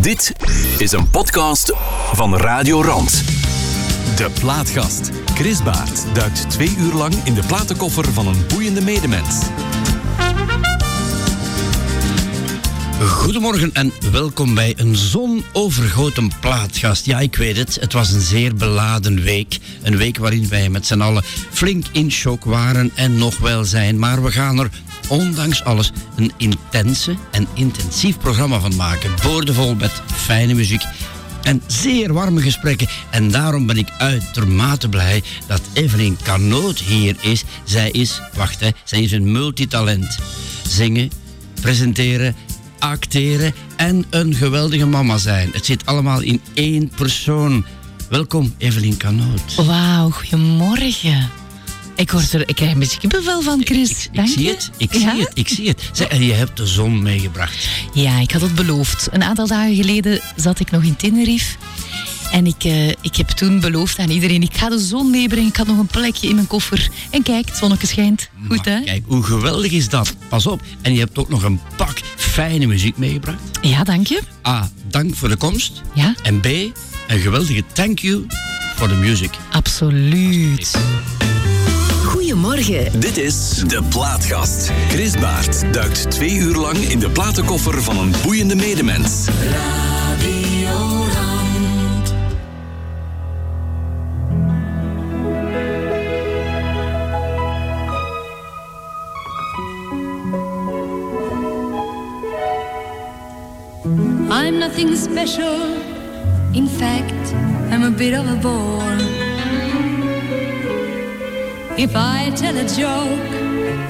Dit 0.00 0.32
is 0.78 0.92
een 0.92 1.10
podcast 1.10 1.72
van 2.12 2.36
Radio 2.36 2.82
Rand. 2.82 3.24
De 4.16 4.30
Plaatgast. 4.40 5.10
Chris 5.34 5.62
Baert 5.62 6.14
duikt 6.14 6.50
twee 6.50 6.74
uur 6.78 6.92
lang 6.92 7.14
in 7.24 7.34
de 7.34 7.42
platenkoffer 7.46 8.12
van 8.12 8.26
een 8.26 8.46
boeiende 8.48 8.80
medemens. 8.80 9.38
Goedemorgen 13.00 13.72
en 13.72 13.92
welkom 14.12 14.54
bij 14.54 14.74
een 14.76 14.96
zonovergoten 14.96 16.30
plaatgast. 16.40 17.06
Ja, 17.06 17.18
ik 17.18 17.36
weet 17.36 17.56
het, 17.56 17.74
het 17.80 17.92
was 17.92 18.10
een 18.10 18.20
zeer 18.20 18.54
beladen 18.54 19.22
week. 19.22 19.58
Een 19.82 19.96
week 19.96 20.18
waarin 20.18 20.48
wij 20.48 20.68
met 20.68 20.86
z'n 20.86 21.00
allen 21.00 21.24
flink 21.50 21.86
in 21.92 22.10
shock 22.10 22.44
waren 22.44 22.90
en 22.94 23.16
nog 23.16 23.38
wel 23.38 23.64
zijn. 23.64 23.98
Maar 23.98 24.22
we 24.22 24.30
gaan 24.30 24.58
er 24.58 24.70
ondanks 25.10 25.64
alles 25.64 25.92
een 26.16 26.32
intense 26.36 27.14
en 27.30 27.46
intensief 27.54 28.18
programma 28.18 28.60
van 28.60 28.76
maken. 28.76 29.10
Boordevol 29.22 29.74
met 29.74 30.02
fijne 30.06 30.54
muziek 30.54 30.82
en 31.42 31.62
zeer 31.66 32.12
warme 32.12 32.40
gesprekken. 32.40 32.88
En 33.10 33.30
daarom 33.30 33.66
ben 33.66 33.76
ik 33.76 33.88
uitermate 33.98 34.88
blij 34.88 35.22
dat 35.46 35.60
Evelyn 35.72 36.18
Carnoot 36.22 36.78
hier 36.78 37.16
is. 37.20 37.44
Zij 37.64 37.90
is, 37.90 38.20
wacht 38.34 38.60
hè, 38.60 38.68
zij 38.84 39.02
is 39.02 39.12
een 39.12 39.32
multitalent. 39.32 40.18
Zingen, 40.68 41.10
presenteren, 41.60 42.34
acteren 42.78 43.54
en 43.76 44.04
een 44.10 44.34
geweldige 44.34 44.86
mama 44.86 45.18
zijn. 45.18 45.50
Het 45.52 45.64
zit 45.64 45.86
allemaal 45.86 46.20
in 46.20 46.40
één 46.54 46.90
persoon. 46.96 47.64
Welkom, 48.08 48.54
Evelyn 48.58 48.96
Carnoot. 48.96 49.54
Wauw, 49.54 50.10
goedemorgen. 50.10 51.39
Ik, 52.00 52.10
word 52.10 52.32
er, 52.32 52.48
ik 52.48 52.54
krijg 52.56 52.72
een 52.72 52.78
beetje 52.78 52.98
kippenvel 52.98 53.42
van, 53.42 53.60
Chris. 53.64 53.90
Ik, 53.90 53.96
ik 54.04 54.14
Dank 54.14 54.28
zie 54.28 54.42
je. 54.42 54.48
het, 54.50 54.70
ik 54.76 54.92
Ja? 54.94 54.98
zie 55.12 55.20
het, 55.20 55.30
ik 55.34 55.48
zie 55.48 55.68
het. 55.68 55.82
Zeg, 55.92 56.08
en 56.08 56.22
je 56.24 56.32
hebt 56.32 56.56
de 56.56 56.66
zon 56.66 57.02
meegebracht. 57.02 57.68
Ja, 57.94 58.18
ik 58.20 58.30
had 58.30 58.40
het 58.40 58.54
beloofd. 58.54 59.08
Een 59.10 59.22
aantal 59.22 59.46
dagen 59.46 59.74
geleden 59.74 60.20
zat 60.36 60.60
ik 60.60 60.70
nog 60.70 60.82
in 60.82 60.96
Tenerife. 60.96 61.56
En 62.32 62.46
ik, 62.46 62.64
eh, 62.64 62.88
ik 62.88 63.16
heb 63.16 63.28
toen 63.28 63.60
beloofd 63.60 63.98
aan 63.98 64.10
iedereen, 64.10 64.42
ik 64.42 64.54
ga 64.56 64.68
de 64.68 64.78
zon 64.78 65.10
meebrengen. 65.10 65.48
Ik 65.48 65.56
had 65.56 65.66
nog 65.66 65.78
een 65.78 65.86
plekje 65.86 66.28
in 66.28 66.34
mijn 66.34 66.46
koffer. 66.46 66.88
En 67.10 67.22
kijk, 67.22 67.48
het 67.48 67.56
zonnetje 67.56 67.86
schijnt. 67.86 68.28
Goed, 68.48 68.64
hè? 68.64 68.80
Kijk, 68.80 69.02
hoe 69.06 69.22
geweldig 69.22 69.72
is 69.72 69.88
dat? 69.88 70.14
Pas 70.28 70.46
op. 70.46 70.60
En 70.82 70.92
je 70.92 70.98
hebt 70.98 71.18
ook 71.18 71.28
nog 71.28 71.42
een 71.42 71.60
pak 71.76 72.00
fijne 72.16 72.66
muziek 72.66 72.96
meegebracht. 72.96 73.38
Ja, 73.62 73.84
dank 73.84 74.06
je. 74.06 74.20
A, 74.46 74.70
dank 74.88 75.14
voor 75.14 75.28
de 75.28 75.36
komst. 75.36 75.82
Ja, 75.94 76.14
En 76.22 76.40
B, 76.40 76.46
een 76.46 77.20
geweldige 77.20 77.62
thank 77.72 77.98
you 77.98 78.26
for 78.76 78.88
the 78.88 78.94
music. 78.94 79.30
absoluut. 79.50 80.70
Goedemorgen. 82.30 83.00
Dit 83.00 83.16
is 83.16 83.62
De 83.66 83.82
Plaatgast. 83.88 84.72
Chris 84.88 85.16
Baert 85.16 85.72
duikt 85.72 86.10
twee 86.10 86.34
uur 86.34 86.56
lang 86.56 86.76
in 86.76 86.98
de 86.98 87.10
platenkoffer 87.10 87.82
van 87.82 87.98
een 87.98 88.12
boeiende 88.22 88.54
medemens. 88.54 89.28
I'm 104.30 104.58
nothing 104.58 104.96
special. 104.96 105.58
In 106.52 106.68
fact, 106.68 107.32
I'm 107.72 107.82
a 107.82 107.90
bit 107.90 108.18
of 108.18 108.26
a 108.26 108.36
bore. 108.40 109.19
If 111.82 111.96
I 111.96 112.30
tell 112.36 112.54
a 112.58 112.68
joke, 112.68 113.30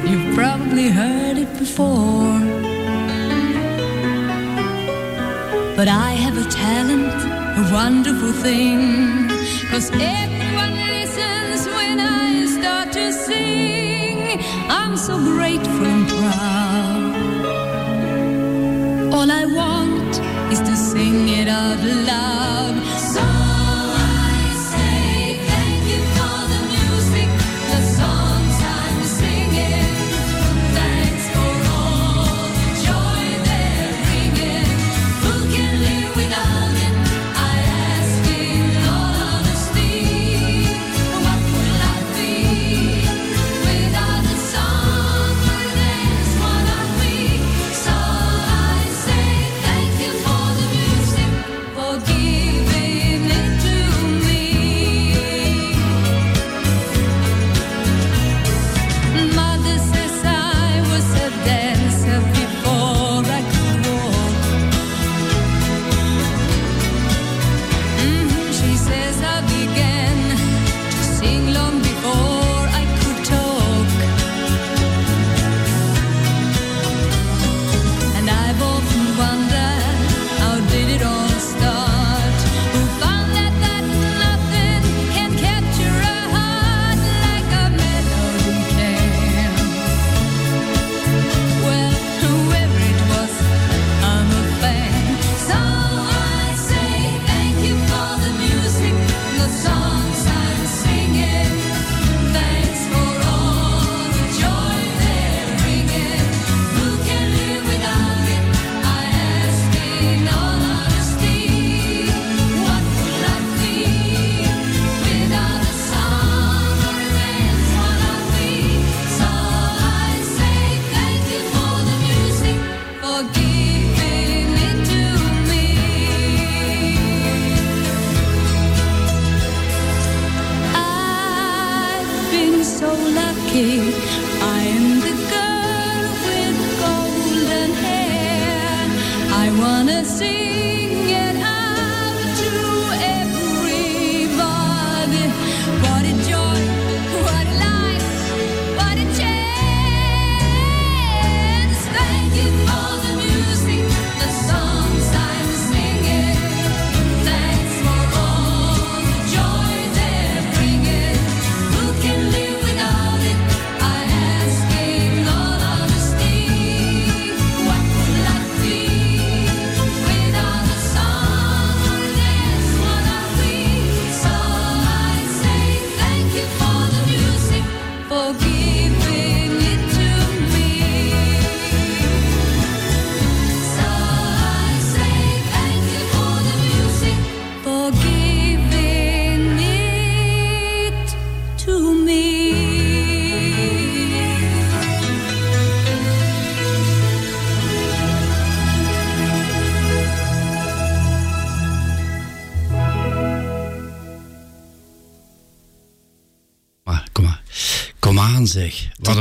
you've 0.08 0.32
probably 0.36 0.90
heard 0.90 1.36
it 1.36 1.52
before. 1.58 2.38
But 5.74 5.88
I 5.88 6.10
have 6.24 6.36
a 6.38 6.48
talent, 6.48 7.12
a 7.58 7.64
wonderful 7.72 8.32
thing. 8.44 9.28
Cause 9.72 9.90
everyone 9.90 10.76
listens 10.86 11.66
when 11.74 11.98
I 11.98 12.46
start 12.56 12.92
to 12.92 13.12
sing. 13.12 14.38
I'm 14.68 14.96
so 14.96 15.18
grateful 15.18 15.84
and 15.84 16.08
proud. 16.08 17.14
All 19.14 19.28
I 19.32 19.44
want 19.46 20.20
is 20.52 20.60
to 20.60 20.76
sing 20.76 21.28
it 21.28 21.48
out 21.48 21.82
loud. 21.82 22.79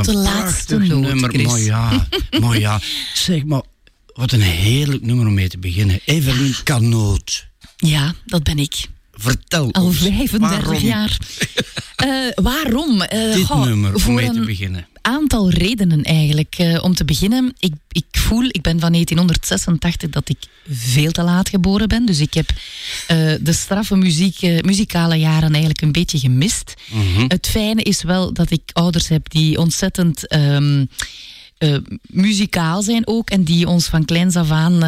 De 0.06 0.14
laatste 0.14 0.78
noot, 0.78 1.00
nummer. 1.00 1.30
Chris. 1.30 1.46
Maar 1.46 1.60
ja, 1.60 2.06
maar 2.40 2.58
ja. 2.58 2.80
Zeg 3.14 3.44
maar, 3.44 3.62
wat 4.06 4.32
een 4.32 4.40
heerlijk 4.40 5.02
nummer 5.02 5.26
om 5.26 5.34
mee 5.34 5.48
te 5.48 5.58
beginnen. 5.58 6.00
Evelien 6.04 6.54
Canoot. 6.64 7.46
Ja, 7.76 8.14
dat 8.26 8.42
ben 8.42 8.58
ik. 8.58 8.88
Vertel 9.12 9.72
Al 9.72 9.84
ons, 9.84 9.98
35 9.98 10.38
waarom 10.40 10.82
jaar. 10.82 11.18
Eh, 12.00 12.44
waarom? 12.44 13.02
Eh, 13.02 13.34
dit 13.34 13.44
goh, 13.44 13.64
nummer 13.64 13.94
om 13.94 14.00
voor 14.00 14.14
mee 14.14 14.30
te 14.30 14.38
een 14.38 14.46
beginnen? 14.46 14.86
aantal 15.00 15.50
redenen 15.50 16.02
eigenlijk. 16.02 16.54
Eh, 16.58 16.82
om 16.84 16.94
te 16.94 17.04
beginnen, 17.04 17.54
ik, 17.58 17.72
ik 17.88 18.04
voel, 18.10 18.44
ik 18.44 18.62
ben 18.62 18.80
van 18.80 18.92
1986 18.92 20.10
dat 20.10 20.28
ik 20.28 20.38
veel 20.68 21.10
te 21.10 21.22
laat 21.22 21.48
geboren 21.48 21.88
ben. 21.88 22.06
Dus 22.06 22.20
ik 22.20 22.34
heb 22.34 22.50
de 23.42 23.52
straffe 23.52 23.96
muziek, 23.96 24.40
muzikale 24.64 25.16
jaren 25.16 25.50
eigenlijk 25.50 25.80
een 25.80 25.92
beetje 25.92 26.18
gemist. 26.18 26.74
Mhm. 26.90 27.24
Het 27.28 27.46
fijne 27.46 27.82
is 27.82 28.02
wel 28.02 28.32
dat 28.32 28.50
ik 28.50 28.62
ouders 28.72 29.08
heb 29.08 29.30
die 29.30 29.58
ontzettend 29.58 30.26
ehm, 30.26 30.84
eh, 31.58 31.76
muzikaal 32.02 32.82
zijn 32.82 33.06
ook. 33.06 33.30
En 33.30 33.44
die 33.44 33.68
ons 33.68 33.86
van 33.86 34.04
kleins 34.04 34.36
af 34.36 34.50
aan 34.50 34.80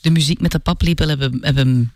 de 0.00 0.10
muziek 0.10 0.40
met 0.40 0.52
de 0.52 0.58
paplepel 0.58 1.08
hebben, 1.08 1.38
hebben 1.40 1.92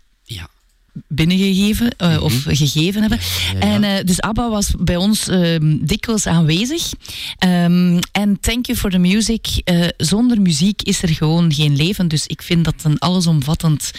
Binnengegeven 1.07 1.95
eh, 1.97 2.23
of 2.23 2.43
gegeven 2.43 3.01
hebben. 3.01 3.19
Mhm. 3.19 3.57
ja, 3.57 3.67
ja. 3.67 3.73
En 3.73 3.83
eh, 3.83 4.05
dus 4.05 4.21
ABBA 4.21 4.49
was 4.49 4.71
bij 4.79 4.95
ons 4.95 5.27
ehm, 5.27 5.77
dikwijls 5.81 6.25
aanwezig. 6.27 6.91
Ehm, 7.37 7.99
En 8.11 8.39
Thank 8.39 8.65
You 8.65 8.77
for 8.77 8.89
the 8.89 8.97
Music. 8.97 9.47
eh, 9.63 9.87
zonder 9.97 10.41
muziek 10.41 10.81
is 10.81 11.01
er 11.01 11.09
gewoon 11.09 11.53
geen 11.53 11.75
leven. 11.75 12.07
Dus 12.07 12.27
ik 12.27 12.41
vind 12.41 12.65
dat 12.65 12.75
een 12.83 12.99
allesomvattend 12.99 13.91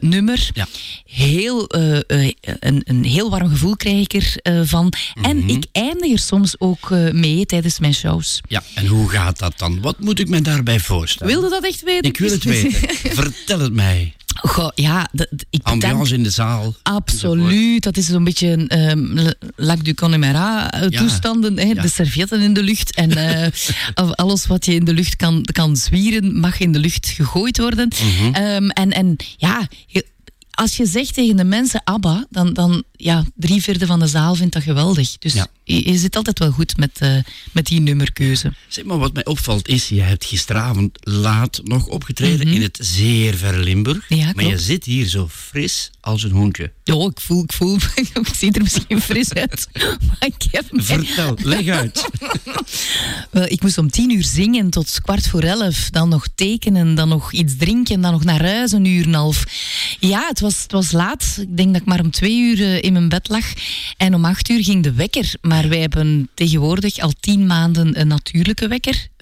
nummer. 0.00 0.50
Ja. 0.54 0.66
Heel, 1.06 1.64
een, 1.68 2.82
een 2.84 3.04
heel 3.04 3.30
warm 3.30 3.48
gevoel 3.48 3.76
krijg 3.76 3.98
ik 4.00 4.12
er 4.12 4.34
eh, 4.42 4.60
van. 4.64 4.92
Mhm. 5.14 5.24
En 5.24 5.48
ik 5.48 5.64
eindig 5.72 6.12
er 6.12 6.18
soms 6.18 6.54
ook 6.58 6.90
mee 7.12 7.46
tijdens 7.46 7.78
mijn 7.78 7.94
shows. 7.94 8.40
ja, 8.48 8.62
en 8.74 8.86
hoe 8.86 9.08
gaat 9.08 9.38
dat 9.38 9.52
dan? 9.58 9.80
Wat 9.80 10.00
moet 10.00 10.18
ik 10.18 10.28
me 10.28 10.40
daarbij 10.40 10.80
voorstellen? 10.80 11.32
Wilde 11.32 11.48
dat 11.50 11.64
echt 11.64 11.82
weten? 11.82 12.10
Ik 12.10 12.18
wil 12.18 12.30
het 12.30 12.44
weten. 12.44 12.72
Vertel 13.22 13.60
het 13.60 13.72
mij. 13.72 14.14
Goh, 14.34 14.68
ja, 14.74 15.08
dat- 15.12 15.28
ik 15.50 15.62
bedank- 15.62 15.82
Ambiance 15.84 16.14
in 16.14 16.22
de 16.22 16.30
zaal. 16.30 16.74
Absoluut, 16.82 17.82
dat 17.82 17.96
is 17.96 18.06
zo'n 18.06 18.24
beetje 18.24 18.48
een 18.48 18.68
ehm, 18.68 19.30
lac 19.56 19.84
du 19.84 19.94
Connemara 19.94 20.70
eh, 20.72 20.88
Ja. 20.88 20.98
toestanden. 21.00 21.58
Hè? 21.58 21.64
Ja. 21.64 21.82
De 21.82 21.88
servietten 21.88 22.40
in 22.40 22.52
de 22.54 22.62
lucht 22.62 22.94
en 22.94 23.10
eh, 23.10 23.48
alles 24.24 24.46
wat 24.46 24.64
je 24.66 24.74
in 24.74 24.84
de 24.84 24.94
lucht 24.94 25.16
kan, 25.16 25.42
kan 25.52 25.76
zwieren, 25.76 26.40
mag 26.40 26.58
in 26.60 26.72
de 26.72 26.78
lucht 26.78 27.06
gegooid 27.08 27.58
worden. 27.58 27.88
Mhm. 28.02 28.34
Ehm, 28.34 28.68
en, 28.68 28.90
en 28.90 29.16
ja, 29.36 29.68
je- 29.86 30.06
als 30.50 30.76
je 30.76 30.86
zegt 30.86 31.14
tegen 31.14 31.36
de 31.36 31.44
mensen 31.44 31.80
ABBA, 31.84 32.26
dan, 32.30 32.52
dan 32.52 32.82
ja, 33.02 33.24
drie 33.34 33.62
vierde 33.62 33.86
van 33.86 33.98
de 33.98 34.06
zaal 34.06 34.34
vindt 34.34 34.52
dat 34.52 34.62
geweldig. 34.62 35.18
Dus 35.18 35.32
Ja. 35.32 35.46
je, 35.64 35.90
je 35.90 35.98
zit 35.98 36.16
altijd 36.16 36.38
wel 36.38 36.50
goed 36.50 36.76
met, 36.76 36.98
eh, 36.98 37.16
met 37.52 37.66
die 37.66 37.80
nummerkeuze. 37.80 38.52
Zeg 38.68 38.84
maar, 38.84 38.98
wat 38.98 39.12
mij 39.12 39.24
opvalt 39.24 39.68
is, 39.68 39.88
je 39.88 40.00
hebt 40.00 40.24
gisteravond 40.24 40.98
laat 41.00 41.60
nog 41.64 41.86
opgetreden 41.86 42.46
in 42.48 42.62
het 42.62 42.78
zeer 42.82 43.34
verre 43.34 43.58
Limburg. 43.62 44.08
Mhm. 44.10 44.20
Ja, 44.20 44.32
maar 44.34 44.44
je 44.44 44.58
zit 44.58 44.84
hier 44.84 45.06
zo 45.06 45.28
fris 45.30 45.90
als 46.00 46.22
een 46.22 46.30
hoentje. 46.30 46.72
Ja, 46.84 46.94
ik 46.94 47.20
voel, 47.20 47.42
ik 47.42 47.52
voel, 47.52 47.76
ik 47.94 48.28
zie 48.36 48.52
er 48.52 48.62
misschien 48.62 49.00
fris 49.00 49.32
uit, 49.32 49.68
maar 50.08 50.16
ik 50.26 50.42
heb 50.50 50.72
mij- 50.72 50.84
Vertel, 50.84 51.36
leg 51.42 51.66
uit. 51.68 52.08
Wel, 53.30 53.44
ik 53.46 53.62
moest 53.62 53.78
om 53.78 53.90
tien 53.90 54.10
uur 54.10 54.24
zingen 54.24 54.70
tot 54.70 55.00
kwart 55.02 55.26
voor 55.28 55.42
elf. 55.42 55.90
Dan 55.90 56.08
nog 56.08 56.26
tekenen, 56.34 56.94
dan 56.94 57.08
nog 57.08 57.32
iets 57.32 57.56
drinken, 57.56 58.00
dan 58.00 58.12
nog 58.12 58.24
naar 58.24 58.42
huis 58.44 58.72
een 58.72 58.84
uur 58.84 59.02
en 59.02 59.08
een 59.08 59.14
half. 59.14 59.44
Ja, 60.00 60.26
het 60.28 60.40
was, 60.40 60.62
het 60.62 60.72
was 60.72 60.92
laat. 60.92 61.36
Ik 61.40 61.56
denk 61.56 61.72
dat 61.72 61.80
ik 61.80 61.86
maar 61.86 62.00
om 62.00 62.10
twee 62.10 62.38
uur 62.40 62.60
eh, 62.62 62.82
in 62.92 62.98
mijn 62.98 63.20
bed 63.20 63.28
lag. 63.28 63.44
En 63.96 64.14
om 64.14 64.24
acht 64.24 64.48
uur 64.48 64.64
ging 64.64 64.82
de 64.82 64.92
wekker. 64.92 65.34
Maar 65.40 65.68
wij 65.68 65.78
hebben 65.78 66.28
tegenwoordig 66.34 66.98
al 66.98 67.12
tien 67.20 67.46
maanden 67.46 68.00
een 68.00 68.06
natuurlijke 68.06 68.68
wekker. 68.68 69.06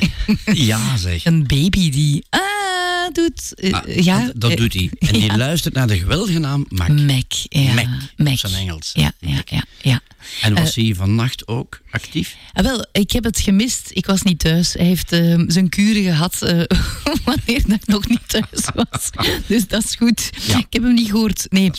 Ja, 0.55 0.97
zeg. 0.97 1.25
Een 1.25 1.47
baby 1.47 1.91
die 1.91 2.25
ah 2.31 2.70
doet. 3.13 3.55
Eh, 3.55 3.73
Ah, 3.73 4.05
ja, 4.05 4.25
dat, 4.25 4.41
dat 4.41 4.51
eh, 4.51 4.57
doet 4.57 4.73
hij. 4.73 4.91
En 4.99 5.13
die 5.13 5.23
ja. 5.31 5.37
luistert 5.37 5.75
naar 5.75 5.87
de 5.87 5.99
geweldige 5.99 6.39
naam 6.39 6.67
Mac. 6.69 6.89
Mac, 6.89 7.33
ja. 7.49 7.89
Mac, 8.17 8.39
zijn 8.39 8.55
Engels. 8.55 8.91
Ja, 8.93 9.13
ja, 9.21 9.43
ja. 9.47 9.65
ja. 9.83 10.01
En 10.41 10.55
was 10.55 10.77
Eh, 10.77 10.85
hij 10.85 10.95
vannacht 10.95 11.49
ook 11.49 11.81
actief? 11.91 12.37
Ah, 12.53 12.65
wel, 12.65 12.87
ik 12.93 13.11
heb 13.11 13.25
het 13.25 13.41
gemist. 13.41 13.91
Ik 13.93 14.07
was 14.07 14.23
niet 14.23 14.39
thuis. 14.39 14.73
Hij 14.73 14.87
heeft 14.87 15.13
eh, 15.13 15.43
zijn 15.47 15.69
kuren 15.69 16.03
gehad 16.03 16.43
eh, 16.43 16.63
wanneer 17.25 17.63
ik 17.67 17.87
nog 17.87 18.09
niet 18.09 18.29
thuis 18.29 18.69
was. 18.75 19.11
Dus 19.47 19.67
dat 19.67 19.85
is 19.85 19.95
goed. 19.95 20.31
Ja. 20.47 20.59
Ik 20.59 20.67
heb 20.71 20.83
hem 20.83 20.95
niet 20.95 21.11
gehoord. 21.11 21.47
Nee. 21.49 21.71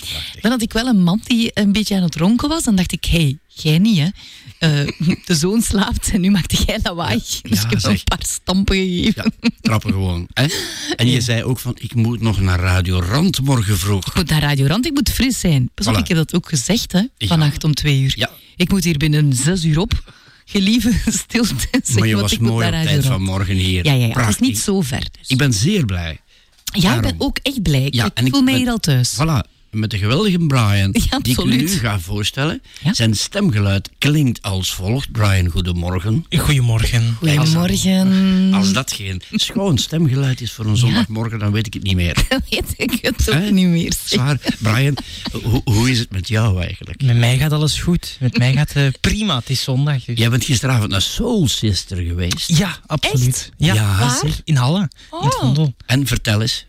Dan 0.41 0.51
had 0.51 0.61
ik 0.61 0.73
wel 0.73 0.87
een 0.87 1.03
man 1.03 1.21
die 1.23 1.51
een 1.53 1.71
beetje 1.71 1.95
aan 1.95 2.03
het 2.03 2.15
ronken 2.15 2.49
was. 2.49 2.63
Dan 2.63 2.75
dacht 2.75 2.91
ik, 2.91 3.05
hé, 3.05 3.17
hey, 3.19 3.37
jij 3.47 3.77
niet 3.79 3.97
hè. 3.97 4.07
Eh, 4.61 4.69
de 5.25 5.35
zoon 5.35 5.61
slaapt 5.61 6.11
en 6.11 6.21
nu 6.21 6.29
maakte 6.31 6.63
jij 6.65 6.79
lawaai. 6.83 7.17
Dus 7.17 7.31
Ja, 7.41 7.49
ik 7.49 7.59
heb 7.61 7.69
hem 7.69 7.79
zeg. 7.79 7.91
een 7.91 8.03
paar 8.03 8.25
stampen 8.27 8.75
gegeven. 8.75 9.33
Ja, 9.41 9.49
trappen 9.61 9.91
gewoon. 9.91 10.27
Hè? 10.33 10.45
En 10.95 11.07
je 11.07 11.21
zei 11.21 11.43
ook 11.43 11.59
van, 11.59 11.75
ik 11.79 11.95
moet 11.95 12.21
nog 12.21 12.39
naar 12.41 12.59
Radio 12.59 12.99
Rand 12.99 13.41
morgen 13.41 13.77
vroeg. 13.77 14.07
Ik 14.07 14.15
moet 14.15 14.29
naar 14.29 14.41
Radio 14.41 14.65
Rand, 14.65 14.85
ik 14.85 14.93
moet 14.93 15.09
fris 15.09 15.39
zijn. 15.39 15.69
Pas 15.73 15.87
op, 15.87 15.95
Voilà. 15.95 15.97
ik 15.99 16.07
heb 16.07 16.17
dat 16.17 16.33
ook 16.35 16.49
gezegd, 16.49 16.91
hè. 16.91 17.01
Vannacht 17.17 17.63
om 17.63 17.73
twee 17.73 18.01
uur. 18.01 18.13
Ja. 18.15 18.29
Ik 18.55 18.69
moet 18.71 18.83
hier 18.83 18.97
binnen 18.97 19.33
zes 19.33 19.63
uur 19.63 19.79
op. 19.79 20.13
Gelieve 20.45 20.91
stilte. 21.23 21.55
Zeg, 21.83 21.95
Maar 21.99 22.07
je 22.07 22.15
was 22.15 22.37
mooi 22.37 22.65
op 22.67 22.71
tijd 22.73 23.05
vanmorgen 23.05 23.55
hier. 23.55 23.85
Ja, 23.85 23.93
ja, 23.93 24.05
ja. 24.05 24.19
Het 24.19 24.29
is 24.29 24.39
niet 24.39 24.59
zo 24.59 24.81
ver. 24.81 24.99
Dus. 25.19 25.27
Ik 25.27 25.37
ben 25.37 25.53
zeer 25.53 25.85
blij. 25.85 26.19
Ja, 26.73 26.73
ik 26.73 26.81
ben 26.81 27.01
Daarom. 27.01 27.21
ook 27.21 27.37
echt 27.41 27.61
blij. 27.61 27.87
Ja, 27.91 28.05
ik 28.05 28.11
en 28.13 28.25
ik 28.25 28.31
voel 28.31 28.41
mij 28.41 28.53
ben- 28.53 28.61
hier 28.61 28.71
al 28.71 28.77
thuis. 28.79 29.13
Voilà, 29.15 29.50
met 29.71 29.89
de 29.89 29.97
geweldige 29.97 30.37
Brian, 30.37 30.95
Ja, 31.09 31.19
die 31.19 31.37
ik 31.39 31.45
nu 31.45 31.67
ga 31.67 31.99
voorstellen. 31.99 32.61
Ja. 32.83 32.93
Zijn 32.93 33.15
stemgeluid 33.15 33.89
klinkt 33.97 34.41
als 34.41 34.73
volgt. 34.73 35.11
Brian, 35.11 35.47
goedemorgen. 35.49 36.25
Goedemorgen. 36.37 37.15
Goedemorgen. 37.17 38.53
Als 38.53 38.73
dat 38.73 38.91
geen 38.93 39.21
schoon 39.31 39.77
stemgeluid 39.77 40.41
is 40.41 40.51
voor 40.51 40.65
een 40.65 40.77
zondagmorgen, 40.77 41.39
dan 41.39 41.51
weet 41.51 41.67
ik 41.67 41.73
het 41.73 41.83
niet 41.83 41.95
meer. 41.95 42.25
weet 42.49 42.73
ik 42.77 42.97
het 43.01 43.31
ook 43.31 43.49
niet 43.51 43.67
meer. 43.67 43.93
Zwaar. 44.05 44.37
Brian, 44.59 44.97
hoe, 45.43 45.61
hoe 45.63 45.91
is 45.91 45.99
het 45.99 46.11
met 46.11 46.27
jou 46.27 46.61
eigenlijk? 46.63 47.01
Met 47.01 47.17
mij 47.17 47.37
gaat 47.37 47.51
alles 47.51 47.79
goed. 47.79 48.17
Met 48.19 48.37
mij 48.37 48.53
gaat 48.53 48.73
het 48.73 48.99
prima. 49.01 49.35
Het 49.37 49.49
is 49.49 49.63
zondag. 49.63 50.03
Dus. 50.03 50.17
Jij 50.17 50.29
bent 50.29 50.43
gisteravond 50.45 50.89
naar 50.91 51.01
Soul 51.01 51.47
Sister 51.47 51.97
geweest. 51.97 52.57
Ja, 52.57 52.77
absoluut. 52.85 53.51
Ja, 53.57 53.73
Ja. 53.73 54.19
In 54.43 54.55
Halle. 54.55 54.79
In 54.79 54.87
het 55.09 55.33
Oh. 55.33 55.39
Vondel. 55.39 55.73
En 55.85 56.07
vertel 56.07 56.41
eens. 56.41 56.65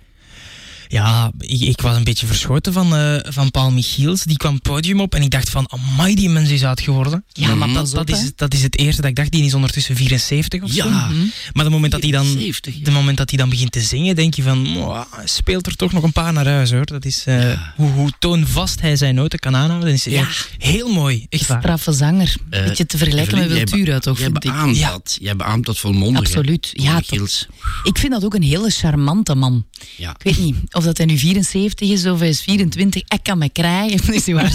Ja, 0.92 1.32
ik, 1.38 1.60
ik 1.60 1.80
was 1.80 1.96
een 1.96 2.04
beetje 2.04 2.26
verschoten 2.26 2.72
van, 2.72 2.96
eh, 2.96 3.16
van 3.32 3.50
Paul 3.50 3.70
Michiels. 3.70 4.22
Die 4.24 4.36
kwam 4.36 4.54
het 4.54 4.62
podium 4.62 5.00
op 5.00 5.14
en 5.14 5.22
ik 5.22 5.30
dacht 5.30 5.50
van, 5.50 5.68
amai, 5.72 6.14
die 6.14 6.28
mens 6.28 6.50
is 6.50 6.64
oud 6.64 6.80
geworden. 6.80 7.24
Ja, 7.32 7.54
maar 7.54 7.72
dat, 7.72 7.90
dat, 7.90 8.08
is, 8.10 8.32
dat 8.36 8.54
is 8.54 8.62
het 8.62 8.78
eerste 8.78 9.00
dat 9.00 9.10
ik 9.10 9.16
dacht. 9.16 9.30
Die 9.30 9.44
is 9.44 9.54
ondertussen 9.54 9.96
74 9.96 10.62
of 10.62 10.70
zo. 10.70 10.88
Ja. 10.88 11.08
Maar 11.52 11.64
het 11.64 11.72
moment 11.72 11.92
dat 11.92 12.02
hij 12.02 12.10
dan, 12.10 12.24
74, 12.26 12.74
ja. 12.74 12.84
de 12.84 12.90
moment 12.90 13.16
dat 13.16 13.28
hij 13.30 13.38
dan 13.38 13.48
begint 13.48 13.72
te 13.72 13.80
zingen, 13.80 14.16
denk 14.16 14.34
je 14.34 14.42
van, 14.42 14.58
"Mwah, 14.62 15.04
hij 15.10 15.26
speelt 15.26 15.66
er 15.66 15.76
toch 15.76 15.92
nog 15.92 16.02
een 16.02 16.12
paar 16.12 16.32
naar 16.32 16.46
huis 16.46 16.70
hoor. 16.70 16.86
Dat 16.86 17.04
is 17.04 17.22
eh, 17.26 17.42
Ja. 17.42 17.72
hoe, 17.76 17.90
hoe 17.90 18.12
toonvast 18.18 18.80
hij 18.80 18.96
zijn 18.96 19.14
noten 19.14 19.38
kan 19.38 19.56
aanhouden. 19.56 19.88
Dat 19.88 19.98
is 19.98 20.04
Ja. 20.04 20.26
heel 20.58 20.92
mooi. 20.92 21.26
Echt 21.28 21.46
waar. 21.46 21.60
Straffe 21.60 21.92
zanger. 21.92 22.34
Eh, 22.50 22.64
Beetje 22.64 22.86
te 22.86 22.98
vergelijken 22.98 23.38
Evelien, 23.38 23.58
met 23.58 23.70
Wiltura, 23.70 23.98
toch? 23.98 24.18
Jij 24.18 24.24
Vind 24.30 24.44
ik. 24.44 24.50
beaamt 24.52 24.76
Ja. 24.78 24.90
dat. 24.90 25.16
Jij 25.20 25.36
beaamt 25.36 25.66
dat 25.66 25.78
volmondig. 25.78 26.20
Absoluut. 26.22 26.70
Ja, 26.72 26.94
Michiels. 26.94 27.46
Ik 27.82 27.98
vind 27.98 28.12
dat 28.12 28.24
ook 28.24 28.34
een 28.34 28.42
hele 28.42 28.70
charmante 28.70 29.34
man. 29.34 29.64
Ja. 29.96 30.10
Ik 30.10 30.22
weet 30.22 30.38
niet 30.38 30.56
of 30.82 30.88
dat 30.88 30.96
hij 30.96 31.06
nu 31.06 31.18
74 31.18 31.90
is 31.90 32.06
of 32.06 32.18
hij 32.18 32.28
is 32.28 32.40
24. 32.42 33.02
Ik 33.08 33.18
kan 33.22 33.38
me 33.38 33.48
krijgen. 33.50 33.96
Dat 34.06 34.14
is 34.14 34.24
niet 34.24 34.36
waar. 34.36 34.52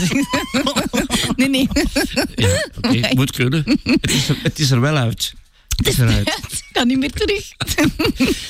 nee, 1.35 1.49
nee. 1.49 1.67
Ja, 2.91 3.09
moet 3.15 3.31
kunnen. 3.31 3.63
Het 3.83 4.11
is, 4.11 4.29
er, 4.29 4.37
het 4.43 4.59
is 4.59 4.71
er 4.71 4.81
wel 4.81 4.95
uit. 4.97 5.33
Het 5.75 5.87
is 5.87 5.97
eruit. 5.97 6.33
Kan 6.71 6.87
niet 6.87 6.97
meer 6.97 7.11
terug. 7.11 7.51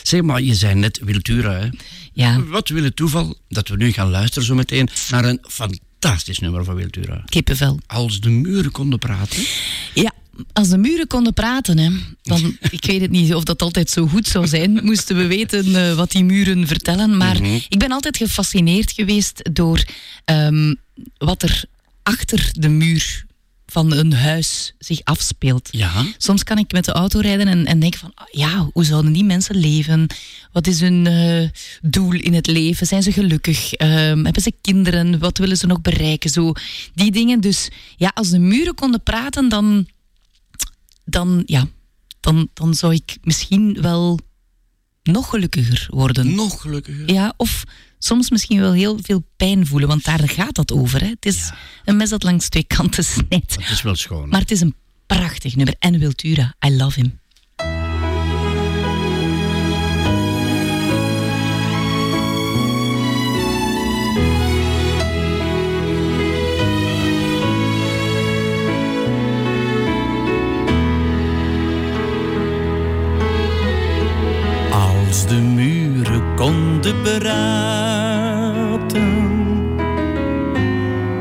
Zeg 0.03 0.21
maar, 0.21 0.41
je 0.41 0.55
zei 0.55 0.75
net 0.75 0.99
Wiltura, 1.03 1.51
hè? 1.59 1.67
Ja, 2.13 2.43
Wat 2.43 2.69
wil 2.69 2.83
het 2.83 2.95
toeval 2.95 3.37
dat 3.49 3.67
we 3.67 3.75
nu 3.75 3.91
gaan 3.91 4.09
luisteren 4.09 4.47
zo 4.47 4.55
meteen 4.55 4.89
naar 5.09 5.25
een 5.25 5.39
fantastisch 5.47 6.39
nummer 6.39 6.63
van 6.63 6.75
Wiltura. 6.75 7.23
kippenvel. 7.25 7.79
Als 7.87 8.19
de 8.19 8.29
muren 8.29 8.71
konden 8.71 8.99
praten. 8.99 9.43
Ja, 9.93 10.11
als 10.53 10.69
de 10.69 10.77
muren 10.77 11.07
konden 11.07 11.33
praten, 11.33 11.77
hè, 11.77 11.89
dan, 12.23 12.57
ik 12.69 12.85
weet 12.85 13.01
het 13.01 13.11
niet 13.11 13.33
of 13.33 13.43
dat 13.43 13.61
altijd 13.61 13.89
zo 13.89 14.07
goed 14.07 14.27
zou 14.27 14.47
zijn, 14.47 14.79
moesten 14.83 15.17
we 15.17 15.27
weten 15.27 15.75
eh, 15.75 15.95
wat 15.95 16.11
die 16.11 16.23
muren 16.23 16.67
vertellen. 16.67 17.17
Maar 17.17 17.41
ik 17.69 17.79
ben 17.79 17.91
altijd 17.91 18.17
gefascineerd 18.17 18.91
geweest 18.91 19.49
door 19.53 19.83
ehm, 20.25 20.73
wat 21.17 21.43
er 21.43 21.63
achter 22.03 22.49
de 22.53 22.69
muur 22.69 23.25
van 23.65 23.93
een 23.93 24.13
huis 24.13 24.73
zich 24.79 24.99
afspeelt. 25.03 25.67
Ja. 25.71 26.05
Soms 26.17 26.43
kan 26.43 26.57
ik 26.57 26.71
met 26.71 26.85
de 26.85 26.91
auto 26.91 27.19
rijden 27.19 27.47
en, 27.47 27.65
en 27.65 27.79
denken 27.79 27.99
van, 27.99 28.11
ah, 28.15 28.27
ja, 28.31 28.69
hoe 28.73 28.85
zouden 28.85 29.11
die 29.11 29.23
mensen 29.23 29.55
leven? 29.55 30.07
Wat 30.51 30.67
is 30.67 30.79
hun 30.79 31.07
eh, 31.07 31.49
doel 31.81 32.11
in 32.11 32.33
het 32.33 32.47
leven? 32.47 32.87
Zijn 32.87 33.03
ze 33.03 33.11
gelukkig? 33.11 33.73
Ehm, 33.73 34.23
hebben 34.23 34.41
ze 34.41 34.53
kinderen? 34.61 35.19
Wat 35.19 35.37
willen 35.37 35.57
ze 35.57 35.67
nog 35.67 35.81
bereiken? 35.81 36.29
Zo, 36.29 36.53
die 36.93 37.11
dingen. 37.11 37.41
Dus 37.41 37.69
ja, 37.97 38.11
als 38.13 38.29
de 38.29 38.39
muren 38.39 38.75
konden 38.75 39.03
praten, 39.03 39.49
dan, 39.49 39.87
dan, 41.09 41.43
ja, 41.45 41.67
dan, 42.19 42.49
dan 42.53 42.73
zou 42.73 42.93
ik 42.93 43.17
misschien 43.21 43.81
wel 43.81 44.19
nog 45.03 45.29
gelukkiger 45.29 45.87
worden. 45.89 46.35
Nog 46.35 46.61
gelukkiger. 46.61 47.11
Ja, 47.13 47.33
of 47.37 47.63
soms 47.99 48.29
misschien 48.29 48.59
wel 48.59 48.73
heel 48.73 48.97
veel 49.01 49.23
pijn 49.37 49.67
voelen, 49.67 49.87
want 49.87 50.03
daar 50.03 50.29
gaat 50.29 50.55
dat 50.55 50.71
over. 50.71 50.99
Hè. 51.01 51.07
Het 51.07 51.25
is 51.25 51.37
Ja. 51.47 51.55
een 51.85 51.97
mes 51.97 52.09
dat 52.09 52.23
langs 52.23 52.49
twee 52.49 52.63
kanten 52.63 53.03
snijdt. 53.13 53.53
Dat 53.55 53.69
is 53.69 53.81
wel 53.81 53.95
schoon. 53.95 54.29
Maar 54.29 54.39
het 54.41 54.51
is 54.51 54.61
een 54.61 54.75
Prachtig 55.05 55.55
nummer. 55.55 55.75
En 55.79 55.99
Wiltura, 55.99 56.55
I 56.67 56.75
love 56.75 56.99
him. 56.99 57.19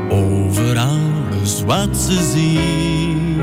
Over 0.09 0.77
alles 0.77 1.63
wat 1.65 1.97
ze 1.97 2.31
zien, 2.33 3.41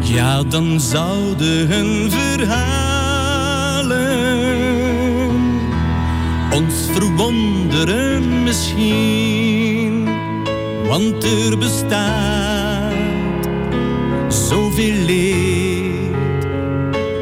ja, 0.00 0.42
dan 0.42 0.80
zouden 0.80 1.66
hun 1.68 2.10
verhalen 2.10 2.88
ons 6.54 6.74
verwonderen 6.92 8.42
misschien, 8.42 10.08
want 10.86 11.24
er 11.24 11.58
bestaat 11.58 12.92
zoveel 14.28 15.04
leed 15.04 16.16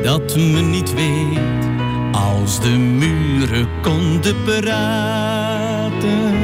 dat 0.02 0.36
men 0.36 0.70
niet 0.70 0.94
weet 0.94 1.45
als 2.40 2.60
de 2.60 2.78
muren 2.78 3.68
konden 3.82 4.42
praten 4.44 6.34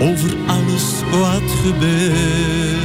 over 0.00 0.36
alles 0.46 0.84
wat 1.10 1.50
gebeurt. 1.64 2.84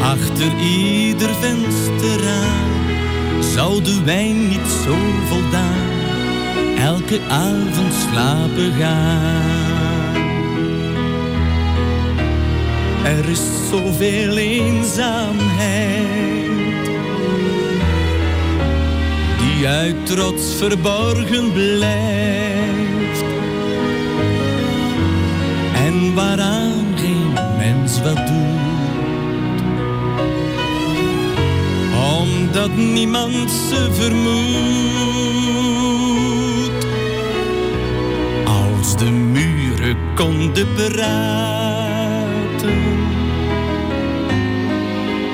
Achter 0.00 0.60
ieder 0.60 1.34
vensterraam 1.34 2.72
zouden 3.40 4.04
wij 4.04 4.32
niet 4.32 4.68
zo 4.84 4.96
voldaan 5.28 5.92
elke 6.78 7.20
avond 7.28 7.92
slapen 8.10 8.72
gaan. 8.72 9.52
Er 13.04 13.28
is 13.28 13.42
zoveel 13.70 14.36
eenzaamheid 14.36 16.33
die 19.64 19.72
uit 19.72 20.06
trots 20.06 20.54
verborgen 20.54 21.52
blijft. 21.52 23.24
En 25.74 26.14
waaraan 26.14 26.84
geen 26.96 27.32
mens 27.58 28.02
wat 28.02 28.16
doet, 28.16 29.62
omdat 32.20 32.76
niemand 32.76 33.50
ze 33.50 33.88
vermoedt. 33.92 34.44
Als 38.44 38.96
de 38.96 39.10
muren 39.10 39.96
konden 40.14 40.74
praten 40.74 41.12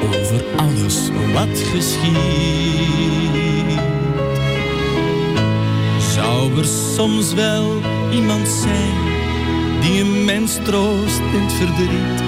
over 0.02 0.44
alles 0.56 1.10
wat 1.32 1.58
geschiet, 1.72 3.29
zou 6.50 6.62
er 6.62 6.68
soms 6.94 7.34
wel 7.34 7.80
iemand 8.12 8.48
zijn 8.48 8.94
die 9.80 10.00
een 10.00 10.24
mens 10.24 10.58
troost 10.64 11.18
in 11.18 11.40
het 11.40 11.52
verdriet, 11.52 12.22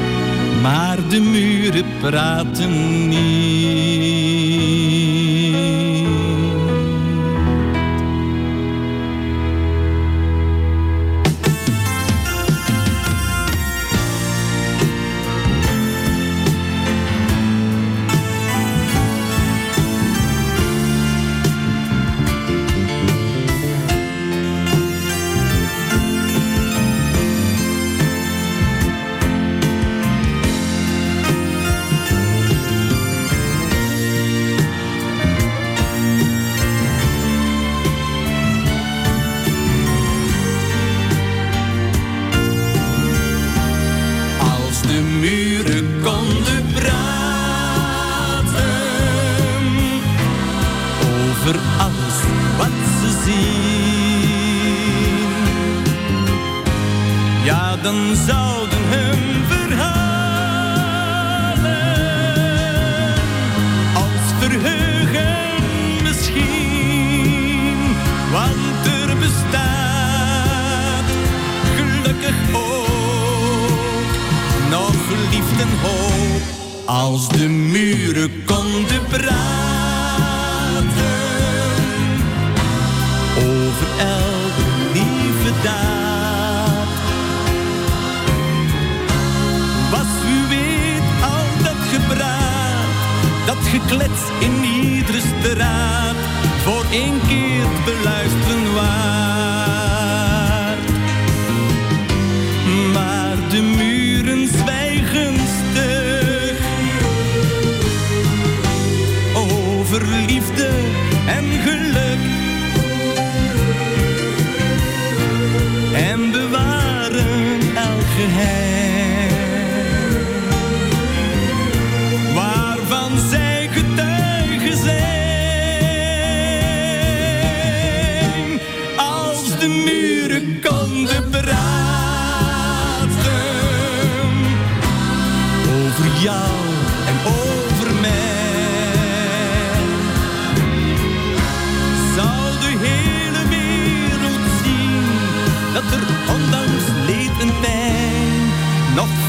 maar 0.63 1.09
de 1.09 1.21
muren 1.21 1.85
praten 2.01 3.09
niet. 3.09 4.62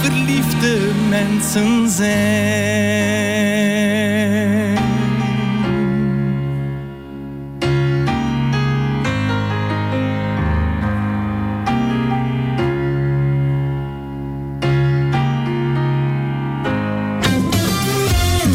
Verliefde 0.03 0.77
mensen 1.09 1.89
zijn. 1.89 2.11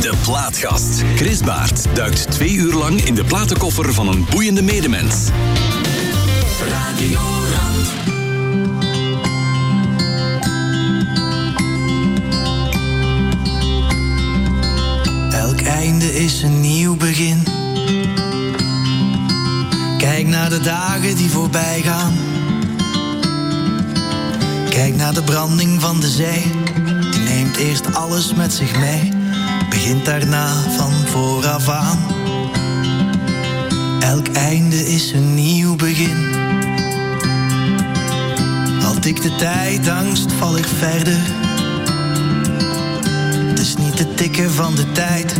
De 0.00 0.12
Plaatgast. 0.22 1.02
Chris 1.14 1.40
Baert 1.42 1.86
duikt 1.94 2.30
twee 2.30 2.52
uur 2.52 2.74
lang 2.74 3.00
in 3.00 3.14
de 3.14 3.24
platenkoffer 3.24 3.94
van 3.94 4.08
een 4.08 4.26
boeiende 4.30 4.62
medemens. 4.62 5.28
Radio 6.68 7.37
is 16.18 16.42
een 16.42 16.60
nieuw 16.60 16.96
begin. 16.96 17.42
Kijk 19.98 20.26
naar 20.26 20.50
de 20.50 20.60
dagen 20.60 21.16
die 21.16 21.30
voorbij 21.30 21.80
gaan. 21.84 22.12
Kijk 24.70 24.96
naar 24.96 25.14
de 25.14 25.22
branding 25.22 25.80
van 25.80 26.00
de 26.00 26.08
zee. 26.08 26.52
Die 27.10 27.20
neemt 27.20 27.56
eerst 27.56 27.94
alles 27.94 28.34
met 28.34 28.52
zich 28.52 28.78
mee. 28.78 29.12
Begint 29.68 30.04
daarna 30.04 30.54
van 30.76 30.92
vooraf 31.06 31.68
aan. 31.68 31.98
Elk 34.00 34.28
einde 34.28 34.86
is 34.86 35.12
een 35.12 35.34
nieuw 35.34 35.76
begin. 35.76 36.36
Al 38.84 38.94
tikt 39.00 39.22
de 39.22 39.36
tijd 39.36 39.88
angst, 39.88 40.32
val 40.32 40.56
ik 40.56 40.66
verder. 40.78 41.18
Het 43.48 43.58
is 43.58 43.76
niet 43.76 43.98
het 43.98 44.16
tikken 44.16 44.50
van 44.50 44.74
de 44.74 44.92
tijd, 44.92 45.34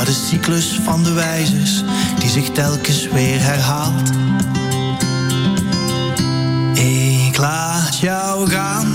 maar 0.00 0.08
de 0.08 0.26
cyclus 0.28 0.80
van 0.84 1.02
de 1.02 1.12
wijzers 1.12 1.82
die 2.18 2.28
zich 2.28 2.50
telkens 2.50 3.08
weer 3.08 3.40
herhaalt. 3.40 4.10
Ik 7.28 7.36
laat 7.36 7.98
jou 7.98 8.50
gaan, 8.50 8.94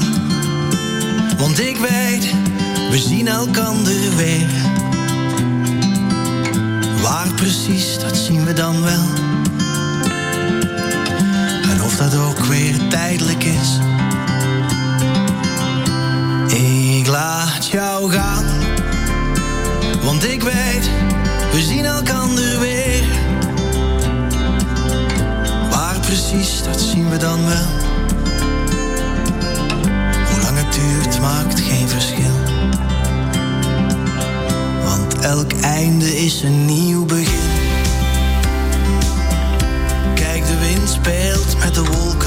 want 1.38 1.60
ik 1.60 1.78
weet, 1.78 2.34
we 2.90 2.98
zien 2.98 3.28
elkander 3.28 4.16
weer. 4.16 4.50
Waar 7.02 7.34
precies, 7.36 8.00
dat 8.00 8.18
zien 8.18 8.46
we 8.46 8.54
dan 8.54 8.82
wel. 8.82 9.08
En 11.72 11.84
of 11.84 11.96
dat 11.96 12.16
ook 12.18 12.40
weer 12.40 12.88
tijdelijk 12.90 13.44
is. 13.44 13.80
Ik 16.98 17.08
laat 17.08 17.68
jou 17.68 18.12
gaan, 18.12 18.65
want 20.06 20.24
ik 20.24 20.44
weet, 20.44 20.90
we 21.52 21.62
zien 21.62 21.86
elkander 21.86 22.60
weer. 22.60 23.04
Waar 25.70 26.00
precies, 26.00 26.64
dat 26.64 26.80
zien 26.80 27.10
we 27.10 27.18
dan 27.18 27.46
wel. 27.46 27.68
Hoe 30.30 30.42
lang 30.42 30.58
het 30.58 30.74
duurt, 30.74 31.20
maakt 31.20 31.60
geen 31.60 31.88
verschil. 31.88 32.36
Want 34.84 35.20
elk 35.20 35.54
einde 35.54 36.18
is 36.18 36.44
een 36.44 36.66
nieuw 36.66 37.06
begin. 37.06 37.54
Kijk, 40.16 40.46
de 40.48 40.58
wind 40.60 40.90
speelt 40.90 41.58
met 41.64 41.74
de 41.74 41.84
wolken. 41.84 42.25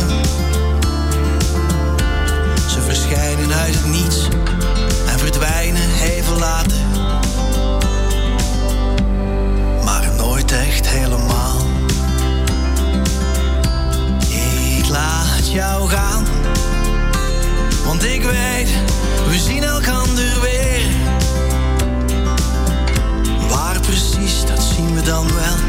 Want 18.01 18.11
ik 18.13 18.23
weet, 18.23 18.69
we 19.29 19.39
zien 19.39 19.63
elkander 19.63 20.41
weer. 20.41 20.87
Waar 23.49 23.81
precies, 23.81 24.45
dat 24.47 24.63
zien 24.63 24.95
we 24.95 25.03
dan 25.03 25.27
wel. 25.35 25.68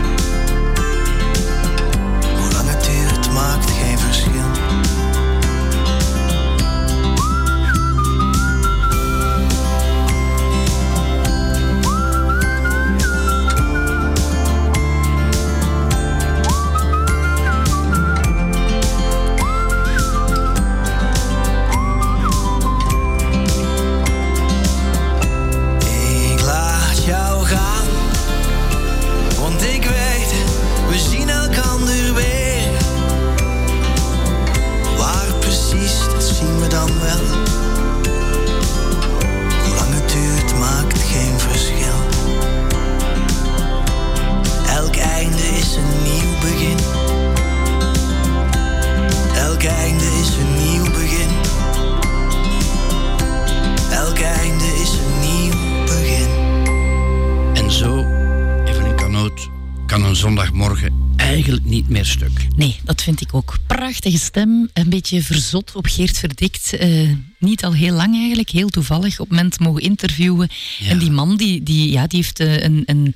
Ook. 64.09 64.19
Prachtige 64.19 64.39
stem, 64.39 64.69
een 64.73 64.89
beetje 64.89 65.21
verzot 65.21 65.75
op 65.75 65.85
Geert 65.85 66.17
Verdikt. 66.17 66.73
Eh, 66.73 67.09
niet 67.37 67.63
al 67.63 67.73
heel 67.73 67.93
lang 67.95 68.15
eigenlijk, 68.15 68.49
heel 68.49 68.69
toevallig 68.69 69.19
op 69.19 69.29
het 69.29 69.37
moment 69.37 69.59
mogen 69.59 69.81
interviewen. 69.81 70.49
Ja. 70.79 70.89
En 70.89 70.97
die 70.97 71.11
man 71.11 71.37
die, 71.37 71.63
die, 71.63 71.91
ja, 71.91 72.07
die 72.07 72.19
heeft 72.19 72.39
eh, 72.39 72.63
een, 72.63 72.83
een, 72.85 73.13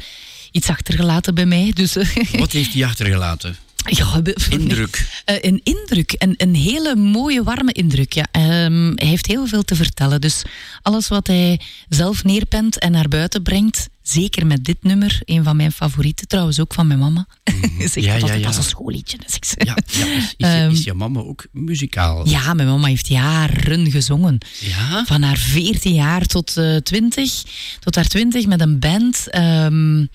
iets 0.52 0.70
achtergelaten 0.70 1.36
bij 1.36 1.46
mij. 1.46 1.72
Dus, 1.74 1.96
eh, 1.96 2.40
Wat 2.40 2.52
heeft 2.52 2.74
hij 2.74 2.86
achtergelaten? 2.86 3.58
Ja, 3.86 4.22
Indruk. 4.50 5.22
Eh, 5.26 5.36
een 5.42 5.62
indruk, 5.64 6.16
een, 6.18 6.34
een 6.38 6.56
hele 6.56 6.96
mooie, 6.96 7.44
warme 7.44 7.72
indruk. 7.72 8.14
Ja. 8.14 8.26
Ehm, 8.32 8.92
hij 8.96 9.08
heeft 9.08 9.26
heel 9.26 9.48
veel 9.48 9.64
te 9.64 9.76
vertellen. 9.76 10.22
Dus 10.22 10.42
alles 10.82 11.08
wat 11.08 11.28
hij 11.28 11.60
zelf 11.90 12.24
neerpent 12.24 12.80
en 12.80 12.92
naar 12.92 13.08
buiten 13.08 13.44
brengt, 13.44 13.90
zeker 14.02 14.46
met 14.46 14.64
dit 14.66 14.78
nummer, 14.84 15.20
een 15.26 15.44
van 15.44 15.56
mijn 15.56 15.72
favorieten, 15.72 16.28
trouwens 16.28 16.60
ook 16.60 16.74
van 16.74 16.88
mijn 16.88 17.00
mama. 17.00 17.28
Mhm. 17.44 17.62
Ja, 17.94 18.20
dat 18.20 18.30
ja, 18.30 18.50
is 18.50 18.58
een 18.58 18.64
schoolliedje. 18.64 19.18
Dus 19.26 19.36
ik 19.36 19.66
Ja, 19.66 19.78
ja 19.86 20.06
is, 20.06 20.24
is, 20.24 20.34
je- 20.38 20.46
Ehm, 20.46 20.72
is 20.72 20.84
je 20.84 20.94
mama 20.94 21.20
ook 21.20 21.46
muzikaal? 21.52 22.28
Ja, 22.30 22.54
mijn 22.54 22.68
mama 22.68 22.88
heeft 22.88 23.08
jaren 23.08 23.92
gezongen. 23.92 24.38
Ja? 24.60 25.06
Van 25.06 25.22
haar 25.22 25.38
14 25.38 25.94
jaar 25.94 26.26
tot 26.26 26.58
eh 26.58 26.76
20. 26.76 27.44
Tot 27.80 27.96
haar 27.96 28.08
20 28.08 28.46
met 28.46 28.62
een 28.62 28.80
band. 28.80 29.28
ehm, 29.30 30.06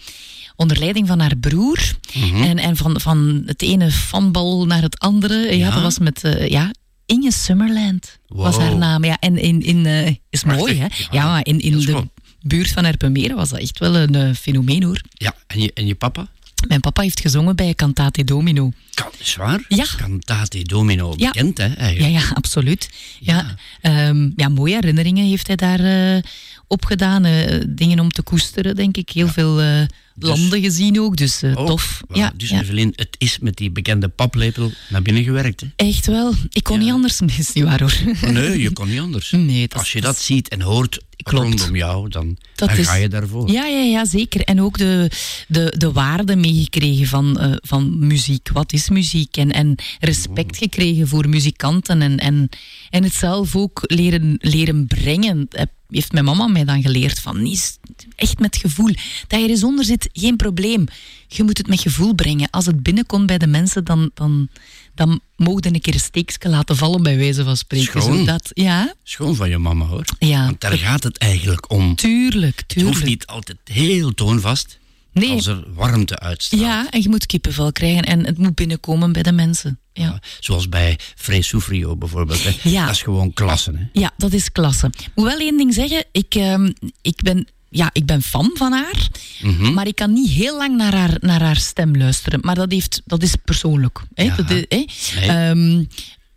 onder 0.59 0.79
leiding 0.79 1.07
van 1.07 1.21
haar 1.21 1.37
broer. 1.37 1.79
Mhm. 2.15 2.43
En, 2.43 2.59
en 2.59 2.77
van, 2.77 3.01
van 3.01 3.43
het 3.47 3.63
ene 3.63 3.91
fanbal 3.91 4.67
naar 4.67 4.83
het 4.83 4.99
andere. 4.99 5.35
Ja, 5.35 5.51
Ja? 5.53 5.71
dat 5.71 5.83
was 5.83 5.99
met 5.99 6.25
eh, 6.25 6.49
ja, 6.49 6.71
Inge 7.07 7.33
Summerland. 7.33 8.19
Was 8.27 8.57
haar 8.57 8.77
naam. 8.77 9.05
Ja, 9.05 9.17
en 9.21 9.39
in, 9.39 9.63
in, 9.63 9.87
eh, 9.87 10.15
is 10.31 10.45
mooi, 10.45 10.75
hè? 10.79 10.85
Ja, 10.85 10.91
Ja, 11.11 11.25
maar 11.25 11.47
in, 11.47 11.59
in 11.61 11.79
de 11.79 12.09
buurt 12.41 12.71
van 12.71 12.85
Erpenmeren 12.85 13.37
was 13.37 13.49
dat 13.49 13.61
echt 13.61 13.79
wel 13.79 13.97
een 13.97 14.15
eh, 14.15 14.35
fenomeen, 14.35 14.83
hoor. 14.83 15.01
Ja, 15.13 15.35
en 15.47 15.61
je, 15.61 15.71
en 15.75 15.87
je 15.87 15.95
papa? 15.95 16.29
Mijn 16.69 16.81
papa 16.81 17.03
heeft 17.03 17.21
gezongen 17.21 17.57
bij 17.57 17.75
Cantate 17.75 18.25
Domino. 18.25 18.73
Kan, 18.95 19.07
is 19.19 19.37
waar? 19.37 19.65
Ja. 19.69 19.85
Cantate 19.97 20.63
Domino, 20.63 21.15
Ja. 21.17 21.31
bekend 21.31 21.59
hè, 21.59 21.65
Ja, 21.67 21.77
eigenlijk. 21.77 22.23
ja, 22.25 22.31
absoluut. 22.35 22.91
Ja. 23.21 23.57
Ja. 23.83 23.91
Ja, 23.91 24.31
ja, 24.37 24.49
mooie 24.49 24.75
herinneringen 24.75 25.27
heeft 25.27 25.47
hij 25.47 25.57
daar 25.57 25.81
eh 25.81 26.23
opgedaan. 26.67 27.23
dingen 27.69 28.01
om 28.01 28.11
te 28.11 28.23
koesteren, 28.23 28.77
denk 28.77 28.97
ik. 28.97 29.11
Heel 29.11 29.29
veel 29.29 29.87
eh, 30.21 30.29
landen 30.29 30.61
gezien 30.63 31.01
ook, 31.01 31.17
dus 31.17 31.43
eh, 31.43 31.57
Ook. 31.59 31.67
tof. 31.67 32.01
Ja, 32.13 32.33
dus 32.37 32.49
ja. 32.49 32.61
Evelyn, 32.61 32.93
het 32.97 33.15
is 33.19 33.39
met 33.39 33.57
die 33.57 33.71
bekende 33.71 34.09
paplepel 34.09 34.71
naar 34.89 35.03
binnen 35.03 35.23
gewerkt. 35.25 35.61
Hè? 35.61 35.67
Echt 35.77 36.07
wel. 36.07 36.33
Ik 36.51 36.63
kon 36.63 36.77
Ja. 36.79 36.83
niet 36.85 36.93
anders, 36.93 37.21
is 37.39 37.53
niet 37.53 37.65
waar 37.65 37.81
hoor. 37.81 37.99
Nee, 38.33 38.61
je 38.61 38.73
kon 38.73 38.89
niet 38.89 39.01
anders. 39.01 39.31
Nee, 39.31 39.69
dat 39.69 39.79
Als 39.79 39.93
je 39.93 40.01
dat 40.01 40.19
ziet 40.19 40.49
en 40.49 40.61
hoort 40.61 41.01
Klopt. 41.23 41.47
rondom 41.47 41.77
jou, 41.77 42.09
dan, 42.09 42.37
Dat 42.55 42.69
dan 42.69 42.79
is- 42.79 42.87
ga 42.87 42.95
je 42.95 43.09
daarvoor. 43.09 43.51
Ja, 43.51 43.65
ja, 43.67 43.81
ja, 43.83 44.05
zeker. 44.05 44.41
En 44.41 44.61
ook 44.61 44.79
de, 44.79 45.11
de, 45.49 45.75
de 45.79 45.93
waarde 45.93 46.37
meegekregen 46.37 47.07
van, 47.07 47.39
eh, 47.41 47.53
van 47.57 48.07
muziek. 48.07 48.49
Wat 48.53 48.73
is 48.73 48.89
muziek? 48.89 49.37
En, 49.37 49.51
en 49.53 49.75
respect 50.01 50.57
gekregen 50.57 51.09
voor 51.09 51.29
muzikanten. 51.29 52.03
En, 52.03 52.19
en, 52.19 52.49
en 52.91 53.03
het 53.03 53.15
zelf 53.15 53.57
ook 53.57 53.81
leren, 53.87 54.37
leren 54.41 54.87
brengen. 54.87 55.49
Heeft 55.89 56.13
mijn 56.13 56.25
mama 56.25 56.47
mij 56.47 56.65
dan 56.65 56.83
geleerd 56.83 57.19
van 57.21 57.43
niet 57.43 57.79
echt 58.17 58.39
met 58.39 58.57
gevoel. 58.57 58.93
Dat 59.27 59.41
je 59.41 59.49
er 59.49 59.57
zonder 59.57 59.85
zit, 59.85 60.09
geen 60.13 60.37
probleem. 60.37 60.85
Je 61.29 61.43
moet 61.43 61.59
het 61.59 61.67
met 61.69 61.81
gevoel 61.81 62.15
brengen. 62.15 62.51
Als 62.51 62.67
het 62.67 62.83
binnenkomt 62.83 63.27
bij 63.27 63.39
de 63.39 63.47
mensen, 63.47 63.85
dan, 63.85 64.11
dan, 64.15 64.49
dan 64.95 65.21
mogen 65.37 65.75
een 65.75 65.81
keer 65.81 65.95
een 65.95 66.01
steekje 66.01 66.49
laten 66.49 66.77
vallen, 66.77 67.03
bij 67.03 67.17
wijze 67.17 67.45
van 67.45 67.57
spreken. 67.57 68.03
Schoon. 68.03 68.39
Ja, 68.55 68.95
Schoon 69.03 69.35
van 69.37 69.49
je 69.49 69.59
mama 69.59 69.85
hoor. 69.85 70.05
Ja. 70.19 70.45
Want 70.45 70.61
daar 70.61 70.79
gaat 70.79 71.03
het 71.03 71.19
eigenlijk 71.19 71.71
om. 71.71 71.95
tuurlijk, 71.95 72.63
Het 72.67 72.75
hoeft 72.75 72.87
tuurlijk. 72.87 73.05
niet 73.05 73.27
altijd 73.27 73.59
heel 73.65 74.15
toonvast 74.15 74.79
Nee. 75.13 75.31
als 75.31 75.47
er 75.47 75.65
warmte 75.75 76.19
uitstraalt. 76.19 76.63
Ja, 76.63 76.91
en 76.91 77.03
je 77.03 77.09
moet 77.09 77.27
kippenvel 77.27 77.73
krijgen 77.73 78.03
en 78.03 78.27
het 78.27 78.39
moet 78.39 78.55
binnenkomen 78.55 79.13
bij 79.13 79.23
de 79.23 79.33
mensen. 79.33 79.79
Ja, 79.93 80.05
Ja, 80.05 80.21
Zoals 80.41 80.69
bij 80.69 80.99
Free 81.17 81.43
Soufrio 81.43 81.97
bijvoorbeeld. 81.97 82.45
Hè. 82.45 82.57
Ja. 82.63 82.85
Dat 82.87 82.95
is 82.95 83.03
gewoon 83.03 83.33
klasse. 83.33 83.73
Hè. 83.73 84.01
ja 84.01 84.13
dat 84.17 84.33
is 84.33 84.53
klasse. 84.53 84.87
Ik 84.87 85.11
moet 85.15 85.25
wel 85.27 85.39
één 85.39 85.57
ding 85.57 85.75
zeggen. 85.75 86.05
Ik, 86.13 86.35
ehm, 86.35 86.73
ik 87.03 87.23
ben 87.23 87.47
ja, 87.71 87.91
ik 87.93 88.07
ben 88.07 88.23
fan 88.23 88.51
van 88.55 88.73
haar. 88.73 89.09
Mhm. 89.43 89.73
Maar 89.73 89.87
ik 89.87 89.95
kan 89.95 90.13
niet 90.13 90.31
heel 90.31 90.57
lang 90.57 90.77
naar 90.77 90.95
haar, 90.95 91.17
naar 91.21 91.43
haar 91.43 91.57
stem 91.57 91.97
luisteren. 91.97 92.41
Maar 92.43 92.55
dat, 92.55 92.73
heeft, 92.73 93.03
dat 93.05 93.23
is 93.23 93.35
persoonlijk. 93.45 94.01
Hè? 94.15 94.23
Ja. 94.23 94.37
Dat 94.37 94.49
hè? 94.49 94.65
Nee. 94.69 94.87
Ehm, 95.21 95.85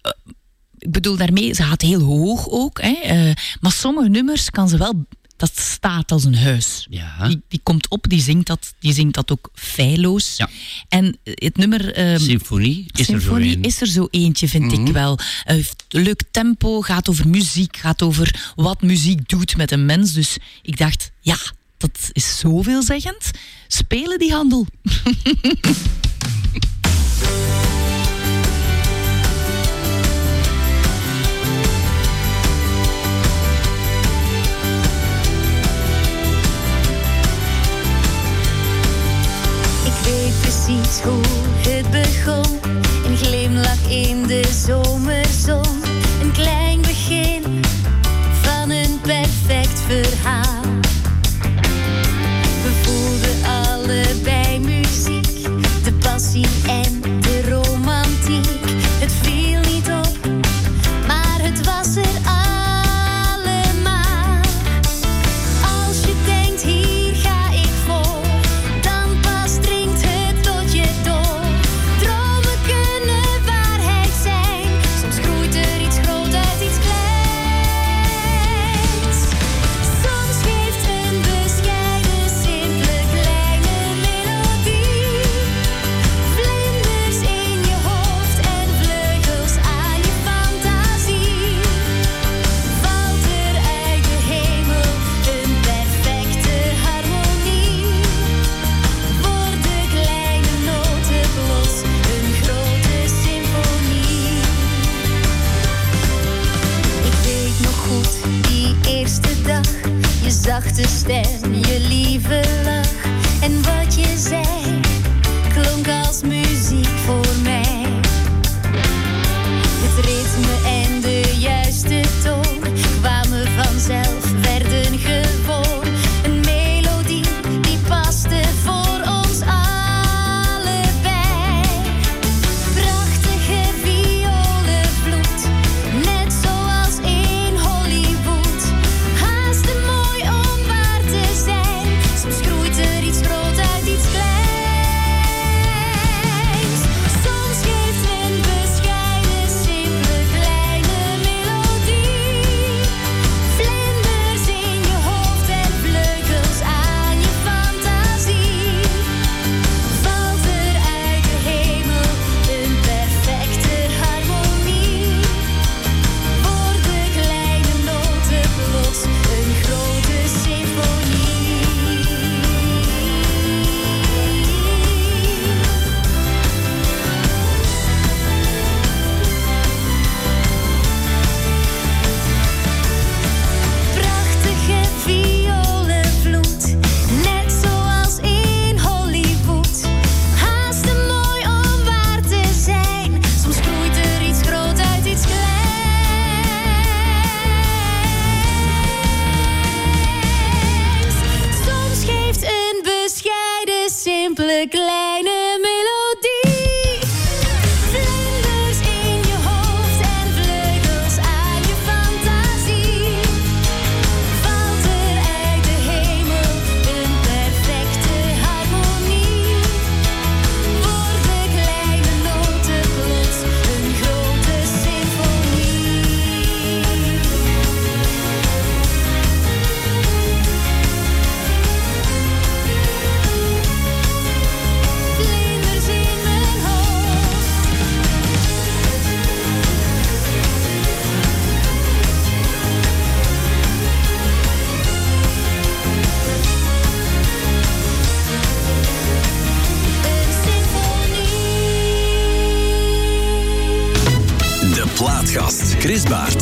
eh, 0.02 0.12
ik 0.78 0.92
bedoel 0.92 1.18
daarmee, 1.18 1.54
ze 1.54 1.64
gaat 1.64 1.82
heel 1.82 2.02
hoog 2.02 2.50
ook. 2.50 2.82
Hè? 2.82 2.92
eh, 3.04 3.34
maar 3.60 3.72
sommige 3.72 4.10
nummers 4.10 4.50
kan 4.50 4.70
ze 4.70 4.78
wel... 4.78 5.06
Dat 5.42 5.60
staat 5.60 6.12
als 6.12 6.24
een 6.24 6.36
huis. 6.36 6.88
Ja. 6.90 7.28
Die, 7.28 7.42
die 7.48 7.60
komt 7.64 7.88
op, 7.90 8.06
die 8.10 8.22
zingt 8.22 8.48
dat, 8.48 8.74
die 8.80 8.94
zingt 8.94 9.14
dat 9.14 9.32
ook 9.32 9.50
feilloos. 9.54 10.34
Ja. 10.38 10.50
En 10.90 11.18
het 11.24 11.58
nummer... 11.58 11.94
ehm, 11.94 12.20
Symfonie 12.20 12.86
is 12.92 13.00
er 13.00 13.06
zo 13.06 13.12
Symfonie 13.20 13.56
een. 13.56 13.64
is 13.64 13.82
er 13.82 13.88
zo 13.88 14.08
eentje, 14.12 14.48
vind 14.48 14.72
Mhm. 14.72 14.86
ik 14.88 14.94
wel. 14.94 15.20
Eh, 15.44 15.56
heeft 15.56 15.84
een 15.90 16.02
leuk 16.02 16.22
tempo, 16.32 16.82
gaat 16.82 17.10
over 17.10 17.28
muziek, 17.28 17.78
gaat 17.78 18.02
over 18.02 18.52
wat 18.56 18.82
muziek 18.82 19.30
doet 19.30 19.58
met 19.58 19.72
een 19.72 19.86
mens. 19.86 20.14
Dus 20.14 20.38
ik 20.62 20.78
dacht, 20.78 21.12
ja, 21.22 21.38
dat 21.78 22.10
is 22.12 22.38
zo 22.40 22.62
veelzeggend. 22.62 23.32
Spelen 23.68 24.20
die 24.20 24.34
handel. 24.34 24.68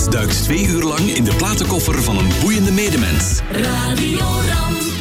duikt 0.10 0.44
twee 0.44 0.68
uur 0.68 0.84
lang 0.84 1.16
in 1.16 1.24
de 1.24 1.36
platenkoffer 1.36 2.04
van 2.04 2.18
een 2.18 2.30
boeiende 2.42 2.72
medemens. 2.72 3.40
Radio 3.52 4.20
Ram. 4.20 4.99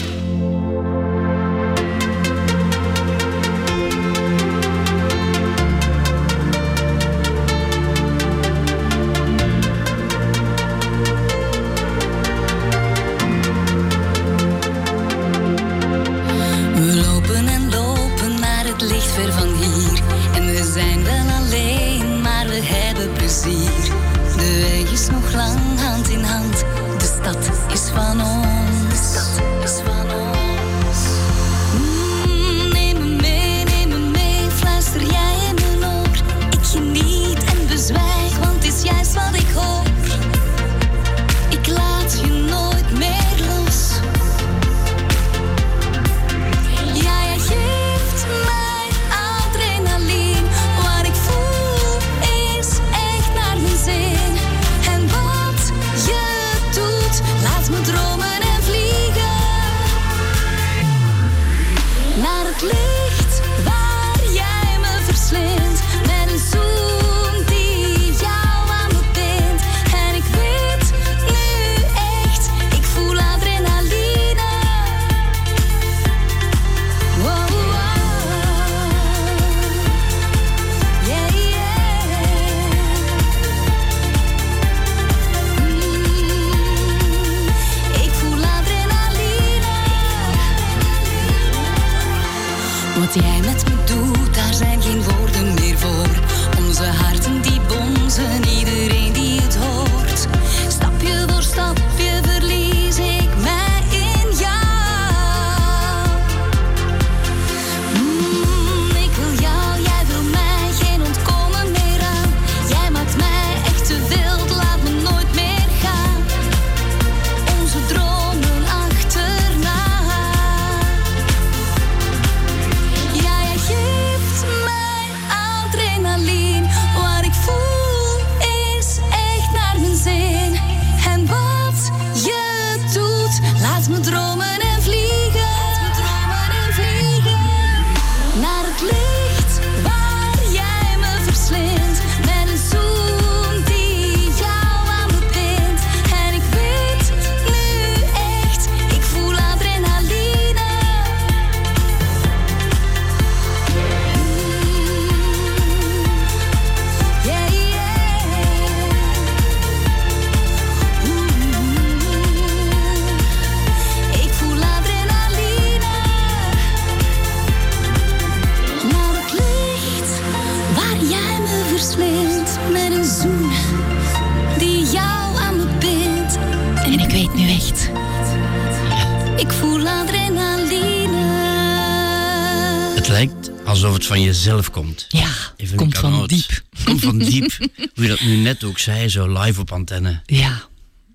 Het 184.56 184.64
jezelf 184.64 184.70
komt. 184.84 185.06
Ja, 185.08 185.30
Even 185.56 185.76
komt 185.76 185.98
van 185.98 186.26
diep. 186.26 186.62
Komt 186.84 187.00
van 187.00 187.18
diep. 187.18 187.52
Hoe 187.94 188.04
je 188.04 188.08
dat 188.08 188.20
nu 188.20 188.36
net 188.36 188.64
ook 188.64 188.78
zei, 188.78 189.08
zo 189.08 189.38
live 189.40 189.60
op 189.60 189.72
antenne. 189.72 190.22
Ja, 190.26 190.62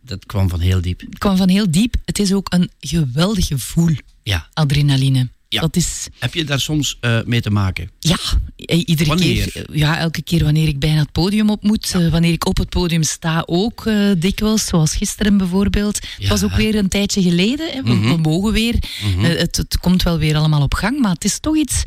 Dat 0.05 0.25
kwam 0.25 0.49
van 0.49 0.59
heel 0.59 0.81
diep. 0.81 0.99
het 0.99 1.17
kwam 1.17 1.37
van 1.37 1.49
heel 1.49 1.71
diep. 1.71 1.95
Het 2.05 2.19
is 2.19 2.33
ook 2.33 2.53
een 2.53 2.69
geweldig 2.79 3.47
gevoel, 3.47 3.89
Ja. 4.23 4.47
adrenaline. 4.53 5.29
Ja. 5.49 5.61
Dat 5.61 5.75
is, 5.75 6.07
Heb 6.19 6.33
je 6.33 6.43
daar 6.43 6.59
soms 6.59 6.97
eh, 7.01 7.19
mee 7.25 7.41
te 7.41 7.49
maken? 7.49 7.89
ja, 7.99 8.17
iedere 8.55 9.09
Wanneer? 9.09 9.51
keer. 9.51 9.65
Ja, 9.77 9.97
elke 9.97 10.21
keer 10.21 10.43
wanneer 10.43 10.67
ik 10.67 10.79
bijna 10.79 10.99
het 10.99 11.11
podium 11.11 11.49
op 11.49 11.63
moet. 11.63 11.91
eh, 11.95 12.07
wanneer 12.09 12.31
ik 12.31 12.45
op 12.47 12.57
het 12.57 12.69
podium 12.69 13.03
sta 13.03 13.43
ook 13.45 13.85
eh, 13.85 14.11
dikwijls, 14.17 14.65
zoals 14.65 14.95
gisteren 14.95 15.37
bijvoorbeeld. 15.37 15.95
Het 15.95 16.09
Ja. 16.17 16.27
was 16.29 16.43
ook 16.43 16.55
weer 16.55 16.75
een 16.75 16.89
tijdje 16.89 17.21
geleden. 17.21 17.71
Hè. 17.71 17.83
We, 17.83 17.93
Mhm. 17.93 18.07
we 18.09 18.17
mogen 18.17 18.51
weer. 18.51 18.75
Eh, 19.21 19.23
het, 19.23 19.57
het 19.57 19.77
komt 19.77 20.03
wel 20.03 20.17
weer 20.17 20.35
allemaal 20.35 20.61
op 20.61 20.73
gang, 20.73 20.99
maar 20.99 21.11
het 21.13 21.23
is 21.25 21.39
toch 21.39 21.57
iets... 21.57 21.83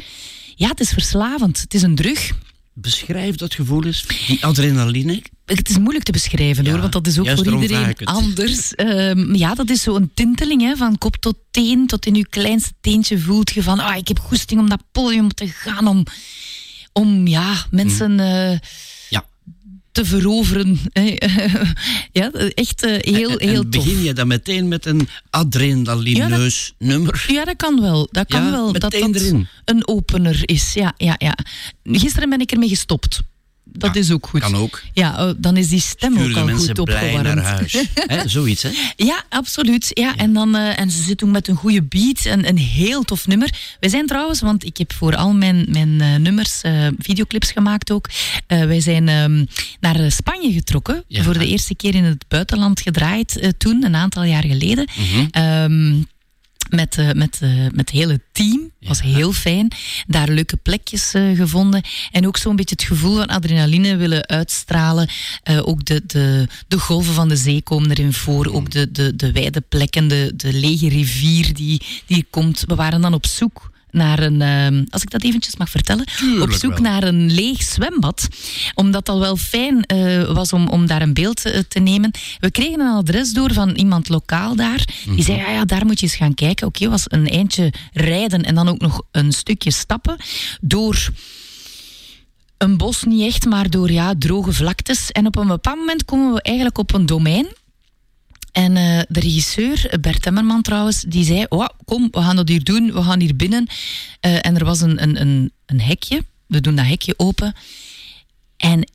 Ja, 0.59 0.69
het 0.69 0.81
is 0.81 0.91
verslavend. 0.91 1.61
Het 1.61 1.75
is 1.75 1.83
een 1.83 1.95
drug. 1.95 2.31
Beschrijf 2.73 3.37
dat 3.37 3.55
gevoel 3.55 3.85
eens. 3.85 4.07
Die 4.27 4.45
adrenaline. 4.45 5.23
Het 5.45 5.69
is 5.69 5.79
moeilijk 5.79 6.05
te 6.05 6.13
beschrijven 6.13 6.65
Ja, 6.65 6.71
hoor, 6.71 6.81
want 6.81 6.93
dat 6.93 7.07
is 7.07 7.19
ook 7.19 7.29
voor 7.29 7.61
iedereen 7.61 7.97
anders. 8.05 8.75
Ehm, 8.75 9.35
ja, 9.35 9.55
dat 9.55 9.71
is 9.71 9.83
zo'n 9.83 10.11
tinteling 10.15 10.63
hè, 10.63 10.77
van 10.77 10.99
kop 10.99 11.17
tot 11.17 11.37
teen, 11.51 11.87
tot 11.87 12.07
in 12.07 12.15
je 12.15 12.29
kleinste 12.29 12.73
teentje 12.81 13.19
voelt 13.19 13.51
je 13.51 13.63
van, 13.63 13.79
ah, 13.79 13.97
ik 13.97 14.09
heb 14.09 14.19
goesting 14.19 14.61
om 14.61 14.69
dat 14.69 14.83
podium 14.93 15.29
te 15.29 15.49
gaan, 15.49 15.87
om, 15.87 16.05
om 16.93 17.27
ja, 17.27 17.67
mensen 17.71 18.21
eh, 18.21 18.51
Ja. 18.51 18.59
Te 19.97 20.05
veroveren. 20.05 20.79
ja, 22.13 22.31
echt 22.55 22.83
eh, 22.83 23.15
heel, 23.15 23.39
en, 23.39 23.49
heel 23.49 23.63
en 23.63 23.71
tof. 23.71 23.85
begin 23.85 24.03
je 24.03 24.13
dan 24.13 24.27
meteen 24.27 24.69
met 24.69 24.87
een 24.87 25.09
adrenalineus 25.31 26.75
nummer? 26.79 27.25
Ja, 27.29 27.45
dat 27.45 27.57
kan 27.57 27.81
wel. 27.81 28.09
Dat 28.11 28.27
kan 28.27 28.45
Ja, 28.45 28.51
wel. 28.51 28.73
Dat 28.73 28.81
dat 28.81 28.93
erin. 28.93 29.49
een 29.65 29.89
opener 29.89 30.41
is. 30.43 30.73
Ja, 30.75 30.95
ja, 30.97 31.15
ja. 31.19 31.39
Gisteren 31.83 32.29
ben 32.29 32.41
ik 32.41 32.53
ermee 32.53 32.69
gestopt. 32.69 33.21
Dat 33.79 33.95
Ja, 33.95 34.01
is 34.01 34.11
ook 34.11 34.27
goed. 34.27 34.41
kan 34.41 34.55
ook. 34.55 34.83
Ja, 34.93 35.27
oh, 35.29 35.35
dan 35.39 35.57
is 35.57 35.69
die 35.69 35.81
stem 35.81 36.13
Stuur 36.13 36.31
ook 36.31 36.37
al 36.37 36.45
mensen 36.45 36.77
goed 36.77 36.85
blij 36.85 37.03
opgewarmd. 37.15 37.35
naar 37.35 37.45
huis. 37.45 37.77
Zoiets, 38.33 38.63
hè? 38.63 38.71
Ja, 38.97 39.25
absoluut. 39.29 39.91
Ja, 39.93 40.17
En, 40.17 40.33
dan, 40.33 40.55
eh, 40.55 40.79
en 40.79 40.91
ze 40.91 41.03
zit 41.03 41.25
ook 41.25 41.31
met 41.31 41.49
een 41.49 41.55
goede 41.57 41.83
beat 41.83 42.25
en 42.25 42.49
een 42.49 42.59
heel 42.59 43.03
tof 43.03 43.27
nummer. 43.27 43.51
wij 43.81 43.91
zijn 43.91 44.07
trouwens, 44.07 44.41
want 44.41 44.65
ik 44.65 44.77
heb 44.77 44.93
voor 44.93 45.17
al 45.17 45.33
mijn, 45.33 45.67
mijn 45.69 46.01
eh, 46.01 46.15
nummers 46.17 46.61
eh, 46.63 46.87
videoclips 46.99 47.51
gemaakt 47.51 47.91
ook. 47.93 48.09
Wij 48.47 48.81
zijn 48.81 49.09
ehm, 49.09 49.45
naar 49.81 50.11
Spanje 50.13 50.53
getrokken. 50.53 51.05
Ja. 51.09 51.23
Voor 51.23 51.39
de 51.39 51.47
eerste 51.47 51.75
keer 51.75 51.95
in 51.95 52.05
het 52.05 52.25
buitenland 52.29 52.81
gedraaid 52.81 53.55
toen, 53.59 53.85
een 53.85 53.95
aantal 53.97 54.23
jaar 54.25 54.45
geleden. 54.45 54.89
Ehm, 55.31 55.95
met, 56.69 56.99
eh, 56.99 57.13
met, 57.13 57.39
eh, 57.41 57.51
met 57.51 57.77
het 57.77 57.91
hele 57.91 58.21
team. 58.33 58.75
was 58.81 59.03
heel 59.03 59.33
fijn. 59.33 59.73
Daar 60.07 60.29
leuke 60.29 60.57
plekjes 60.57 61.15
eh, 61.15 61.37
gevonden. 61.37 61.83
En 62.13 62.27
ook 62.27 62.37
zo'n 62.37 62.57
beetje 62.57 62.75
het 62.75 62.85
gevoel 62.85 63.17
van 63.17 63.27
adrenaline 63.27 63.97
willen 63.97 64.27
uitstralen. 64.27 65.09
Ook 65.63 65.85
de, 65.85 66.03
de, 66.07 66.49
de 66.69 66.79
golven 66.79 67.15
van 67.15 67.29
de 67.29 67.37
zee 67.37 67.63
komen 67.63 67.91
erin 67.91 68.13
voor. 68.13 68.47
Ook 68.53 68.71
de, 68.71 68.91
de, 68.93 69.17
de 69.17 69.33
wijde 69.33 69.61
plekken, 69.61 70.09
de, 70.09 70.33
de 70.37 70.53
lege 70.53 70.89
rivier 70.89 71.55
die, 71.55 71.83
die 72.07 72.27
komt. 72.31 72.65
We 72.67 72.75
waren 72.75 73.01
dan 73.01 73.15
op 73.15 73.27
zoek 73.27 73.71
naar 73.97 74.19
een, 74.19 74.43
ehm, 74.43 74.85
als 74.89 75.03
ik 75.03 75.11
dat 75.11 75.23
eventjes 75.23 75.57
mag 75.57 75.71
vertellen, 75.71 76.05
op 76.41 76.53
zoek 76.53 76.73
wel. 76.73 76.81
naar 76.81 77.03
een 77.03 77.33
leeg 77.33 77.63
zwembad. 77.63 78.29
Omdat 78.75 79.07
dat 79.07 79.19
wel 79.19 79.37
fijn 79.37 79.83
eh, 79.83 80.33
was 80.33 80.53
om, 80.53 80.69
om 80.69 80.87
daar 80.87 81.03
een 81.03 81.15
beeld 81.15 81.45
eh, 81.45 81.61
te 81.69 81.79
nemen. 81.79 82.11
We 82.39 82.51
kregen 82.51 82.81
een 82.81 82.95
adres 82.95 83.33
door 83.33 83.53
van 83.53 83.71
iemand 83.71 84.09
lokaal 84.09 84.57
daar. 84.57 84.85
Die 85.05 85.25
zei, 85.25 85.39
ja, 85.39 85.51
ja 85.51 85.65
daar 85.65 85.87
moet 85.87 86.01
je 86.01 86.07
eens 86.07 86.17
gaan 86.17 86.35
kijken. 86.35 86.67
Oké, 86.67 86.89
was 86.89 87.05
een 87.07 87.29
eindje 87.29 87.73
rijden 87.93 88.43
en 88.43 88.55
dan 88.55 88.69
ook 88.69 88.81
nog 88.81 89.03
een 89.13 89.33
stukje 89.33 89.71
stappen. 89.71 90.17
Door 90.61 91.11
een 92.59 92.77
bos 92.77 93.03
niet 93.03 93.27
echt, 93.27 93.45
maar 93.45 93.71
door 93.71 93.91
ja, 93.91 94.15
droge 94.19 94.53
vlaktes. 94.53 95.11
En 95.13 95.27
op 95.27 95.37
een 95.37 95.47
bepaald 95.47 95.79
moment 95.79 96.05
komen 96.05 96.33
we 96.33 96.43
eigenlijk 96.43 96.79
op 96.79 96.95
een 96.95 97.07
domein. 97.07 97.47
En 98.57 98.77
eh, 98.77 99.01
de 99.09 99.21
regisseur, 99.21 99.99
Bert 100.01 100.23
Temmerman 100.23 100.63
trouwens, 100.63 101.01
die 101.01 101.25
zei: 101.25 101.47
oh, 101.49 101.67
Kom, 101.85 102.09
we 102.11 102.23
gaan 102.23 102.37
dat 102.37 102.49
hier 102.49 102.65
doen, 102.65 102.93
we 102.93 103.03
gaan 103.03 103.21
hier 103.21 103.37
binnen. 103.37 103.67
Eh, 104.21 104.47
en 104.47 104.57
er 104.57 104.65
was 104.65 104.81
een, 104.81 105.03
een, 105.03 105.21
een, 105.21 105.53
een 105.67 105.81
hekje, 105.81 106.25
we 106.47 106.61
doen 106.61 106.75
dat 106.75 106.87
hekje 106.87 107.15
open. 107.17 107.55
En 108.57 108.91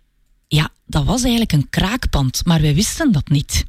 ja, 0.54 0.70
dat 0.86 1.04
was 1.04 1.22
eigenlijk 1.22 1.52
een 1.52 1.70
kraakpand, 1.70 2.42
maar 2.46 2.62
wij 2.62 2.76
wisten 2.76 3.12
dat 3.12 3.30
niet. 3.30 3.66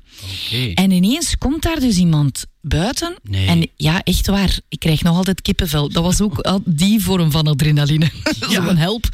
Oké. 0.46 0.72
En 0.74 0.90
ineens 0.90 1.38
komt 1.38 1.62
daar 1.62 1.80
dus 1.80 1.96
iemand 1.96 2.44
buiten. 2.60 3.16
Nee. 3.22 3.46
En 3.46 3.68
ja, 3.76 4.02
echt 4.02 4.26
waar, 4.26 4.58
ik 4.68 4.78
krijg 4.78 5.02
nog 5.02 5.16
altijd 5.16 5.42
kippenvel. 5.42 5.88
Dat 5.88 6.02
was 6.02 6.20
ook 6.20 6.38
al 6.38 6.60
die 6.64 7.00
vorm 7.00 7.30
van 7.30 7.46
adrenaline. 7.46 8.10
Ja. 8.48 8.66
Zo'n 8.66 8.76
help. 8.76 9.08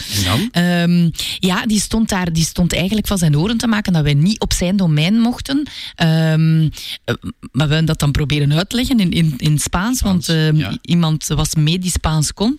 Ehm, 0.51 1.11
ja, 1.39 1.67
die 1.67 1.81
stond 1.81 2.09
daar, 2.09 2.33
die 2.33 2.45
stond 2.45 2.73
eigenlijk 2.73 3.07
van 3.07 3.19
zijn 3.19 3.39
oren 3.39 3.57
te 3.57 3.67
maken 3.67 3.93
dat 3.93 4.03
wij 4.03 4.15
niet 4.15 4.41
op 4.41 4.53
zijn 4.53 4.77
domein 4.77 5.21
mochten. 5.21 5.69
Ehm, 5.95 6.69
eh, 7.05 7.15
maar 7.53 7.69
we 7.69 7.75
hebben 7.75 7.85
dat 7.85 7.99
dan 7.99 8.13
proberen 8.13 8.53
uit 8.53 8.69
te 8.69 8.77
leggen 8.77 9.01
in, 9.01 9.11
in, 9.11 9.35
in 9.37 9.59
Spaans, 9.59 10.01
want 10.01 10.29
ehm, 10.29 10.57
ja. 10.57 10.79
iemand 10.83 11.27
was 11.27 11.55
mee 11.55 11.79
die 11.79 11.91
Spaans 11.91 12.33
kon. 12.33 12.59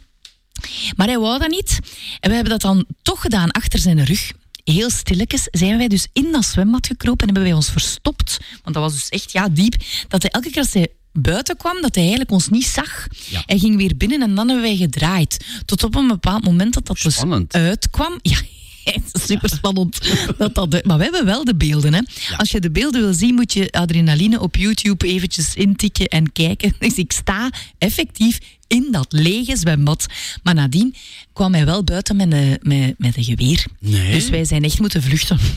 Maar 0.95 1.07
hij 1.07 1.19
wou 1.19 1.39
dat 1.39 1.49
niet. 1.49 1.79
En 2.19 2.29
we 2.29 2.35
hebben 2.35 2.51
dat 2.51 2.61
dan 2.61 2.85
toch 3.01 3.21
gedaan 3.21 3.51
achter 3.51 3.79
zijn 3.79 4.03
rug. 4.03 4.31
Heel 4.71 4.89
stilletjes 4.89 5.47
zijn 5.51 5.77
wij 5.77 5.87
dus 5.87 6.07
in 6.13 6.31
dat 6.31 6.45
zwembad 6.45 6.87
gekropen 6.87 7.27
en 7.27 7.33
hebben 7.33 7.43
wij 7.43 7.53
ons 7.53 7.69
verstopt. 7.69 8.39
Want 8.63 8.75
dat 8.75 8.83
was 8.83 8.93
dus 8.93 9.09
echt 9.09 9.31
ja, 9.31 9.49
diep. 9.49 9.75
Dat 10.07 10.21
hij 10.21 10.31
elke 10.31 10.49
keer 10.49 10.61
als 10.61 10.73
hij 10.73 10.87
buiten 11.13 11.57
kwam, 11.57 11.81
dat 11.81 11.95
hij 11.95 12.03
eigenlijk 12.03 12.31
ons 12.31 12.49
niet 12.49 12.65
zag. 12.65 13.07
Ja. 13.29 13.43
Hij 13.45 13.59
ging 13.59 13.75
weer 13.77 13.97
binnen 13.97 14.21
en 14.21 14.35
dan 14.35 14.47
hebben 14.47 14.65
wij 14.65 14.75
gedraaid. 14.75 15.45
Tot 15.65 15.83
op 15.83 15.95
een 15.95 16.07
bepaald 16.07 16.43
moment 16.43 16.73
dat 16.73 16.85
dat 16.85 16.97
Spannend. 16.97 17.51
dus 17.51 17.61
uitkwam. 17.61 18.19
Ja, 18.83 19.01
super 19.13 19.49
spannend. 19.49 19.99
dat 20.37 20.55
dat, 20.55 20.85
maar 20.85 20.97
we 20.97 21.03
hebben 21.03 21.25
wel 21.25 21.43
de 21.43 21.55
beelden. 21.55 21.93
Hè. 21.93 22.01
Als 22.37 22.51
je 22.51 22.59
de 22.59 22.71
beelden 22.71 23.01
wil 23.01 23.13
zien, 23.13 23.35
moet 23.35 23.53
je 23.53 23.71
adrenaline 23.71 24.39
op 24.39 24.55
YouTube 24.55 25.07
eventjes 25.07 25.55
intikken 25.55 26.07
en 26.07 26.31
kijken. 26.31 26.75
Dus 26.79 26.95
ik 26.95 27.11
sta 27.11 27.49
effectief 27.77 28.39
in 28.69 28.87
dat 28.91 29.05
lege 29.09 29.57
zwembad. 29.57 30.05
Maar 30.43 30.53
nadien 30.53 30.95
kwam 31.33 31.53
hij 31.53 31.65
wel 31.65 31.83
buiten 31.83 32.15
met 32.15 32.31
een, 32.33 32.59
met, 32.61 32.93
met 32.97 33.17
een 33.17 33.23
geweer. 33.23 33.65
Nee. 33.79 34.11
Dus 34.11 34.29
wij 34.29 34.45
zijn 34.45 34.63
echt 34.63 34.79
moeten 34.79 35.01
vluchten. 35.03 35.39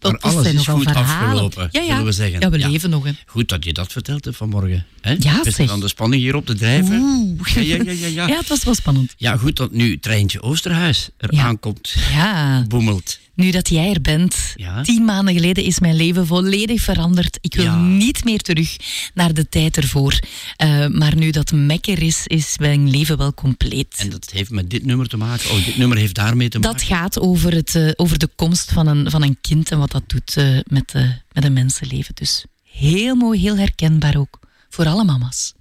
Maar 0.00 0.12
dat 0.12 0.22
alles 0.22 0.42
zijn 0.42 0.54
is 0.54 0.66
nogal 0.66 0.76
goed 0.82 0.92
verhalen. 0.92 1.42
afgelopen, 1.42 1.68
ja, 1.72 1.80
ja. 1.80 2.04
we 2.04 2.12
zeggen. 2.12 2.40
Ja, 2.40 2.50
we 2.50 2.58
Ja. 2.58 2.68
leven 2.68 2.90
nog. 2.90 3.04
Hè. 3.04 3.10
Goed 3.26 3.48
dat 3.48 3.64
je 3.64 3.72
dat 3.72 3.92
vertelt 3.92 4.24
hè, 4.24 4.32
vanmorgen. 4.32 4.86
Hè? 5.00 5.16
Ja, 5.18 5.40
zeg. 5.44 5.66
dan 5.68 5.80
de 5.80 5.88
spanning 5.88 6.22
hier 6.22 6.34
op 6.34 6.46
te 6.46 6.54
drijven? 6.54 7.00
Oeh. 7.00 7.54
Ja, 7.54 7.60
ja, 7.60 7.76
ja, 7.82 7.92
ja, 7.92 8.06
ja. 8.06 8.26
Ja, 8.32 8.36
het 8.38 8.48
was 8.48 8.64
wel 8.64 8.74
spannend. 8.74 9.14
Ja, 9.16 9.36
goed 9.36 9.56
dat 9.56 9.72
nu 9.72 9.98
Treintje 9.98 10.42
Oosterhuis 10.42 11.08
er 11.16 11.34
Ja. 11.34 11.42
aankomt. 11.42 11.94
Ja, 12.12 12.64
Boemelt. 12.68 13.18
Nu 13.40 13.50
dat 13.50 13.68
jij 13.68 13.90
er 13.94 14.00
bent. 14.00 14.36
Ja. 14.56 14.82
Tien 14.82 15.04
maanden 15.04 15.34
geleden 15.34 15.64
is 15.64 15.78
mijn 15.80 15.94
leven 15.96 16.26
volledig 16.26 16.80
veranderd. 16.82 17.38
Ik 17.40 17.54
wil 17.54 17.64
Ja. 17.64 17.76
niet 17.80 18.24
meer 18.24 18.40
terug 18.40 18.76
naar 19.14 19.34
de 19.34 19.48
tijd 19.48 19.76
ervoor. 19.76 20.18
Eh, 20.56 20.86
maar 20.86 21.16
nu 21.16 21.30
dat 21.30 21.52
Mek 21.52 21.86
er 21.86 22.02
is, 22.02 22.26
is 22.26 22.58
mijn 22.58 22.90
leven 22.90 23.16
wel 23.16 23.34
compleet. 23.34 23.94
En 23.96 24.10
dat 24.10 24.30
heeft 24.32 24.50
met 24.50 24.70
dit 24.70 24.84
nummer 24.84 25.08
te 25.08 25.16
maken. 25.16 25.50
Oh, 25.50 25.64
dit 25.64 25.76
nummer 25.76 25.98
heeft 25.98 26.14
daarmee 26.14 26.48
te 26.48 26.58
maken. 26.58 26.76
Dat 26.76 26.86
gaat 26.86 27.20
over, 27.20 27.54
het, 27.54 27.74
eh, 27.74 27.90
over 27.96 28.18
de 28.18 28.28
komst 28.36 28.72
van 28.72 28.86
een, 28.86 29.10
van 29.10 29.22
een 29.22 29.38
kind 29.40 29.70
en 29.70 29.78
wat 29.78 29.90
dat 29.90 30.02
doet 30.06 30.36
eh, 30.36 30.58
met, 30.66 30.92
met 31.32 31.44
een 31.44 31.52
mensenleven. 31.52 32.14
Dus 32.14 32.44
heel 32.72 33.14
mooi, 33.14 33.40
heel 33.40 33.56
herkenbaar 33.56 34.16
ook. 34.16 34.38
Voor 34.68 34.86
alle 34.86 35.04
mama's. 35.04 35.52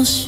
Als 0.00 0.24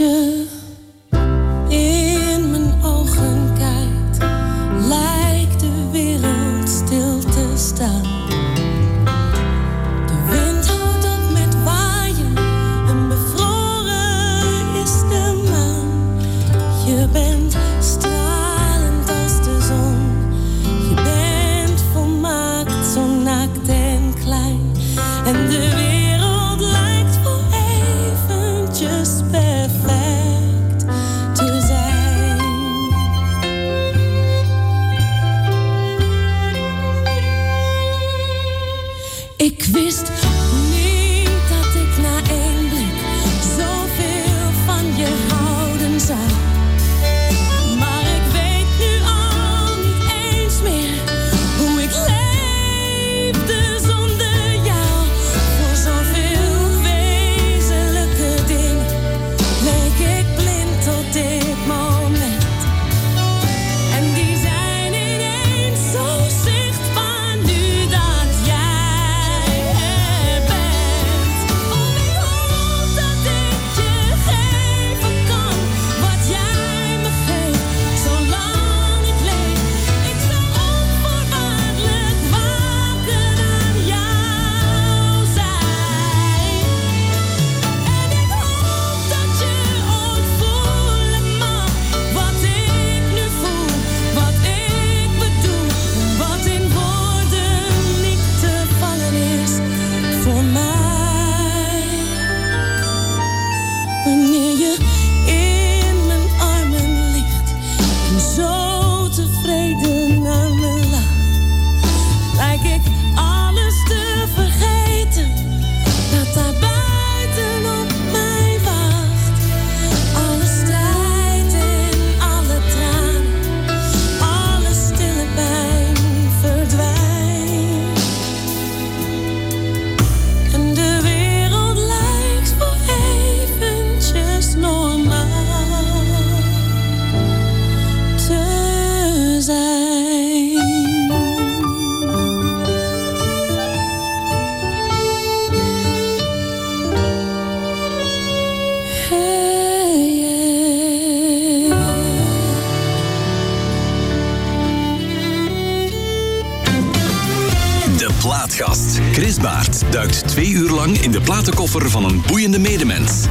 Baert 159.43 159.93
duikt 159.93 160.29
twee 160.29 160.51
uur 160.51 160.71
lang 160.71 160.99
in 160.99 161.11
de 161.11 161.21
platenkoffer 161.21 161.91
van 161.91 162.05
een 162.05 162.23
boeiende 162.27 162.59
medemens. 162.59 163.27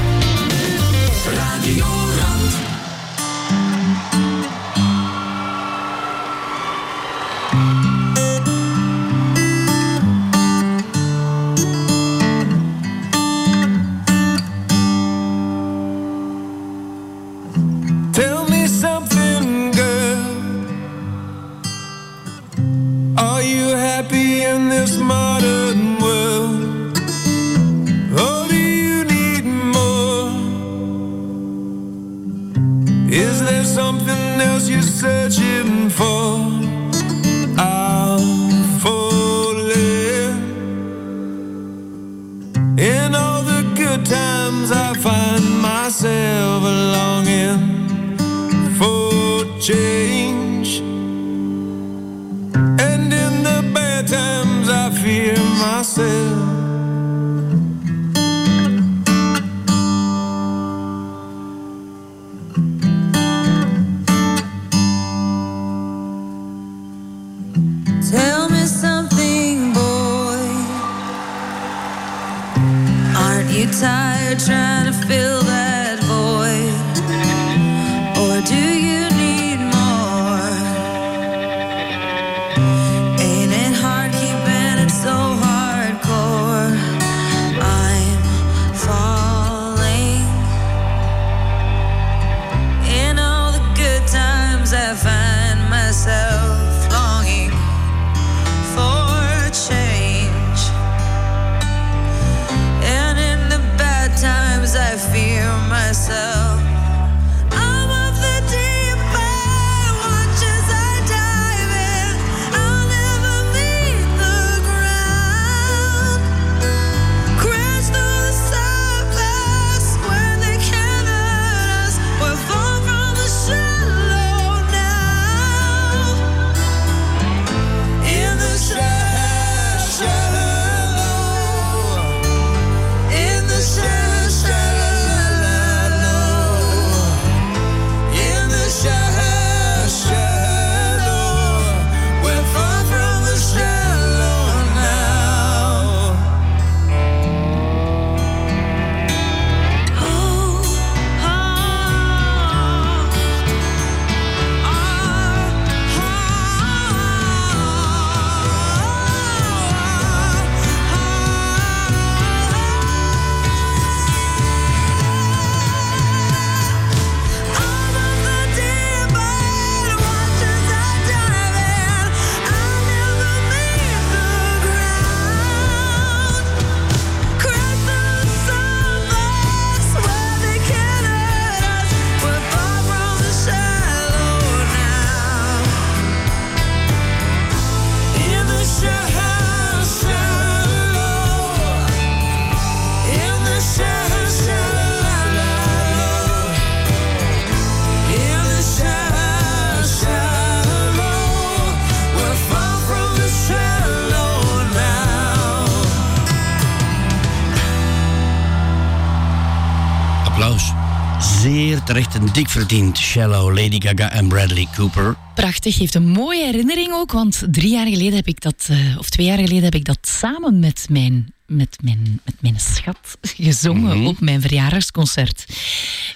Zeer 211.21 211.83
terecht 211.83 212.15
en 212.15 212.25
dik 212.33 212.49
verdiend. 212.49 212.97
Shallow, 212.97 213.57
Lady 213.57 213.81
Gaga 213.81 214.11
en 214.11 214.27
Bradley 214.27 214.67
Cooper. 214.75 215.15
Prachtig, 215.35 215.77
heeft 215.77 215.95
een 215.95 216.07
mooie 216.07 216.45
herinnering 216.45 216.93
ook, 216.93 217.11
want 217.11 217.43
drie 217.51 217.71
jaar 217.71 217.87
geleden 217.87 218.13
heb 218.15 218.27
ik 218.27 218.41
dat, 218.41 218.67
eh, 218.69 218.97
of 218.97 219.09
twee 219.09 219.25
jaar 219.25 219.37
geleden 219.37 219.63
heb 219.63 219.75
ik 219.75 219.85
dat 219.85 219.97
samen 220.01 220.59
met 220.59 220.85
mijn, 220.89 221.33
met 221.47 221.77
mijn, 221.83 222.21
met 222.25 222.35
mijn 222.41 222.59
schat 222.59 223.17
gezongen 223.21 223.97
Mhm. 223.97 224.07
op 224.07 224.19
mijn 224.19 224.41
verjaardagsconcert. 224.41 225.45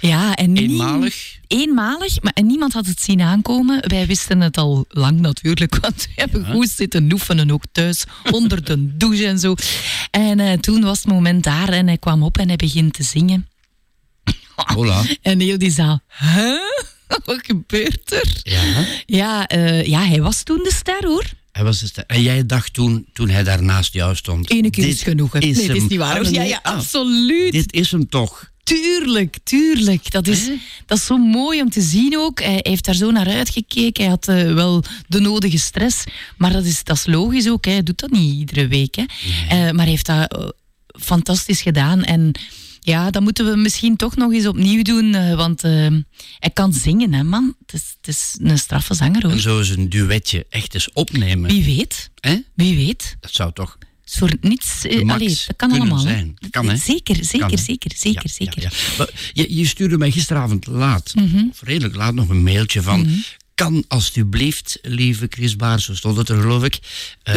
Ja, 0.02 0.36
en 0.36 0.58
Eenmalig? 0.58 1.38
Eenmalig, 1.48 2.22
maar 2.22 2.34
en 2.36 2.46
niemand 2.46 2.74
had 2.74 2.86
het 2.86 3.02
zien 3.02 3.22
aankomen. 3.22 3.88
Wij 3.90 4.06
wisten 4.06 4.42
het 4.42 4.58
al 4.58 4.86
lang 4.90 5.20
natuurlijk, 5.20 5.76
want 5.82 5.96
we 6.16 6.22
hebben 6.22 6.46
goed 6.46 6.70
zitten 6.70 7.12
oefenen 7.12 7.52
ook 7.52 7.64
thuis, 7.72 8.04
onder 8.32 8.64
de 8.64 8.98
douche 8.98 9.26
en 9.28 9.40
zo. 9.40 9.56
En 10.12 10.40
eh, 10.40 10.58
toen 10.58 10.82
was 10.82 10.98
het 10.98 11.08
moment 11.08 11.44
daar 11.44 11.70
en 11.70 11.88
hij 11.88 11.98
kwam 11.98 12.24
op 12.24 12.38
en 12.38 12.48
hij 12.48 12.56
begint 12.58 12.94
te 12.94 13.04
zingen. 13.04 13.48
Hola. 14.56 15.04
En 15.22 15.40
heel 15.40 15.58
die 15.58 15.72
zaal, 15.72 16.00
huh? 16.20 16.60
Wat 17.26 17.40
gebeurt 17.46 18.12
er? 18.14 18.40
Ja. 18.44 18.86
Ja, 19.06 19.48
eh, 19.48 19.86
ja, 19.86 20.06
hij 20.06 20.22
was 20.22 20.44
toen 20.44 20.64
de 20.64 20.72
ster 20.76 21.06
hoor. 21.06 21.26
Hij 21.52 21.64
was 21.64 21.80
de 21.80 21.88
ster. 21.88 22.04
En 22.08 22.22
jij 22.22 22.46
dacht 22.46 22.74
toen, 22.74 23.06
toen 23.14 23.30
hij 23.30 23.44
daar 23.44 23.64
naast 23.64 23.94
jou 23.94 24.16
stond... 24.16 24.50
Ene 24.50 24.70
keer 24.70 24.84
dit 24.86 24.94
is 24.94 25.04
genoeg. 25.04 25.34
hè. 25.34 25.40
is 25.40 25.58
nee, 25.58 25.68
het 25.68 25.76
is 25.78 25.88
niet 25.88 26.00
waar. 26.00 26.32
Ja, 26.32 26.42
ja, 26.44 26.60
absoluut. 26.64 27.52
Dit 27.52 27.74
is 27.74 27.92
hem 27.92 28.10
toch. 28.10 28.52
Tuurlijk, 28.64 29.38
tuurlijk. 29.44 30.12
Dat 30.12 30.28
is, 30.28 30.50
dat 30.86 30.98
is 30.98 31.06
zo 31.06 31.18
mooi 31.18 31.62
om 31.62 31.70
te 31.70 31.82
zien 31.82 32.18
ook. 32.18 32.40
Hij 32.42 32.60
heeft 32.62 32.86
daar 32.86 32.96
zo 32.96 33.12
naar 33.12 33.28
uitgekeken. 33.28 34.04
Hij 34.04 34.12
had 34.12 34.28
eh, 34.28 34.54
wel 34.54 34.84
de 35.08 35.20
nodige 35.20 35.58
stress. 35.58 36.04
Maar 36.38 36.52
dat 36.54 36.66
is, 36.66 36.84
dat 36.84 36.96
is 36.98 37.06
logisch 37.06 37.50
ook. 37.50 37.66
hè. 37.66 37.72
Hij 37.72 37.84
doet 37.84 38.00
dat 38.00 38.12
niet 38.12 38.36
iedere 38.36 38.68
week. 38.68 38.96
Hè. 38.96 39.04
Eh, 39.50 39.58
maar 39.72 39.82
hij 39.84 39.90
heeft 39.90 40.06
dat 40.06 40.54
fantastisch 41.00 41.62
gedaan. 41.62 42.04
En 42.04 42.32
ja, 42.86 43.10
dat 43.12 43.22
moeten 43.22 43.46
we 43.50 43.56
misschien 43.56 43.96
toch 43.96 44.16
nog 44.16 44.34
eens 44.34 44.46
opnieuw 44.48 44.82
doen. 44.82 45.14
eh, 45.16 45.36
want 45.36 45.64
eh, 45.64 45.72
hij 46.40 46.50
kan 46.54 46.74
zingen, 46.74 47.14
hè, 47.14 47.24
man. 47.24 47.56
Het 47.66 47.74
is, 47.74 47.96
het 47.98 48.08
is 48.08 48.36
een 48.42 48.58
straffe 48.58 48.94
zanger, 48.94 49.24
En 49.24 49.30
hoor. 49.30 49.40
zo 49.40 49.58
eens 49.58 49.70
een 49.70 49.90
duetje 49.90 50.46
echt 50.50 50.74
eens 50.74 50.90
opnemen. 50.94 51.50
Wie 51.50 51.64
weet. 51.64 52.10
Hè? 52.20 52.38
Wie 52.56 52.76
weet. 52.86 53.16
Dat 53.20 53.34
zou 53.34 53.54
toch... 53.54 53.78
is 54.06 54.18
voor 54.18 54.34
niets. 54.42 54.82
max 54.84 55.12
allee, 55.14 55.28
dat 55.48 55.56
kan 55.56 55.72
allemaal. 55.72 55.98
zijn. 56.00 56.36
Kan, 56.50 56.70
hè? 56.70 56.76
Zeker, 56.78 57.16
zeker, 57.26 57.48
Kan, 57.50 57.58
zeker, 57.58 57.92
zeker, 57.96 58.22
Ja, 58.26 58.32
zeker. 58.34 58.62
ja, 58.62 58.70
ja. 58.72 58.98
Maar 58.98 59.10
Je, 59.34 59.56
je 59.56 59.66
stuurde 59.66 59.98
mij 59.98 60.12
gisteravond 60.12 60.68
laat, 60.68 61.12
Mhm. 61.16 61.46
of 61.52 61.62
redelijk 61.62 61.96
laat, 61.96 62.14
nog 62.14 62.30
een 62.30 62.44
mailtje 62.44 62.82
van... 62.82 63.08
Kan 63.56 63.84
alstublieft, 63.88 64.80
lieve 64.82 65.26
Chris 65.30 65.56
Baar, 65.56 65.80
zo 65.82 65.96
stond 65.96 66.18
het 66.18 66.30
er 66.30 66.42
geloof 66.42 66.64
ik. 66.64 66.80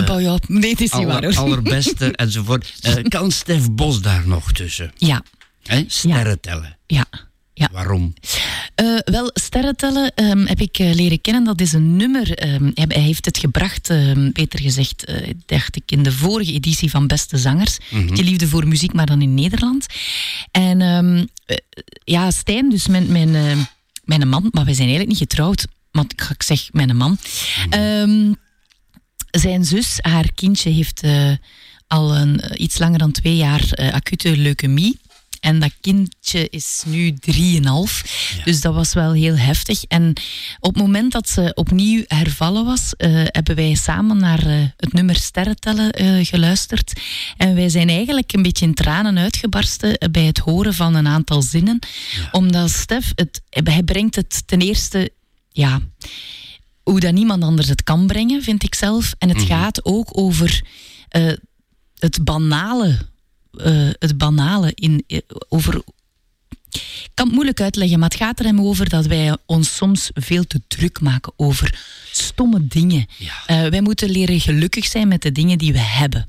Bouw 0.07 0.19
je 0.19 0.31
op. 0.31 0.49
Nee, 0.49 0.71
het 0.71 0.81
is 0.81 0.93
niet 0.93 1.05
waar. 1.07 1.25
hoor. 1.25 1.37
allerbeste 1.37 2.13
enzovoort. 2.17 2.73
Kan 3.09 3.31
Stef 3.31 3.71
Bos 3.71 4.01
daar 4.01 4.29
nog 4.29 4.53
tussen? 4.53 4.93
Ja, 4.97 5.23
Hè? 5.69 5.85
Sterren 5.87 6.41
tellen. 6.41 6.77
ja. 6.87 7.07
Ja. 7.59 7.69
Waarom? 7.73 8.15
Eh, 8.75 8.99
wel, 9.05 9.31
sterren 9.35 9.77
tellen 9.77 10.15
ehm, 10.15 10.47
heb 10.47 10.61
ik 10.61 10.79
eh, 10.79 10.95
leren 10.95 11.21
kennen. 11.21 11.45
Dat 11.45 11.61
is 11.61 11.73
een 11.73 11.97
nummer. 11.97 12.39
ehm, 12.39 12.71
hij, 12.75 13.03
heeft 13.03 13.25
het 13.25 13.39
gebracht, 13.39 13.91
ehm, 13.91 14.31
beter 14.33 14.61
gezegd, 14.61 15.05
eh, 15.05 15.35
dacht 15.47 15.77
ik, 15.77 15.83
in 15.87 16.03
de 16.03 16.13
vorige 16.13 16.53
editie 16.53 16.91
van 16.91 17.07
Beste 17.07 17.39
Zangers. 17.39 17.79
Mhm. 17.91 18.15
Die 18.15 18.25
liefde 18.25 18.49
voor 18.49 18.67
muziek, 18.69 18.93
maar 18.93 19.07
dan 19.07 19.23
in 19.23 19.35
Nederland. 19.35 19.87
En 20.51 21.31
ja, 22.05 22.31
Stijn, 22.31 22.71
dus 22.71 22.87
mijn, 22.87 23.13
mijn, 23.13 23.31
mijn 24.05 24.29
man, 24.29 24.49
maar 24.51 24.65
wij 24.65 24.75
zijn 24.75 24.89
eigenlijk 24.89 25.09
niet 25.09 25.31
getrouwd. 25.31 25.67
Want 25.91 26.13
ik, 26.13 26.21
ik 26.21 26.43
zeg 26.43 26.69
mijn 26.73 26.97
man. 26.97 27.19
Ehm, 27.71 28.33
zijn 29.31 29.65
zus, 29.65 29.97
haar 30.01 30.33
kindje, 30.35 30.71
heeft 30.71 31.03
al 31.87 32.17
een, 32.17 32.63
iets 32.63 32.79
langer 32.79 32.99
dan 32.99 33.13
twee 33.13 33.37
jaar 33.37 33.91
acute 33.93 34.37
leukemie. 34.37 34.99
En 35.41 35.61
dat 35.61 35.73
kindje 35.81 36.49
is 36.51 36.83
nu 36.87 37.15
drieënhalf. 37.15 38.03
Dus 38.45 38.61
dat 38.61 38.75
was 38.75 38.93
wel 38.93 39.13
heel 39.13 39.37
heftig. 39.37 39.85
En 39.85 40.13
op 40.61 40.75
het 40.75 40.83
moment 40.83 41.13
dat 41.13 41.29
ze 41.29 41.53
opnieuw 41.55 42.03
hervallen 42.07 42.65
was, 42.65 42.95
eh, 42.97 43.11
hebben 43.13 43.55
wij 43.55 43.75
samen 43.75 44.17
naar 44.17 44.47
eh, 44.47 44.65
het 44.77 44.93
nummer 44.93 45.15
Sterrentellen 45.15 45.91
eh, 45.91 46.27
geluisterd. 46.27 47.01
En 47.37 47.55
wij 47.55 47.69
zijn 47.69 47.89
eigenlijk 47.89 48.33
een 48.33 48.43
beetje 48.43 48.67
in 48.67 48.75
tranen 48.75 49.19
uitgebarsten 49.19 50.11
bij 50.11 50.25
het 50.25 50.39
horen 50.39 50.75
van 50.75 50.95
een 50.95 51.09
aantal 51.09 51.43
zinnen. 51.43 51.79
Omdat 52.33 52.71
Stef, 52.71 53.13
het, 53.15 53.43
hij 53.51 53.83
brengt 53.83 54.17
het 54.17 54.43
ten 54.47 54.61
eerste, 54.61 55.11
ja, 55.53 55.81
hoe 56.83 57.01
dat 57.01 57.13
niemand 57.13 57.43
anders 57.43 57.69
het 57.69 57.83
kan 57.83 58.07
brengen, 58.07 58.43
vind 58.43 58.63
ik 58.63 58.75
zelf. 58.75 59.15
En 59.19 59.29
het 59.29 59.43
gaat 59.43 59.85
ook 59.85 60.09
over 60.13 60.63
het 61.99 62.25
banale. 62.25 62.97
Eh, 63.59 63.89
het 63.99 64.19
banale 64.19 64.73
in, 64.75 65.05
eh, 65.07 65.19
over 65.49 65.83
Ik 66.71 67.11
kan 67.15 67.27
het 67.27 67.35
moeilijk 67.35 67.61
uitleggen, 67.61 67.99
maar 67.99 68.09
het 68.09 68.19
gaat 68.19 68.39
er 68.39 68.45
hem 68.45 68.61
over 68.61 68.89
dat 68.89 69.07
wij 69.07 69.37
ons 69.47 69.77
soms 69.77 70.11
veel 70.15 70.47
te 70.47 70.61
druk 70.69 71.01
maken 71.01 71.33
over 71.37 71.79
stomme 72.13 72.67
dingen. 72.67 73.07
Eh, 73.47 73.67
wij 73.67 73.81
moeten 73.81 74.11
leren 74.11 74.41
gelukkig 74.41 74.85
zijn 74.85 75.09
met 75.09 75.23
de 75.23 75.33
dingen 75.33 75.59
die 75.59 75.73
we 75.73 75.79
hebben. 75.79 76.29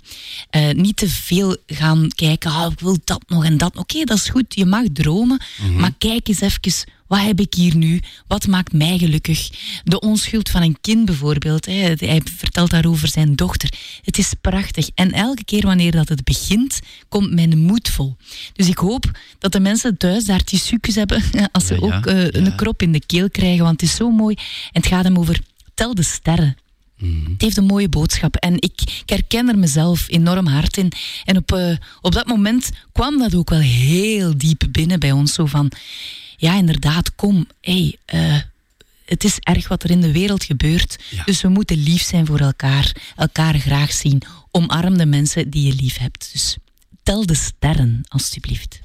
Niet 0.71 0.97
te 0.97 1.09
veel 1.09 1.57
gaan 1.67 2.07
kijken, 2.15 2.51
ah, 2.51 2.71
ik 2.71 2.79
wil 2.79 2.97
dat 3.03 3.23
nog 3.27 3.45
en 3.45 3.57
dat. 3.57 3.77
Oké, 3.77 4.03
dat 4.03 4.17
is 4.17 4.29
goed, 4.29 4.55
je 4.55 4.65
mag 4.65 4.83
dromen, 4.93 5.41
maar 5.77 5.93
kijk 5.97 6.27
eens 6.27 6.41
even 6.41 6.87
wat 7.09 7.21
heb 7.21 7.39
ik 7.39 7.53
hier 7.53 7.75
nu? 7.75 8.01
Wat 8.27 8.47
maakt 8.47 8.73
mij 8.73 8.97
gelukkig? 8.97 9.49
De 9.83 9.99
onschuld 9.99 10.49
van 10.49 10.61
een 10.61 10.77
kind 10.81 11.05
bijvoorbeeld. 11.05 11.65
Hè. 11.65 11.93
Hij 11.95 12.21
vertelt 12.35 12.69
daarover 12.69 13.07
zijn 13.07 13.35
dochter. 13.35 13.73
Het 14.01 14.17
is 14.17 14.33
prachtig. 14.41 14.89
En 14.95 15.11
elke 15.11 15.43
keer 15.43 15.65
wanneer 15.65 15.91
dat 15.91 16.09
het 16.09 16.23
begint, 16.23 16.79
komt 17.07 17.33
mijn 17.33 17.57
moed 17.57 17.89
vol. 17.89 18.15
Dus 18.53 18.67
ik 18.67 18.77
hoop 18.77 19.11
dat 19.39 19.51
de 19.51 19.59
mensen 19.59 19.97
thuis 19.97 20.25
daar 20.25 20.43
tissues 20.43 20.95
hebben 20.95 21.23
als 21.51 21.65
ze 21.65 21.73
Ja, 21.73 21.87
ja, 21.87 21.97
ook 21.97 22.05
eh, 22.05 22.23
ja. 22.23 22.33
een 22.33 22.55
krop 22.55 22.81
in 22.81 22.91
de 22.91 23.05
keel 23.05 23.29
krijgen. 23.29 23.63
Want 23.63 23.81
het 23.81 23.89
is 23.89 23.95
zo 23.95 24.11
mooi. 24.11 24.35
En 24.71 24.81
het 24.81 24.87
gaat 24.87 25.03
hem 25.03 25.17
over 25.17 25.39
tel 25.73 25.95
de 25.95 26.03
sterren. 26.03 26.57
Het 26.99 27.41
heeft 27.41 27.57
een 27.57 27.65
mooie 27.65 27.89
boodschap 27.89 28.35
en 28.35 28.53
ik, 28.53 28.81
ik 28.81 29.09
herken 29.09 29.49
er 29.49 29.57
mezelf 29.57 30.05
enorm 30.09 30.47
hard 30.47 30.77
in. 30.77 30.91
En 31.25 31.37
op, 31.37 31.51
eh, 31.51 31.75
op 32.01 32.11
dat 32.11 32.27
moment 32.27 32.69
kwam 32.91 33.19
dat 33.19 33.35
ook 33.35 33.49
wel 33.49 33.59
heel 33.59 34.37
diep 34.37 34.63
binnen 34.71 34.99
bij 34.99 35.11
ons. 35.11 35.33
Zo 35.33 35.45
van, 35.45 35.71
ja 36.39 36.55
inderdaad, 36.55 37.15
kom, 37.15 37.47
hey, 37.61 37.97
eh, 38.05 38.37
het 39.05 39.23
is 39.23 39.37
erg 39.39 39.67
wat 39.67 39.83
er 39.83 39.89
in 39.89 40.01
de 40.01 40.11
wereld 40.11 40.43
gebeurt. 40.43 40.97
Dus 41.25 41.41
we 41.41 41.47
moeten 41.47 41.77
lief 41.77 42.01
zijn 42.01 42.25
voor 42.25 42.39
elkaar, 42.39 43.13
elkaar 43.15 43.59
graag 43.59 43.91
zien. 43.91 44.21
Omarm 44.51 44.97
de 44.97 45.05
mensen 45.05 45.49
die 45.49 45.65
je 45.65 45.75
lief 45.75 45.97
hebt. 45.97 46.29
Dus 46.31 46.57
tel 47.03 47.25
de 47.25 47.35
sterren, 47.35 48.01
alstublieft. 48.07 48.79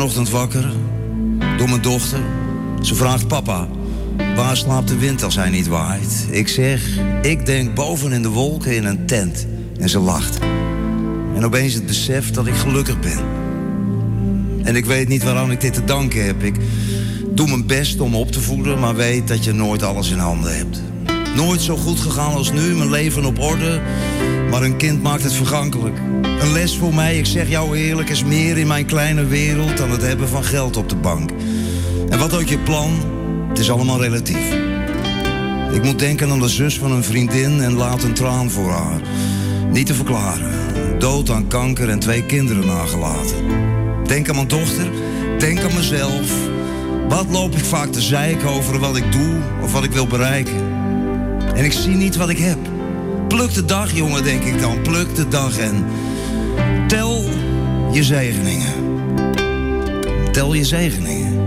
Vanochtend 0.00 0.30
wakker 0.30 0.72
door 1.58 1.68
mijn 1.68 1.82
dochter. 1.82 2.20
Ze 2.80 2.94
vraagt 2.94 3.26
papa, 3.26 3.68
waar 4.36 4.56
slaapt 4.56 4.88
de 4.88 4.98
wind 4.98 5.22
als 5.22 5.36
hij 5.36 5.50
niet 5.50 5.66
waait? 5.66 6.26
Ik 6.30 6.48
zeg, 6.48 6.98
ik 7.22 7.46
denk 7.46 7.74
boven 7.74 8.12
in 8.12 8.22
de 8.22 8.28
wolken 8.28 8.76
in 8.76 8.84
een 8.84 9.06
tent. 9.06 9.46
En 9.78 9.88
ze 9.88 9.98
lacht. 9.98 10.38
En 11.34 11.44
opeens 11.44 11.74
het 11.74 11.86
besef 11.86 12.30
dat 12.30 12.46
ik 12.46 12.54
gelukkig 12.54 13.00
ben. 13.00 13.18
En 14.62 14.76
ik 14.76 14.84
weet 14.84 15.08
niet 15.08 15.22
waaraan 15.22 15.50
ik 15.50 15.60
dit 15.60 15.74
te 15.74 15.84
danken 15.84 16.24
heb. 16.24 16.42
Ik 16.42 16.56
doe 17.30 17.48
mijn 17.48 17.66
best 17.66 18.00
om 18.00 18.14
op 18.14 18.32
te 18.32 18.40
voeden, 18.40 18.78
maar 18.78 18.94
weet 18.94 19.28
dat 19.28 19.44
je 19.44 19.52
nooit 19.52 19.82
alles 19.82 20.10
in 20.10 20.18
handen 20.18 20.56
hebt. 20.56 20.82
Nooit 21.34 21.60
zo 21.60 21.76
goed 21.76 22.00
gegaan 22.00 22.34
als 22.34 22.52
nu, 22.52 22.76
mijn 22.76 22.90
leven 22.90 23.24
op 23.24 23.38
orde. 23.38 23.80
Maar 24.50 24.62
een 24.62 24.76
kind 24.76 25.02
maakt 25.02 25.22
het 25.22 25.32
vergankelijk. 25.32 25.98
Een 26.40 26.52
les 26.52 26.76
voor 26.76 26.94
mij, 26.94 27.18
ik 27.18 27.26
zeg 27.26 27.48
jou 27.48 27.76
eerlijk, 27.76 28.08
is 28.08 28.24
meer 28.24 28.58
in 28.58 28.66
mijn 28.66 28.86
kleine 28.86 29.24
wereld 29.24 29.76
dan 29.76 29.90
het 29.90 30.02
hebben 30.02 30.28
van 30.28 30.44
geld 30.44 30.76
op 30.76 30.88
de 30.88 30.96
bank. 30.96 31.30
En 32.08 32.18
wat 32.18 32.34
ook 32.34 32.46
je 32.46 32.58
plan, 32.58 32.90
het 33.48 33.58
is 33.58 33.70
allemaal 33.70 34.02
relatief. 34.02 34.54
Ik 35.72 35.82
moet 35.82 35.98
denken 35.98 36.30
aan 36.30 36.40
de 36.40 36.48
zus 36.48 36.78
van 36.78 36.92
een 36.92 37.04
vriendin 37.04 37.60
en 37.60 37.72
laat 37.72 38.02
een 38.02 38.14
traan 38.14 38.50
voor 38.50 38.70
haar. 38.70 39.00
Niet 39.70 39.86
te 39.86 39.94
verklaren. 39.94 40.50
Dood 40.98 41.30
aan 41.30 41.48
kanker 41.48 41.88
en 41.88 41.98
twee 41.98 42.26
kinderen 42.26 42.66
nagelaten. 42.66 43.44
Denk 44.06 44.28
aan 44.28 44.34
mijn 44.34 44.48
dochter, 44.48 44.90
denk 45.38 45.62
aan 45.62 45.74
mezelf. 45.74 46.32
Wat 47.08 47.26
loop 47.30 47.54
ik 47.54 47.64
vaak 47.64 47.92
te 47.92 48.00
zeiken 48.00 48.48
over 48.48 48.78
wat 48.78 48.96
ik 48.96 49.12
doe 49.12 49.36
of 49.62 49.72
wat 49.72 49.84
ik 49.84 49.92
wil 49.92 50.06
bereiken? 50.06 50.88
En 51.54 51.64
ik 51.64 51.72
zie 51.72 51.94
niet 51.94 52.16
wat 52.16 52.28
ik 52.28 52.38
heb. 52.38 52.58
Pluk 53.28 53.54
de 53.54 53.64
dag, 53.64 53.92
jongen, 53.92 54.24
denk 54.24 54.42
ik 54.44 54.60
dan. 54.60 54.82
Pluk 54.82 55.14
de 55.14 55.28
dag 55.28 55.58
en 55.58 55.84
tel 56.86 57.24
je 57.92 58.04
zegeningen. 58.04 58.72
Tel 60.32 60.54
je 60.54 60.64
zegeningen. 60.64 61.38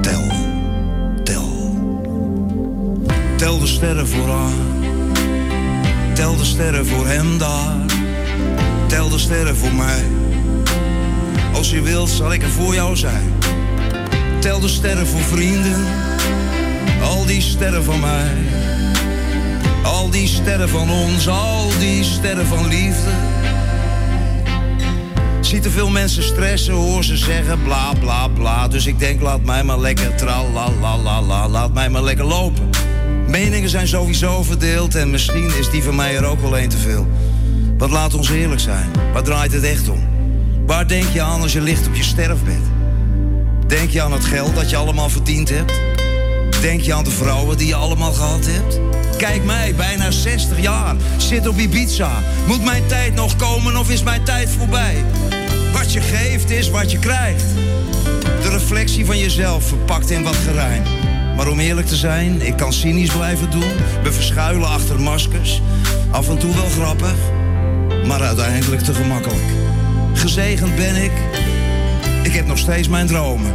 Tel, 0.00 0.22
tel. 1.22 1.76
Tel 3.36 3.58
de 3.58 3.66
sterren 3.66 4.08
voor 4.08 4.28
haar. 4.28 4.52
Tel 6.14 6.36
de 6.36 6.44
sterren 6.44 6.86
voor 6.86 7.06
hem 7.06 7.38
daar. 7.38 7.76
Tel 8.86 9.08
de 9.08 9.18
sterren 9.18 9.56
voor 9.56 9.74
mij. 9.74 10.02
Als 11.52 11.70
je 11.70 11.80
wilt, 11.80 12.10
zal 12.10 12.32
ik 12.32 12.42
er 12.42 12.50
voor 12.50 12.74
jou 12.74 12.96
zijn. 12.96 13.32
Tel 14.38 14.60
de 14.60 14.68
sterren 14.68 15.06
voor 15.06 15.20
vrienden. 15.20 15.84
Al 17.02 17.26
die 17.26 17.40
sterren 17.40 17.84
van 17.84 18.00
mij. 18.00 18.51
Al 19.82 20.10
die 20.10 20.28
sterren 20.28 20.68
van 20.68 20.90
ons, 20.90 21.28
al 21.28 21.68
die 21.78 22.04
sterren 22.04 22.46
van 22.46 22.68
liefde. 22.68 23.10
Zie 25.40 25.60
te 25.60 25.70
veel 25.70 25.90
mensen 25.90 26.22
stressen, 26.22 26.74
hoor 26.74 27.04
ze 27.04 27.16
zeggen 27.16 27.62
bla 27.62 27.92
bla 28.00 28.28
bla. 28.28 28.68
Dus 28.68 28.86
ik 28.86 28.98
denk, 28.98 29.20
laat 29.20 29.44
mij 29.44 29.62
maar 29.62 29.78
lekker 29.78 30.14
tra 30.14 30.44
la 30.52 30.70
la 30.80 30.98
la 30.98 31.22
la, 31.22 31.48
laat 31.48 31.72
mij 31.72 31.90
maar 31.90 32.02
lekker 32.02 32.24
lopen. 32.24 32.70
Meningen 33.26 33.68
zijn 33.68 33.88
sowieso 33.88 34.42
verdeeld 34.42 34.94
en 34.94 35.10
misschien 35.10 35.58
is 35.58 35.70
die 35.70 35.82
van 35.82 35.94
mij 35.94 36.16
er 36.16 36.24
ook 36.24 36.40
wel 36.40 36.58
een 36.58 36.68
te 36.68 36.78
veel. 36.78 37.06
Wat 37.78 37.90
laat 37.90 38.14
ons 38.14 38.30
eerlijk 38.30 38.60
zijn, 38.60 38.90
waar 39.12 39.22
draait 39.22 39.52
het 39.52 39.64
echt 39.64 39.88
om? 39.88 40.08
Waar 40.66 40.88
denk 40.88 41.08
je 41.12 41.22
aan 41.22 41.40
als 41.40 41.52
je 41.52 41.60
ligt 41.60 41.86
op 41.86 41.94
je 41.94 42.02
sterfbed? 42.02 42.62
Denk 43.66 43.90
je 43.90 44.02
aan 44.02 44.12
het 44.12 44.24
geld 44.24 44.54
dat 44.54 44.70
je 44.70 44.76
allemaal 44.76 45.08
verdiend 45.08 45.48
hebt? 45.48 45.80
Denk 46.60 46.80
je 46.80 46.94
aan 46.94 47.04
de 47.04 47.10
vrouwen 47.10 47.56
die 47.56 47.66
je 47.66 47.74
allemaal 47.74 48.12
gehad 48.12 48.46
hebt? 48.46 48.91
Kijk 49.22 49.44
mij, 49.44 49.74
bijna 49.74 50.10
60 50.10 50.60
jaar, 50.60 50.96
zit 51.16 51.48
op 51.48 51.58
Ibiza. 51.58 52.10
Moet 52.46 52.64
mijn 52.64 52.86
tijd 52.86 53.14
nog 53.14 53.36
komen 53.36 53.76
of 53.76 53.90
is 53.90 54.02
mijn 54.02 54.24
tijd 54.24 54.50
voorbij? 54.50 55.04
Wat 55.72 55.92
je 55.92 56.00
geeft 56.00 56.50
is 56.50 56.70
wat 56.70 56.90
je 56.90 56.98
krijgt. 56.98 57.44
De 58.42 58.48
reflectie 58.48 59.06
van 59.06 59.18
jezelf 59.18 59.64
verpakt 59.64 60.10
in 60.10 60.22
wat 60.22 60.36
gerijm. 60.36 60.82
Maar 61.36 61.48
om 61.48 61.60
eerlijk 61.60 61.86
te 61.86 61.96
zijn, 61.96 62.40
ik 62.40 62.56
kan 62.56 62.72
cynisch 62.72 63.10
blijven 63.10 63.50
doen. 63.50 63.72
We 64.02 64.12
verschuilen 64.12 64.68
achter 64.68 65.00
maskers. 65.00 65.62
Af 66.10 66.28
en 66.28 66.38
toe 66.38 66.54
wel 66.54 66.68
grappig, 66.68 67.16
maar 68.06 68.22
uiteindelijk 68.22 68.82
te 68.82 68.94
gemakkelijk. 68.94 69.50
Gezegend 70.12 70.76
ben 70.76 70.96
ik, 70.96 71.12
ik 72.22 72.32
heb 72.32 72.46
nog 72.46 72.58
steeds 72.58 72.88
mijn 72.88 73.06
dromen. 73.06 73.54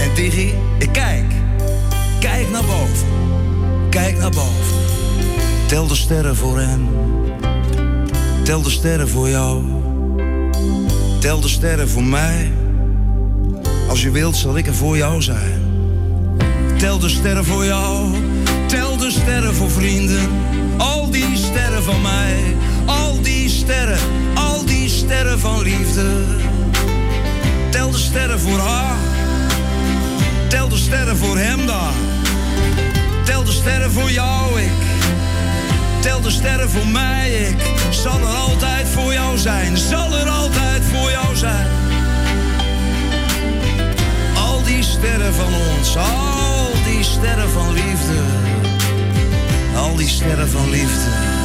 En 0.00 0.14
Digi, 0.14 0.54
ik 0.78 0.92
kijk, 0.92 1.32
kijk 2.20 2.50
naar 2.50 2.64
boven. 2.64 3.15
Kijk 3.96 4.18
naar 4.18 4.30
boven. 4.30 4.76
Tel 5.66 5.86
de 5.86 5.94
sterren 5.94 6.36
voor 6.36 6.58
hem. 6.58 6.88
Tel 8.42 8.62
de 8.62 8.70
sterren 8.70 9.08
voor 9.08 9.28
jou. 9.28 9.64
Tel 11.20 11.40
de 11.40 11.48
sterren 11.48 11.88
voor 11.88 12.04
mij. 12.04 12.52
Als 13.88 14.02
je 14.02 14.10
wilt, 14.10 14.36
zal 14.36 14.56
ik 14.56 14.66
er 14.66 14.74
voor 14.74 14.96
jou 14.96 15.22
zijn. 15.22 15.62
Tel 16.78 16.98
de 16.98 17.08
sterren 17.08 17.44
voor 17.44 17.64
jou. 17.64 18.06
Tel 18.66 18.96
de 18.96 19.10
sterren 19.10 19.54
voor 19.54 19.70
vrienden. 19.70 20.28
Al 20.76 21.10
die 21.10 21.36
sterren 21.36 21.82
van 21.82 22.02
mij. 22.02 22.36
Al 22.84 23.22
die 23.22 23.48
sterren. 23.48 23.98
Al 24.34 24.64
die 24.64 24.88
sterren 24.88 25.40
van 25.40 25.62
liefde. 25.62 26.06
Tel 27.70 27.90
de 27.90 27.98
sterren 27.98 28.40
voor 28.40 28.58
haar. 28.58 28.96
Tel 30.48 30.68
de 30.68 30.76
sterren 30.76 31.16
voor 31.16 31.38
hem 31.38 31.66
daar. 31.66 32.05
De 33.46 33.52
sterren 33.52 33.92
voor 33.92 34.10
jou, 34.10 34.60
ik. 34.60 34.70
Tel 36.00 36.20
de 36.20 36.30
sterren 36.30 36.70
voor 36.70 36.86
mij, 36.86 37.30
ik. 37.30 37.56
Zal 37.90 38.20
er 38.20 38.26
altijd 38.26 38.88
voor 38.88 39.12
jou 39.12 39.38
zijn. 39.38 39.76
Zal 39.76 40.16
er 40.16 40.28
altijd 40.28 40.82
voor 40.84 41.10
jou 41.10 41.36
zijn. 41.36 41.66
Al 44.36 44.62
die 44.62 44.82
sterren 44.82 45.34
van 45.34 45.54
ons, 45.54 45.96
al 45.96 46.70
die 46.84 47.04
sterren 47.04 47.50
van 47.50 47.72
liefde. 47.72 48.20
Al 49.76 49.96
die 49.96 50.08
sterren 50.08 50.48
van 50.48 50.70
liefde. 50.70 51.35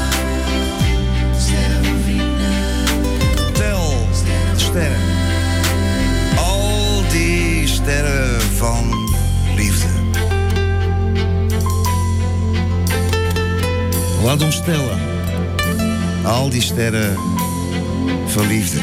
Laat 14.31 14.43
ons 14.43 14.61
tellen. 14.63 14.99
Al 16.23 16.49
die 16.49 16.61
sterren 16.61 17.17
van 18.25 18.47
liefde. 18.47 18.79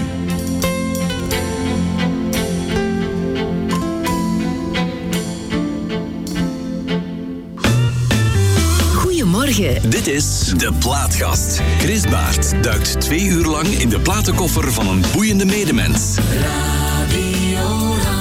Goedemorgen 8.94 9.28
morgen. 9.28 9.90
Dit 9.90 10.06
is 10.06 10.52
De 10.56 10.72
Plaatkast. 10.78 11.60
Chris 11.78 12.08
Baert 12.08 12.62
duikt 12.62 13.00
twee 13.00 13.24
uur 13.24 13.46
lang 13.46 13.66
in 13.66 13.88
de 13.88 14.00
platenkoffer 14.00 14.72
van 14.72 14.88
een 14.88 15.02
boeiende 15.12 15.44
medemens. 15.44 16.12
Striking 16.12 18.17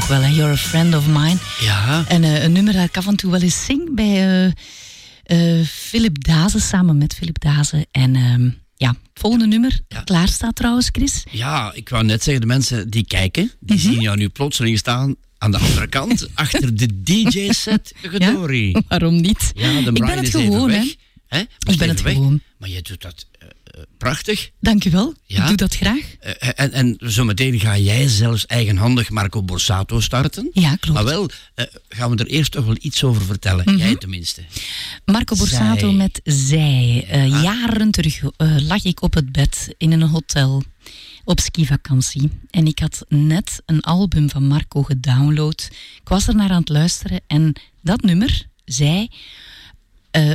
toch 0.00 0.08
wel, 0.08 0.20
hè? 0.22 0.28
You're 0.28 0.52
a 0.52 0.56
friend 0.56 0.94
of 0.94 1.06
mine. 1.06 1.36
Ja. 1.60 2.04
En 2.08 2.24
eh, 2.24 2.42
een 2.42 2.52
nummer 2.52 2.72
dat 2.72 2.84
ik 2.84 2.96
af 2.96 3.06
en 3.06 3.16
toe 3.16 3.30
wel 3.30 3.40
eens 3.40 3.64
zing 3.64 3.94
bij 3.94 4.46
eh, 5.22 5.64
Philip 5.66 6.24
Dazen, 6.24 6.60
samen 6.60 6.98
met 6.98 7.14
Philip 7.14 7.40
Dazen. 7.40 7.86
En 7.90 8.16
ehm, 8.16 8.50
ja, 8.76 8.94
volgende 9.14 9.46
nummer 9.46 9.80
klaar 10.04 10.28
staat 10.28 10.56
trouwens, 10.56 10.88
Chris. 10.92 11.22
Ja, 11.30 11.72
ik 11.74 11.88
wou 11.88 12.04
net 12.04 12.22
zeggen, 12.22 12.40
de 12.42 12.46
mensen 12.48 12.90
die 12.90 13.04
kijken, 13.06 13.52
die 13.60 13.76
Mhm. 13.76 13.86
zien 13.86 14.00
jou 14.00 14.16
nu 14.16 14.28
plotseling 14.28 14.78
staan 14.78 15.14
aan 15.38 15.50
de 15.50 15.58
andere 15.58 15.86
kant, 15.98 16.28
achter 16.34 16.76
de 16.76 17.02
DJ-set 17.02 17.92
Gedori. 18.02 18.76
Waarom 18.88 19.20
niet? 19.20 19.50
Ja, 19.54 19.80
de 19.80 19.90
ik 19.92 20.04
ben 20.06 20.16
het 20.18 20.28
gewoon, 20.30 20.70
hè. 20.70 20.82
Ik 21.68 21.78
ben 21.78 21.88
het 21.88 22.02
weg. 22.02 22.12
gewoon. 22.12 22.40
Maar 22.58 22.68
je 22.68 22.82
doet 22.82 23.02
dat 23.02 23.26
prachtig. 23.98 24.50
Dank 24.60 24.82
je 24.82 24.90
wel. 24.90 25.14
Ja. 25.26 25.40
Ik 25.42 25.46
doe 25.46 25.56
dat 25.56 25.76
graag. 25.76 26.14
Eh, 26.20 26.48
en, 26.56 26.72
en 26.72 26.96
zometeen 26.98 27.60
ga 27.60 27.78
jij 27.78 28.08
zelfs 28.08 28.46
eigenhandig 28.46 29.10
Marco 29.10 29.42
Borsato 29.42 30.00
starten. 30.00 30.50
Ja, 30.52 30.76
klopt. 30.76 30.98
Maar 30.98 31.04
wel, 31.04 31.30
eh, 31.54 31.64
gaan 31.88 32.10
we 32.10 32.16
er 32.16 32.26
eerst 32.26 32.52
toch 32.52 32.64
wel 32.64 32.76
iets 32.80 33.04
over 33.04 33.22
vertellen. 33.22 33.64
Mhm. 33.64 33.76
Jij 33.76 33.96
tenminste. 33.96 34.42
Marco 35.04 35.36
Borsato 35.36 35.88
Zij. 35.88 35.96
met 35.96 36.20
Zij. 36.24 37.06
Eh, 37.08 37.42
Jaren 37.42 37.90
terug 37.90 38.22
eh, 38.36 38.56
lag 38.58 38.84
ik 38.84 39.02
op 39.02 39.14
het 39.14 39.32
bed 39.32 39.74
in 39.76 39.92
een 39.92 40.02
hotel 40.02 40.62
op 41.24 41.40
skivakantie. 41.40 42.30
En 42.50 42.66
ik 42.66 42.78
had 42.78 43.04
net 43.08 43.62
een 43.66 43.80
album 43.80 44.30
van 44.30 44.46
Marco 44.46 44.82
gedownload. 44.82 45.68
Ik 46.02 46.08
was 46.08 46.28
er 46.28 46.34
naar 46.34 46.50
aan 46.50 46.60
het 46.60 46.68
luisteren 46.68 47.20
en 47.26 47.52
dat 47.82 48.02
nummer, 48.02 48.46
Zij, 48.64 49.10
eh, 50.10 50.32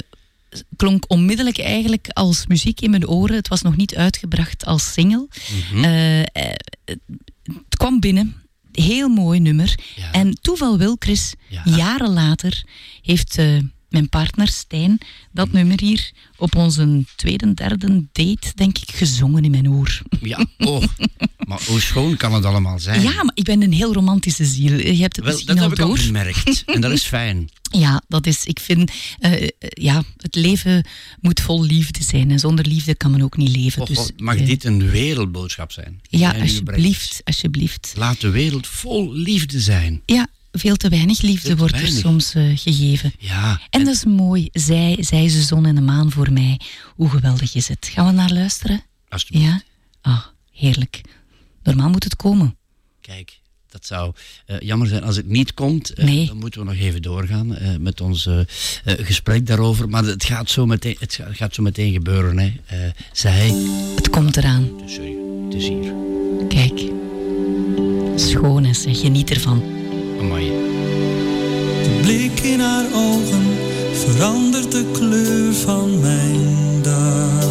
klonk 0.76 1.04
onmiddellijk 1.08 1.60
eigenlijk 1.60 2.08
als 2.10 2.48
muziek 2.48 2.82
in 2.82 2.90
mijn 2.90 3.08
oren. 3.08 3.36
Het 3.36 3.48
was 3.48 3.62
nog 3.62 3.76
niet 3.76 3.96
uitgebracht 3.96 4.66
als 4.66 4.94
single. 4.94 5.28
Eh, 5.74 6.20
eh, 6.22 6.26
het 6.86 7.78
kwam 7.78 8.00
binnen. 8.00 8.36
Heel 8.72 9.10
mooi 9.10 9.40
nummer. 9.40 9.76
En 10.12 10.38
toeval 10.42 10.78
wil, 10.78 10.96
Chris, 11.00 11.34
jaren 11.64 12.14
later 12.14 12.64
heeft 13.02 13.38
eh, 13.38 13.58
mijn 13.90 14.10
partner 14.10 14.48
Stijn 14.48 14.98
dat 15.32 15.52
nummer 15.52 15.80
hier 15.82 16.12
op 16.38 16.56
onze 16.56 17.04
tweede, 17.16 17.54
derde 17.54 18.04
date, 18.12 18.52
denk 18.56 18.78
ik, 18.78 18.92
gezongen 18.92 19.44
in 19.44 19.52
mijn 19.52 19.70
oor. 19.70 20.02
Ja, 20.22 20.46
oh. 20.58 20.84
maar 21.48 21.62
hoe 21.68 21.82
schoon 21.82 22.18
kan 22.18 22.34
het 22.34 22.46
allemaal 22.46 22.80
zijn? 22.80 23.02
Ja, 23.02 23.24
maar 23.24 23.36
ik 23.36 23.44
ben 23.44 23.62
een 23.62 23.74
heel 23.74 23.94
romantische 23.94 24.46
ziel. 24.46 24.78
Je 24.78 25.02
hebt 25.02 25.16
het 25.16 25.26
Wel, 25.26 25.34
misschien 25.34 25.56
dat 25.56 25.64
al 25.64 25.70
heb 25.70 25.80
ik 25.80 25.86
al 25.86 25.96
gemerkt. 25.96 26.64
En 26.66 26.82
dat 26.82 26.92
is 26.92 27.04
fijn. 27.18 27.50
Ja, 27.72 28.02
dat 28.08 28.28
is, 28.28 28.46
ik 28.46 28.60
vind, 28.60 28.92
eh, 29.20 29.44
eh, 29.44 29.50
ja, 29.60 30.04
het 30.18 30.36
leven 30.36 30.86
moet 31.22 31.42
vol 31.42 31.64
liefde 31.64 32.04
zijn. 32.04 32.32
En 32.32 32.40
zonder 32.40 32.68
liefde 32.68 32.96
kan 32.96 33.12
men 33.12 33.22
ook 33.22 33.38
niet 33.38 33.56
leven. 33.56 33.82
Och, 33.82 33.88
dus, 33.88 33.98
oh, 33.98 34.08
mag 34.18 34.36
eh, 34.36 34.46
dit 34.46 34.64
een 34.64 34.90
wereldboodschap 34.90 35.72
zijn? 35.72 36.02
Ja, 36.10 36.32
alsjeblieft, 36.40 37.22
alsjeblieft. 37.24 37.94
Laat 37.98 38.22
de 38.22 38.30
wereld 38.30 38.68
vol 38.68 39.14
liefde 39.14 39.60
zijn. 39.60 40.02
Ja, 40.06 40.28
veel 40.60 40.76
te 40.76 40.90
weinig 40.90 41.22
liefde 41.22 41.48
te 41.48 41.56
wordt 41.56 41.74
er 41.74 41.82
weinig. 41.82 42.02
soms 42.02 42.34
eh, 42.34 42.44
gegeven. 42.56 43.14
Ja. 43.20 43.62
En 43.70 43.84
dat 43.86 43.94
is 43.94 44.06
mooi. 44.06 44.50
Zij, 44.52 44.98
zij 45.00 45.24
is 45.24 45.34
de 45.34 45.42
zon 45.42 45.66
en 45.66 45.76
de 45.76 45.82
maan 45.82 46.12
voor 46.12 46.32
mij. 46.32 46.60
Hoe 46.96 47.10
geweldig 47.10 47.56
is 47.56 47.68
het? 47.68 47.90
Gaan 47.94 48.06
we 48.06 48.12
naar 48.12 48.32
luisteren? 48.34 48.84
Alsjeblieft. 49.10 49.46
Ja? 49.46 49.62
Ah, 50.02 50.26
heerlijk. 50.52 51.02
Normaal 51.64 51.90
moet 51.90 52.04
het 52.04 52.16
komen. 52.16 52.56
Kijk, 53.02 53.40
dat 53.70 53.86
zou 53.86 54.14
eh, 54.46 54.60
jammer 54.60 54.88
zijn 54.88 55.04
als 55.04 55.16
het 55.16 55.28
niet 55.28 55.54
komt. 55.54 55.92
Nee. 55.98 56.26
Dan 56.26 56.38
moeten 56.38 56.60
we 56.60 56.66
nog 56.66 56.76
even 56.76 57.02
doorgaan 57.02 57.58
met 57.80 58.02
ons 58.02 58.30
gesprek 58.84 59.46
daarover. 59.48 59.90
Maar 59.90 60.04
het 60.04 60.24
gaat 60.26 60.50
zo 60.50 60.66
meteen, 60.66 60.96
het 61.00 61.14
ga- 61.14 61.34
gaat 61.34 61.54
zo 61.56 61.62
meteen 61.64 61.94
gebeuren. 61.94 62.38
Hè. 62.40 62.54
Zij... 63.12 63.54
Het 63.96 64.10
komt 64.10 64.38
eraan. 64.38 64.70
Sorry, 64.86 65.16
het 65.46 65.54
is 65.54 65.68
hier. 65.68 65.94
Kijk. 66.48 66.80
Schoon 68.16 68.76
zeg. 68.76 69.00
Geniet 69.00 69.30
ervan. 69.30 69.64
De 70.18 72.00
blik 72.02 72.40
in 72.40 72.60
haar 72.60 72.86
ogen 72.94 73.46
verandert 73.94 74.72
de 74.72 74.86
kleur 74.92 75.54
van 75.54 76.00
mijn 76.00 76.82
dag. 76.82 77.46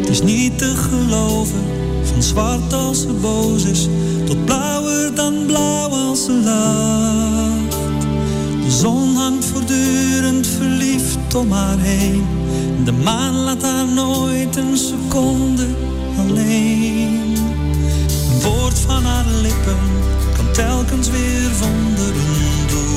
Het 0.00 0.08
is 0.08 0.22
niet 0.22 0.58
te 0.58 0.74
geloven, 0.76 1.64
van 2.02 2.22
zwart 2.22 2.72
als 2.72 3.00
ze 3.00 3.12
boos 3.12 3.64
is, 3.64 3.88
tot 4.24 4.44
blauwer 4.44 5.14
dan 5.14 5.34
blauw 5.46 5.88
als 5.88 6.24
ze 6.24 6.32
lacht. 6.32 7.76
De 8.64 8.70
zon 8.70 9.14
hangt 9.14 9.44
voortdurend 9.44 10.46
verliefd 10.46 11.34
om 11.34 11.52
haar 11.52 11.78
heen. 11.78 12.24
De 12.84 12.92
maan 12.92 13.34
laat 13.34 13.62
haar 13.62 13.88
nooit 13.88 14.56
een 14.56 14.76
seconde 14.76 15.66
alleen. 16.18 17.33
Woord 18.44 18.78
van 18.78 19.04
haar 19.04 19.26
lippen 19.26 19.78
kan 20.36 20.52
telkens 20.52 21.10
weer 21.10 21.50
wonderen 21.60 22.66
doen. 22.66 22.94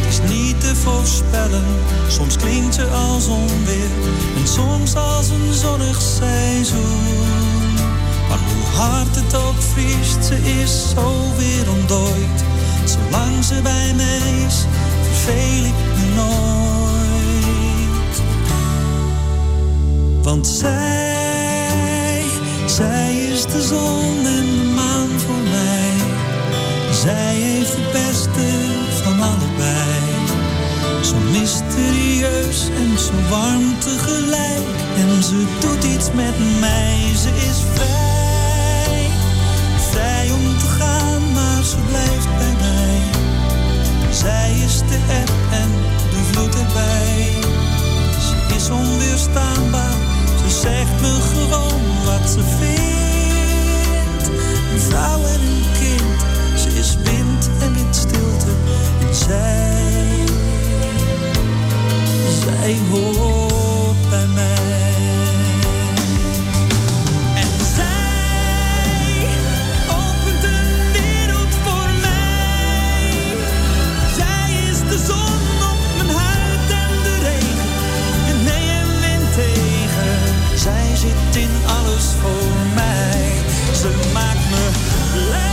Het 0.00 0.08
is 0.08 0.20
niet 0.34 0.60
te 0.60 0.74
voorspellen, 0.76 1.64
soms 2.08 2.36
klinkt 2.36 2.74
ze 2.74 2.86
als 2.86 3.26
onweer 3.26 3.90
en 4.36 4.48
soms 4.48 4.94
als 4.94 5.28
een 5.28 5.54
zonnig 5.54 6.00
seizoen. 6.00 7.74
Maar 8.28 8.38
hoe 8.38 8.80
hard 8.80 9.14
het 9.14 9.34
ook 9.34 9.62
vriest, 9.74 10.24
ze 10.24 10.36
is 10.62 10.90
zo 10.90 11.34
weer 11.36 11.70
ontdooid. 11.70 12.44
Zolang 12.84 13.44
ze 13.44 13.60
bij 13.62 13.94
mij 13.94 14.44
is, 14.46 14.66
verveel 15.02 15.64
ik 15.64 15.74
me 15.96 16.14
nooit. 16.14 16.42
Want 20.22 20.46
zij, 20.46 21.21
zij 22.72 23.14
is 23.16 23.46
de 23.46 23.62
zon 23.62 24.26
en 24.26 24.46
de 24.58 24.72
maan 24.74 25.08
voor 25.20 25.42
mij. 25.50 25.92
Zij 26.92 27.34
heeft 27.34 27.76
het 27.76 27.92
beste 27.92 28.46
van 29.02 29.20
allebei. 29.20 30.00
Zo 31.02 31.16
mysterieus 31.30 32.68
en 32.76 32.98
zo 32.98 33.12
warm 33.30 33.78
tegelijk. 33.78 34.66
En 34.96 35.22
ze 35.22 35.46
doet 35.60 35.84
iets 35.84 36.12
met 36.12 36.34
mij. 36.60 36.96
Ze 37.16 37.28
is 37.28 37.58
vrij, 37.74 39.06
vrij 39.90 40.30
om 40.32 40.58
te 40.58 40.66
gaan, 40.78 41.32
maar 41.32 41.64
ze 41.64 41.76
blijft 41.88 42.36
bij 42.38 42.54
mij. 42.60 43.00
Zij 44.10 44.52
is 44.64 44.78
de 44.78 44.98
eb 45.20 45.30
en 45.50 45.70
de 46.10 46.20
vloed 46.30 46.54
erbij. 46.54 47.30
Ze 48.20 48.54
is 48.56 48.70
onweerstaanbaar, 48.70 49.96
ze 50.42 50.60
zegt 50.60 51.00
me 51.00 51.20
gewoon 51.34 51.80
wat 52.04 52.30
ze 52.30 52.42
vindt. 52.58 54.28
Een 54.72 54.80
vrouw 54.80 55.24
en 55.24 55.40
een 55.40 55.64
kind, 55.78 56.60
ze 56.60 56.68
is 56.78 56.96
wind 57.02 57.50
en 57.60 57.74
wit 57.74 57.96
stilte. 57.96 58.52
En 59.00 59.14
zij, 59.14 60.24
zij 62.40 62.76
hoort 62.90 63.71
in 81.36 81.50
alles 81.66 82.04
voor 82.20 82.74
mij. 82.74 83.32
Ze 83.74 84.10
maakt 84.12 84.50
me 84.50 84.70
blij. 85.12 85.51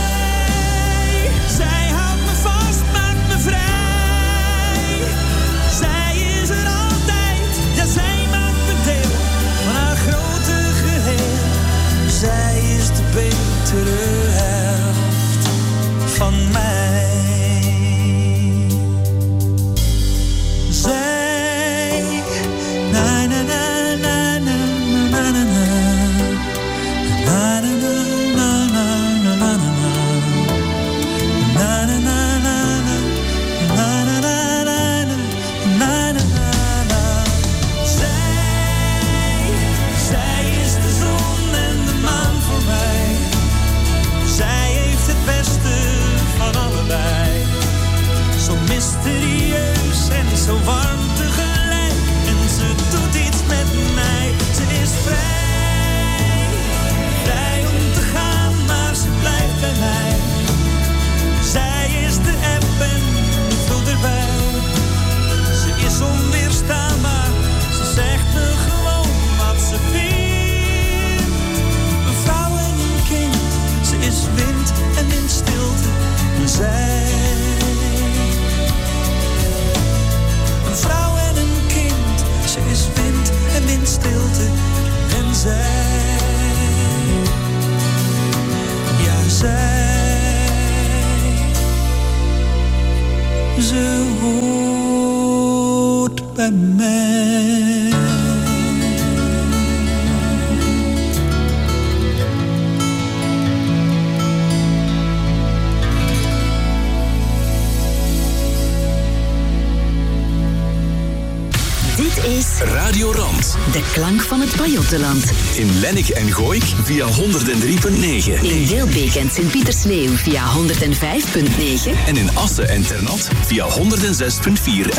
van 114.30 114.40
het 114.40 114.56
Pajottenland. 114.56 115.32
In 115.54 115.80
Lennik 115.80 116.08
en 116.08 116.32
Gooik 116.32 116.62
via 116.62 117.06
103.9. 117.06 118.42
In 118.42 118.66
Heelbeek 118.66 119.14
en 119.14 119.30
Sint-Pietersleeuw 119.30 120.16
via 120.16 120.44
105.9. 120.54 122.06
En 122.06 122.16
in 122.16 122.36
Assen 122.36 122.68
en 122.68 122.82
Ternat 122.82 123.28
via 123.46 123.66
106.4 123.68 123.76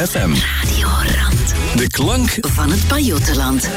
FM. 0.09 0.33
Radio 0.33 0.87
Rand. 0.87 1.53
De 1.75 1.87
klank 1.87 2.37
van 2.41 2.71
het 2.71 2.87
Pajottenland. 2.87 3.69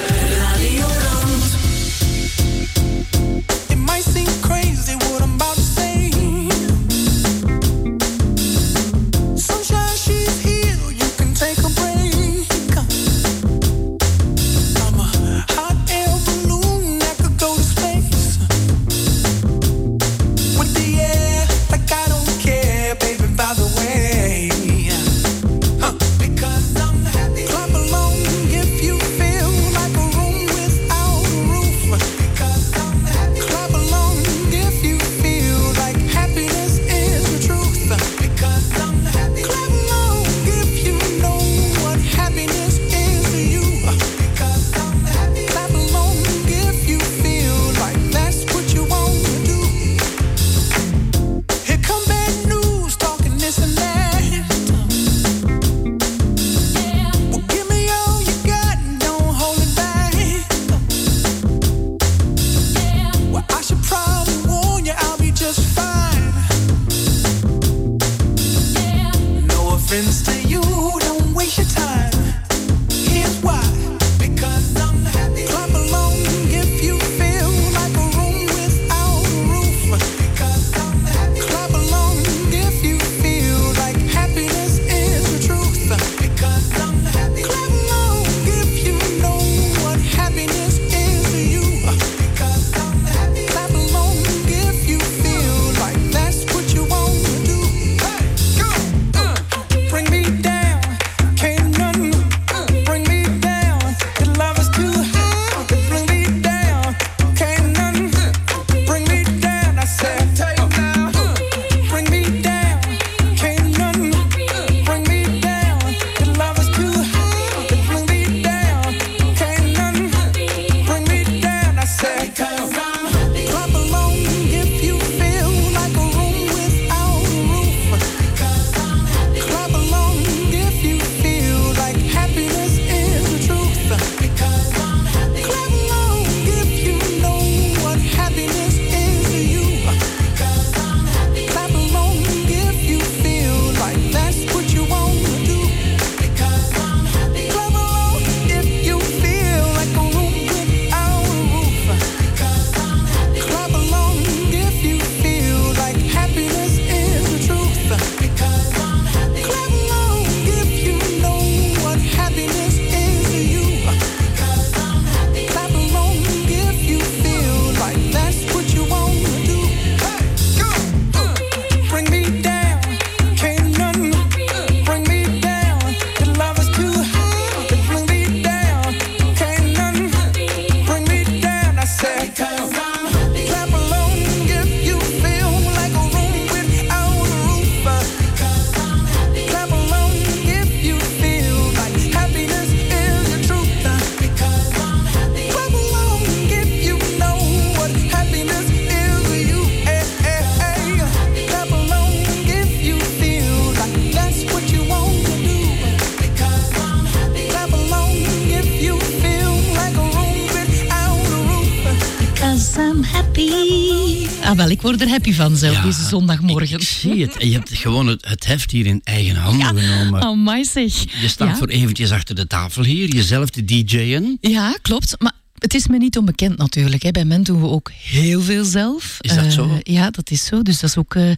word 214.97 215.09
er 215.09 215.15
happy 215.15 215.33
van 215.33 215.57
zelf, 215.57 215.81
deze 215.81 216.03
zondagmorgen. 216.03 216.81
Ik, 216.81 216.87
zie 216.87 217.23
het. 217.23 217.37
En 217.37 217.49
je 217.49 217.55
hebt 217.55 217.75
gewoon 217.75 218.07
het, 218.07 218.47
heft 218.47 218.71
hier 218.71 218.87
in 218.87 219.01
eigen 219.05 219.37
handen 219.37 219.79
genomen. 219.79 220.23
Amai 220.23 220.65
zeg. 220.65 221.21
Je 221.21 221.29
staat 221.29 221.59
voor 221.59 221.69
eventjes 221.69 222.11
achter 222.11 222.35
de 222.35 222.47
tafel 222.47 222.85
hier, 222.85 223.09
jezelf 223.09 223.51
te 223.51 223.65
DJ'en. 223.65 224.39
Ja, 224.41 224.79
klopt. 224.83 225.15
Maar 225.19 225.33
het 225.59 225.75
is 225.75 225.87
me 225.87 225.99
niet 225.99 226.19
onbekend 226.19 226.59
natuurlijk. 226.59 227.03
Hè. 227.03 227.11
Bij 227.11 227.25
men 227.25 227.43
doen 227.43 227.61
we 227.61 227.69
ook 227.69 227.91
heel 227.91 228.41
veel 228.41 228.65
zelf. 228.65 229.17
Is 229.21 229.35
dat 229.35 229.45
eh, 229.45 229.51
zo? 229.51 229.79
Ja, 229.83 230.11
dat 230.11 230.31
is 230.31 230.45
zo. 230.45 230.63
Dus 230.63 230.81
dat 230.81 230.91
is 230.91 230.97
ook 230.97 231.15
eh, 231.15 231.31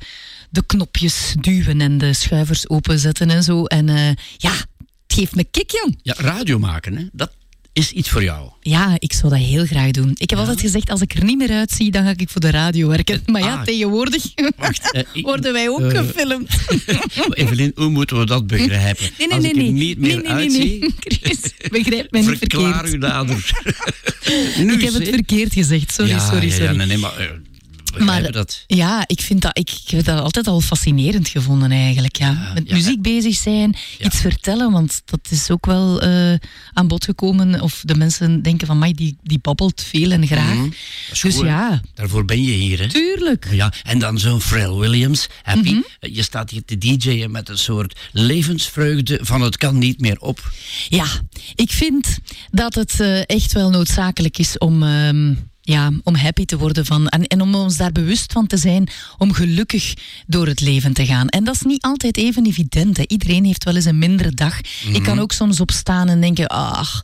de 0.51 0.63
knopjes 0.67 1.35
duwen 1.41 1.81
en 1.81 1.99
de 1.99 2.13
schuivers 2.13 2.69
openzetten 2.69 3.31
en 3.31 3.43
zo. 3.43 3.65
En 3.65 3.89
eh, 3.89 4.11
ja, 4.37 4.53
het 4.53 5.17
geeft 5.17 5.35
me 5.35 5.45
kick, 5.45 5.71
jong. 5.71 5.99
Ja, 6.03 6.15
radio 6.17 6.59
maken, 6.59 6.97
hè. 6.97 7.05
Dat, 7.13 7.31
is 7.77 7.93
iets 7.93 8.11
voor 8.11 8.23
jou. 8.23 8.51
Ja, 8.61 8.97
ik 8.99 9.13
zou 9.13 9.33
dat 9.33 9.43
heel 9.43 9.67
graag 9.67 9.91
doen. 9.91 10.11
Ik 10.11 10.31
heb 10.31 10.39
ja? 10.39 10.45
altijd 10.45 10.61
gezegd, 10.61 10.91
als 10.91 11.01
ik 11.01 11.15
er 11.15 11.25
niet 11.25 11.39
meer 11.39 11.51
uitzie, 11.51 11.91
dan 11.91 12.05
ga 12.05 12.13
ik 12.17 12.29
voor 12.29 12.41
de 12.41 12.51
radio 12.51 12.89
werken. 12.89 13.23
Maar 13.27 13.43
ja, 13.43 13.55
ah. 13.55 13.63
tegenwoordig 13.63 14.23
wacht, 14.57 14.93
eh, 14.93 15.03
worden 15.25 15.53
wij 15.53 15.69
ook 15.69 15.81
eh, 15.93 15.99
gefilmd. 15.99 16.51
Evelien, 17.31 17.73
hoe 17.75 17.89
moeten 17.89 18.19
we 18.19 18.27
dat 18.27 18.47
begrijpen? 18.47 19.11
Nee, 19.19 19.27
nee, 19.27 19.37
als 19.37 19.43
nee, 19.43 19.53
ik 19.53 19.67
er 19.67 19.73
niet 19.73 19.99
meer 19.99 20.25
uitzie... 20.25 20.95
Chris, 20.99 21.39
begrijp 21.71 22.11
mij 22.11 22.21
niet 22.21 22.39
verkeerd. 22.39 22.93
Ik 24.57 24.81
heb 24.81 24.93
het 24.93 25.09
verkeerd 25.09 25.53
gezegd, 25.53 25.93
sorry, 25.93 26.19
sorry, 26.19 26.51
sorry. 26.51 26.77
nee, 26.77 26.87
nee, 26.87 26.99
maar... 26.99 27.17
Eh, 27.19 27.27
begrijpen 27.99 28.33
dat. 28.33 28.65
Ja, 28.67 29.05
ik 29.07 29.21
vind 29.21 29.43
dat, 29.43 29.59
ik, 29.59 29.71
ik 29.71 29.91
heb 29.91 30.05
dat 30.05 30.21
altijd 30.21 30.47
al 30.47 30.61
fascinerend 30.61 31.29
gevonden 31.29 31.71
eigenlijk. 31.71 32.17
Ja. 32.17 32.51
Met 32.55 32.69
ja. 32.69 32.75
muziek 32.75 33.03
bezig 33.03 33.35
zijn, 33.35 33.77
iets 33.99 34.21
vertellen, 34.21 34.73
want 34.73 35.03
dat 35.05 35.21
is 35.31 35.51
ook 35.51 35.67
wel 35.67 36.01
eh, 36.01 36.35
aan 36.73 36.89
bod 36.89 37.05
gekomen. 37.05 37.61
Of 37.61 37.83
de 37.85 37.95
mensen 37.95 38.43
denken 38.43 38.67
van, 38.67 38.79
mij 38.79 38.93
die, 38.93 39.17
die 39.23 39.39
babbelt 39.39 39.83
veel 39.83 40.11
en 40.11 40.27
graag. 40.27 40.55
Mhm. 40.55 40.69
Dus 41.23 41.37
ja, 41.37 41.81
Daarvoor 41.95 42.25
ben 42.25 42.43
je 42.43 42.53
hier, 42.53 42.79
hè? 42.79 42.89
tuurlijk. 42.89 43.49
Ja, 43.51 43.73
en 43.83 43.99
dan 43.99 44.19
zo'n 44.19 44.41
Pharrell 44.41 44.75
Williams, 44.75 45.27
happy. 45.43 45.73
Mhm. 45.73 45.83
Je 46.15 46.23
staat 46.23 46.51
hier 46.51 46.65
te 46.65 46.79
DJ'en 46.79 47.31
met 47.31 47.49
een 47.49 47.59
soort 47.59 47.99
levensvreugde 48.13 49.19
van 49.23 49.41
het 49.41 49.57
kan 49.57 49.79
niet 49.79 50.01
meer 50.01 50.21
op. 50.21 50.53
Ja, 50.89 51.07
ik 51.55 51.71
vind 51.71 52.19
dat 52.51 52.75
het 52.75 53.01
eh, 53.01 53.29
echt 53.29 53.53
wel 53.53 53.71
noodzakelijk 53.71 54.39
is 54.39 54.59
om, 54.59 54.83
ehm, 54.83 55.35
ja, 55.67 55.91
om 56.03 56.15
happy 56.15 56.45
te 56.45 56.59
worden 56.59 56.87
van, 56.87 57.09
en, 57.09 57.27
en 57.27 57.41
om 57.41 57.55
ons 57.55 57.77
daar 57.77 57.93
bewust 57.93 58.33
van 58.33 58.47
te 58.47 58.57
zijn 58.57 58.89
om 59.19 59.33
gelukkig 59.33 59.95
door 60.27 60.47
het 60.47 60.61
leven 60.61 60.93
te 60.93 61.07
gaan. 61.07 61.29
En 61.29 61.45
dat 61.45 61.55
is 61.55 61.63
niet 61.63 61.83
altijd 61.83 62.17
even 62.17 62.47
evident. 62.47 62.97
Hè. 62.97 63.05
Iedereen 63.07 63.45
heeft 63.45 63.65
wel 63.65 63.75
eens 63.75 63.85
een 63.85 63.99
mindere 63.99 64.31
dag. 64.31 64.61
Ik 64.93 65.03
kan 65.03 65.19
ook 65.19 65.33
soms 65.33 65.61
opstaan 65.61 66.09
en 66.09 66.21
denken, 66.21 66.47
ach... 66.47 67.03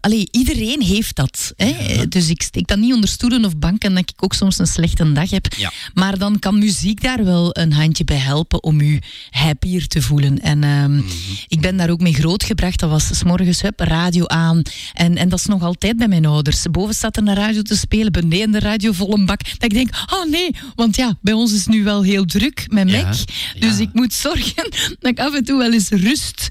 Allee, 0.00 0.28
iedereen 0.30 0.82
heeft 0.82 1.16
dat. 1.16 1.52
Hè? 1.56 2.08
Dus 2.08 2.28
ik 2.28 2.42
steek 2.42 2.66
dat 2.66 2.78
niet 2.78 2.94
onder 2.94 3.08
stoelen 3.08 3.44
of 3.44 3.56
banken 3.56 3.94
dat 3.94 4.02
ik 4.02 4.24
ook 4.24 4.34
soms 4.34 4.58
een 4.58 4.66
slechte 4.66 5.12
dag 5.12 5.30
heb. 5.30 5.54
Ja. 5.56 5.72
Maar 5.94 6.18
dan 6.18 6.38
kan 6.38 6.58
muziek 6.58 7.02
daar 7.02 7.24
wel 7.24 7.56
een 7.56 7.72
handje 7.72 8.04
bij 8.04 8.16
helpen 8.16 8.62
om 8.62 8.80
u 8.80 8.98
happier 9.30 9.86
te 9.86 10.02
voelen. 10.02 10.40
En 10.40 10.64
ehm, 10.64 11.00
ik 11.48 11.60
ben 11.60 11.76
daar 11.76 11.90
ook 11.90 12.00
mee 12.00 12.14
grootgebracht. 12.14 12.78
Dat 12.80 12.90
was 12.90 13.16
s 13.16 13.22
morgens 13.22 13.62
hup, 13.62 13.80
radio 13.80 14.26
aan. 14.26 14.62
En, 14.92 15.16
en 15.16 15.28
dat 15.28 15.38
is 15.38 15.46
nog 15.46 15.62
altijd 15.62 15.96
bij 15.96 16.08
mijn 16.08 16.26
ouders. 16.26 16.62
Boven 16.70 16.94
staat 16.94 17.16
er 17.16 17.28
een 17.28 17.34
radio 17.34 17.62
te 17.62 17.76
spelen, 17.76 18.12
beneden 18.12 18.50
de 18.50 18.58
radio 18.58 18.92
vol 18.92 19.14
een 19.14 19.26
bak. 19.26 19.44
Dat 19.44 19.62
ik 19.62 19.74
denk, 19.74 19.90
oh 20.12 20.30
nee, 20.30 20.50
want 20.74 20.96
ja, 20.96 21.18
bij 21.20 21.32
ons 21.32 21.52
is 21.52 21.58
het 21.58 21.68
nu 21.68 21.84
wel 21.84 22.02
heel 22.02 22.24
druk 22.24 22.64
met 22.68 22.90
Ja, 22.90 23.02
Mac. 23.02 23.16
Dus 23.58 23.78
ik 23.78 23.88
moet 23.92 24.12
zorgen 24.12 24.70
dat 25.00 25.10
ik 25.10 25.20
af 25.20 25.34
en 25.34 25.44
toe 25.44 25.58
wel 25.58 25.72
eens 25.72 25.88
rust 25.88 26.48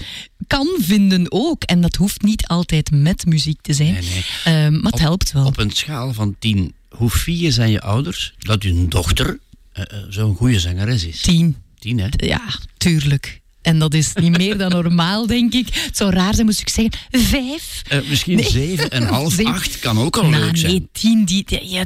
kan 0.47 0.68
vinden 0.80 1.32
ook. 1.32 1.64
En 1.64 1.82
dat 1.82 1.95
hoeft 1.95 2.22
niet 2.22 2.47
altijd 2.47 2.91
met 3.02 3.26
muziek 3.26 3.62
te 3.62 3.74
zijn. 3.74 3.93
Nee, 3.93 4.02
nee. 4.10 4.24
Ehm, 4.43 4.74
maar 4.74 4.84
het 4.84 4.93
Op- 4.93 5.00
helpt 5.00 5.32
wel. 5.32 5.45
Op 5.45 5.58
een 5.58 5.72
schaal 5.72 6.14
van 6.14 6.36
10, 6.39 6.74
hoe 6.89 7.10
fier 7.10 7.52
zijn 7.52 7.72
je 7.72 7.82
ouders 7.82 8.34
dat 8.39 8.64
hun 8.64 8.89
dochter 8.89 9.39
eh, 9.72 9.84
eh, 9.84 10.04
zo'n 10.10 10.36
goede 10.36 10.60
zangeres 10.60 11.04
is? 11.06 11.22
Tien. 11.22 11.56
10, 11.80 12.00
hè? 12.00 12.08
Ja, 12.12 12.41
tuurlijk. 12.78 13.39
En 13.62 13.80
dat 13.80 13.93
is 13.93 14.14
niet 14.14 14.38
meer 14.38 14.57
dan 14.57 14.70
normaal, 14.72 15.28
denk 15.28 15.53
ik. 15.53 15.68
Het 15.74 15.97
zou 15.97 16.12
raar 16.14 16.34
zijn, 16.34 16.45
moest 16.45 16.60
ik 16.62 16.70
zeggen, 16.70 16.93
vijf. 17.12 17.82
Eh, 17.88 17.99
misschien 18.10 18.36
Nee. 18.36 18.49
zeven 18.49 18.89
en 18.89 19.03
half, 19.03 19.34
Zeven. 19.34 19.53
acht 19.53 19.80
kan 19.80 19.97
ook 19.99 20.18
al 20.18 20.30
Nou, 20.30 20.43
leuk 20.43 20.57
zijn. 20.57 20.72
Nee, 20.72 20.88
tien, 20.91 21.26
die, 21.26 21.45
ja, 21.70 21.86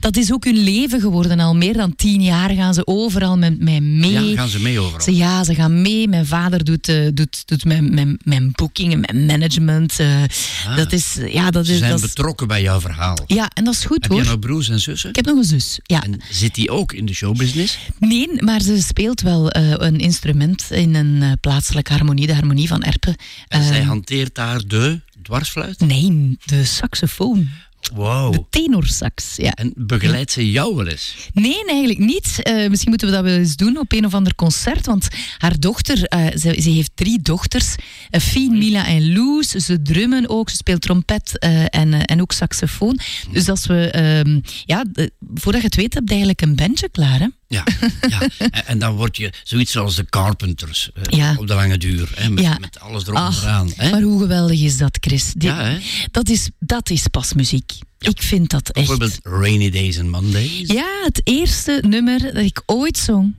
dat 0.00 0.16
is 0.16 0.32
ook 0.32 0.44
hun 0.44 0.58
leven 0.58 1.00
geworden. 1.00 1.40
Al 1.40 1.54
meer 1.56 1.72
dan 1.72 1.94
tien 1.96 2.22
jaar 2.22 2.50
gaan 2.50 2.74
ze 2.74 2.86
overal 2.86 3.38
met 3.38 3.58
mij 3.60 3.80
mee. 3.80 4.10
Ja, 4.28 4.34
gaan 4.36 4.48
ze 4.48 4.60
mee 4.60 4.78
overal. 4.78 5.00
Ze, 5.00 5.14
ja, 5.16 5.44
ze 5.44 5.54
gaan 5.54 5.82
mee. 5.82 6.08
Mijn 6.08 6.26
vader 6.26 6.64
doet, 6.64 6.88
eh, 6.88 7.08
doet, 7.14 7.42
doet 7.46 7.64
mijn, 7.64 7.94
mijn, 7.94 8.18
mijn 8.24 8.50
boekingen, 8.52 9.00
mijn 9.00 9.26
management. 9.26 9.98
eh, 10.00 10.22
Ah. 10.66 10.76
dat 10.76 10.92
is, 10.92 11.16
ja, 11.26 11.50
dat 11.50 11.66
Ze 11.66 11.72
is, 11.72 11.78
zijn 11.78 11.90
dat 11.90 12.00
betrokken 12.00 12.46
bij 12.48 12.62
jouw 12.62 12.80
verhaal. 12.80 13.18
ja, 13.26 13.50
en 13.54 13.64
dat 13.64 13.74
is 13.74 13.84
goed 13.84 14.02
Heb 14.02 14.10
hoor. 14.10 14.22
je 14.22 14.28
nog 14.28 14.38
broers 14.38 14.68
en 14.68 14.80
zussen? 14.80 15.08
Ik 15.08 15.16
heb 15.16 15.24
nog 15.24 15.36
een 15.36 15.44
zus. 15.44 15.78
Ja. 15.82 16.02
En 16.02 16.20
zit 16.30 16.54
die 16.54 16.70
ook 16.70 16.92
in 16.92 17.06
de 17.06 17.14
showbusiness? 17.14 17.78
Nee, 17.98 18.28
maar 18.42 18.60
ze 18.62 18.82
speelt 18.82 19.20
wel 19.20 19.46
een 19.56 19.98
instrument 19.98 20.64
in 20.70 20.94
een 20.94 21.13
eh, 21.22 21.32
plaatselijke 21.40 21.92
harmonie, 21.92 22.26
de 22.26 22.34
harmonie 22.34 22.68
van 22.68 22.82
Erpen. 22.82 23.16
En 23.48 23.60
Eh, 23.60 23.66
zij 23.66 23.82
hanteert 23.82 24.34
daar 24.34 24.66
de 24.66 25.00
dwarsfluit? 25.22 25.80
Nee, 25.80 26.36
de 26.44 26.64
saxofoon. 26.64 27.48
Wow. 27.94 28.32
De 28.32 28.44
tenorsax, 28.50 29.36
ja. 29.36 29.52
En 29.52 29.72
begeleidt 29.76 30.30
ze 30.32 30.50
jou 30.50 30.74
wel 30.76 30.86
eens? 30.86 31.14
Nee, 31.32 31.64
eigenlijk 31.66 31.98
niet. 31.98 32.42
Eh, 32.42 32.68
misschien 32.68 32.90
moeten 32.90 33.08
we 33.08 33.14
dat 33.14 33.24
wel 33.24 33.34
eens 33.38 33.56
doen 33.56 33.78
op 33.78 33.92
een 33.92 34.04
of 34.06 34.14
ander 34.14 34.34
concert. 34.34 34.86
Want 34.86 35.08
haar 35.38 35.58
dochter, 35.60 36.02
eh, 36.04 36.26
ze, 36.36 36.60
ze 36.60 36.70
heeft 36.70 36.90
drie 36.94 37.22
dochters. 37.22 37.74
Uh, 38.10 38.20
Fien, 38.20 38.58
Mila 38.58 38.86
en 38.86 39.12
Loes. 39.12 39.48
Ze 39.48 39.82
drummen 39.82 40.28
ook. 40.28 40.50
Ze 40.50 40.56
speelt 40.56 40.80
trompet 40.80 41.38
eh, 41.38 41.62
en, 41.68 41.94
eh, 41.94 42.00
en 42.04 42.20
ook 42.20 42.32
saxofoon. 42.32 42.98
Dus 43.32 43.48
als 43.48 43.66
we, 43.66 43.90
ehm, 43.90 44.40
ja, 44.64 44.84
de- 44.92 45.12
voordat 45.34 45.60
je 45.60 45.66
het 45.66 45.76
weet, 45.76 45.94
heb 45.94 46.02
je 46.04 46.08
eigenlijk 46.10 46.42
een 46.42 46.56
bandje 46.56 46.88
klaar. 46.88 47.18
Hè? 47.18 47.26
Ja, 47.54 47.64
ja. 48.08 48.20
En, 48.38 48.66
en 48.66 48.78
dan 48.78 48.94
word 48.94 49.16
je 49.16 49.32
zoiets 49.42 49.72
zoals 49.72 49.94
de 49.94 50.04
Carpenters 50.04 50.90
eh, 50.94 51.02
Ja. 51.18 51.34
op 51.38 51.46
de 51.46 51.54
lange 51.54 51.78
duur. 51.78 52.10
Hè, 52.14 52.30
met, 52.30 52.44
Ja. 52.44 52.56
met 52.60 52.80
alles 52.80 53.02
erop 53.02 53.16
en 53.16 53.22
Ach, 53.22 53.42
eraan. 53.42 53.72
Hè? 53.76 53.90
Maar 53.90 54.02
hoe 54.02 54.20
geweldig 54.20 54.60
is 54.60 54.76
dat, 54.76 54.96
Chris? 55.00 55.32
Ja, 55.38 55.78
dat, 56.10 56.28
is, 56.28 56.48
dat 56.58 56.90
is 56.90 57.06
pas 57.08 57.32
muziek. 57.32 57.72
Ik 57.98 58.22
vind 58.22 58.50
dat 58.50 58.62
echt. 58.62 58.74
Bijvoorbeeld 58.74 59.18
Rainy 59.22 59.70
Days 59.70 59.98
and 59.98 60.08
Mondays. 60.10 60.70
Ja, 60.70 61.00
het 61.04 61.20
eerste 61.24 61.82
nummer 61.86 62.20
dat 62.20 62.44
ik 62.44 62.62
ooit 62.66 62.98
zong 62.98 63.34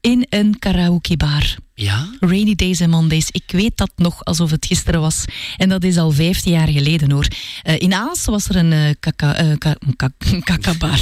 in 0.00 0.26
een 0.28 0.58
karaokebar. 0.58 1.56
Ja? 1.80 2.08
Rainy 2.20 2.54
Days 2.54 2.80
and 2.80 2.90
Mondays. 2.90 3.28
Ik 3.30 3.42
weet 3.46 3.76
dat 3.76 3.90
nog 3.96 4.24
alsof 4.24 4.50
het 4.50 4.66
gisteren 4.66 5.00
was. 5.00 5.24
En 5.56 5.68
dat 5.68 5.84
is 5.84 5.96
al 5.96 6.10
15 6.10 6.52
jaar 6.52 6.68
geleden 6.68 7.10
hoor. 7.10 7.26
Eh, 7.62 7.78
in 7.78 7.92
Aals 7.94 8.24
was 8.24 8.48
er 8.48 8.56
een 8.56 8.72
eh, 8.72 8.90
kaka, 9.00 9.34
eh, 9.34 9.46
ka- 9.58 9.76
een 9.78 9.96
ka- 9.96 10.10
een 10.32 10.42
kakabar. 10.42 11.00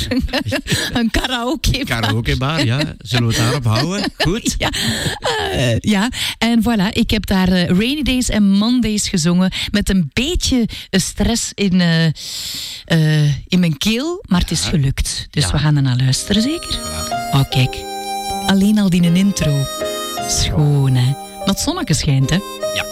een 0.93 1.11
karaokebar. 1.11 1.85
Karaokebar, 2.01 2.65
ja. 2.65 2.95
Zullen 2.99 3.29
we 3.29 3.35
het 3.35 3.43
daarop 3.43 3.65
houden? 3.65 4.11
Goed. 4.29 4.55
Ja, 4.59 4.71
ja, 5.81 6.11
en 6.39 6.63
voilà, 6.63 6.89
ik 6.93 7.11
heb 7.11 7.27
daar 7.27 7.49
Rainy 7.49 8.03
Days 8.03 8.29
en 8.29 8.51
Mondays 8.51 9.09
gezongen 9.09 9.53
met 9.71 9.89
een 9.91 10.11
beetje 10.13 10.69
stress 10.91 11.51
in, 11.55 11.81
in 13.47 13.61
mijn 13.61 13.79
keel, 13.79 14.25
maar 14.29 14.41
het 14.41 14.51
is 14.51 14.65
gelukt. 14.65 15.27
Dus 15.31 15.45
Ja. 15.45 15.51
we 15.53 15.59
gaan 15.59 15.77
er 15.77 15.83
naar 15.83 15.97
luisteren, 15.97 16.43
zeker? 16.43 16.79
Oh, 17.33 17.51
kijk. 17.51 17.77
Alleen 18.47 18.79
al 18.79 18.91
die 18.91 19.03
een 19.03 19.17
intro. 19.17 19.67
Schoon, 20.29 20.95
hè? 20.95 21.11
Maar 21.39 21.47
het 21.47 21.61
zonnetje 21.61 21.95
schijnt, 21.95 22.31
hè? 22.31 22.37
Ja. 22.75 22.85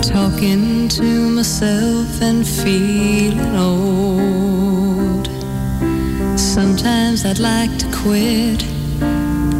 Talking 0.00 0.88
to 0.92 1.02
myself 1.04 2.20
and 2.20 2.46
feeling 2.46 3.56
old. 3.58 5.28
Sometimes 6.36 7.24
I'd 7.24 7.38
like 7.38 7.76
to 7.76 7.86
quit. 8.02 8.64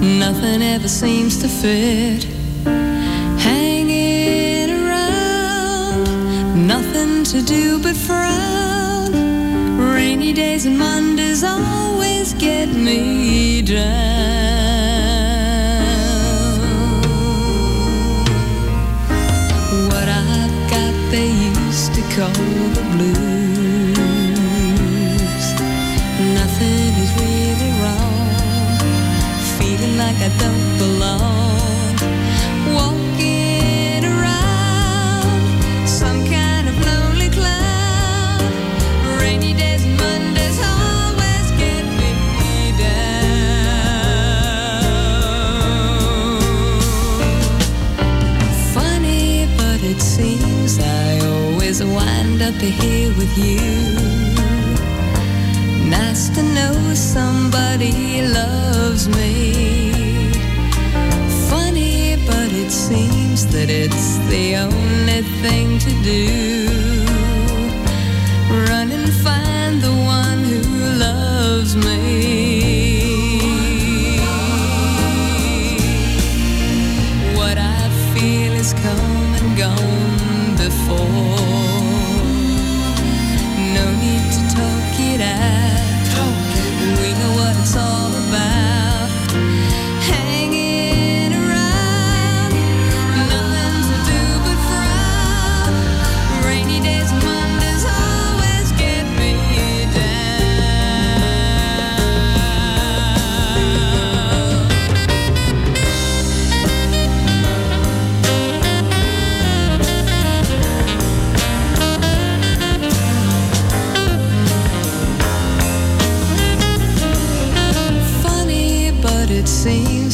Nothing 0.01 0.63
ever 0.63 0.89
seems 0.89 1.39
to 1.39 1.49
fit. 1.49 2.27
Hanging 3.39 4.71
around, 4.71 6.09
nothing 6.67 7.25
to 7.25 7.43
do 7.43 7.79
but 7.79 7.97
frown. 7.97 8.74
Rainy 10.05 10.35
days 10.35 10.67
and 10.67 10.79
Mondays 10.79 11.43
always 11.43 12.35
get 12.35 12.69
me 12.69 13.63
down. 13.63 13.81
What 19.89 20.07
I've 20.07 20.57
got 20.73 20.95
they 21.11 21.31
used 21.57 21.95
to 21.95 22.03
call 22.15 22.43
the 22.77 22.85
blues. 22.93 23.17
Nothing 26.39 26.93
is 27.05 27.11
really 27.25 27.71
wrong. 27.81 28.27
Feeling 29.57 29.95
like 29.97 30.19
I 30.29 30.31
don't 30.39 30.79
belong. 30.79 30.94
Always 51.85 51.95
wind 51.95 52.43
up 52.43 52.55
here 52.55 53.09
with 53.17 53.39
you. 53.39 53.61
Nice 55.89 56.29
to 56.31 56.43
know 56.43 56.95
somebody 56.95 58.23
loves 58.23 59.09
me. 59.09 59.93
Funny, 61.49 62.17
but 62.27 62.53
it 62.53 62.71
seems 62.71 63.47
that 63.49 63.71
it's 63.71 64.19
the 64.29 64.57
only 64.57 65.23
thing 65.43 65.79
to 65.79 65.91
do. 66.03 67.04
It's 87.67 87.77
all 87.79 88.15
about. 88.15 88.64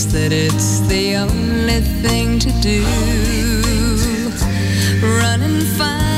Seems 0.00 0.12
that 0.12 0.32
it's 0.32 0.80
the 0.88 1.16
only 1.16 1.80
thing 2.02 2.38
to 2.38 2.50
do. 2.60 2.84
Run 5.02 5.42
and 5.42 5.62
find 5.76 6.09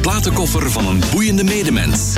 platenkoffer 0.00 0.70
van 0.70 0.86
een 0.86 1.02
boeiende 1.12 1.44
medemens. 1.44 2.16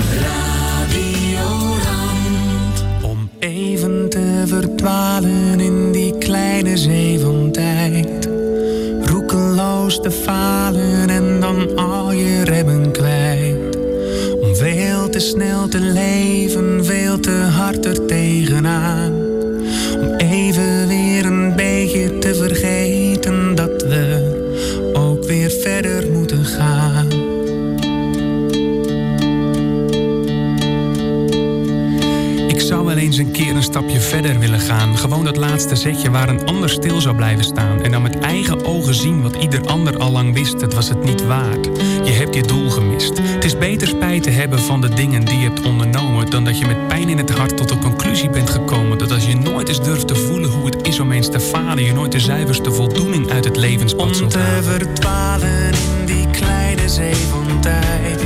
Stapje 33.73 34.01
verder 34.01 34.39
willen 34.39 34.61
gaan. 34.61 34.99
Gewoon 34.99 35.25
dat 35.25 35.37
laatste 35.37 35.77
zetje 35.77 36.11
waar 36.11 36.29
een 36.29 36.47
ander 36.47 36.71
stil 36.71 37.01
zou 37.01 37.17
blijven 37.17 37.45
staan. 37.45 37.83
En 37.83 37.91
dan 37.91 38.03
met 38.03 38.19
eigen 38.19 38.65
ogen 38.65 38.95
zien 38.95 39.23
wat 39.23 39.37
ieder 39.37 39.67
ander 39.67 39.99
al 39.99 40.11
lang 40.11 40.35
wist. 40.35 40.61
Het 40.61 40.75
was 40.75 40.89
het 40.89 41.05
niet 41.05 41.27
waard. 41.27 41.65
Je 42.05 42.13
hebt 42.13 42.35
je 42.35 42.43
doel 42.43 42.71
gemist. 42.71 43.19
Het 43.19 43.45
is 43.45 43.59
beter 43.59 43.89
spijt 43.89 44.23
te 44.23 44.31
hebben 44.31 44.59
van 44.59 44.81
de 44.81 44.89
dingen 44.89 45.25
die 45.25 45.39
je 45.39 45.45
hebt 45.45 45.63
ondernomen. 45.63 46.31
Dan 46.31 46.45
dat 46.45 46.59
je 46.59 46.67
met 46.67 46.89
pijn 46.89 47.09
in 47.09 47.19
het 47.19 47.31
hart 47.31 47.57
tot 47.57 47.69
de 47.69 47.79
conclusie 47.79 48.31
bent 48.31 48.51
gekomen. 48.51 48.99
Dat 48.99 49.13
als 49.13 49.27
je 49.27 49.37
nooit 49.37 49.69
eens 49.69 49.83
durft 49.83 50.09
te 50.09 50.15
voelen 50.15 50.51
hoe 50.51 50.67
het 50.67 50.87
is 50.87 51.01
om 51.01 51.13
eens 51.13 51.31
te 51.31 51.41
falen. 51.41 51.85
Je 51.85 51.93
nooit 51.93 52.13
de 52.13 52.21
zuiverste 52.21 52.73
voldoening 52.73 53.31
uit 53.31 53.45
het 53.45 53.57
levenspad 53.57 54.17
zult 54.17 54.35
halen. 54.35 54.57
Om 54.57 54.63
te 54.63 54.71
verdwalen 54.71 55.73
in 55.99 56.07
die 56.07 56.27
kleine 56.31 56.89
zee 56.89 57.15
van 57.15 57.61
tijd. 57.61 58.23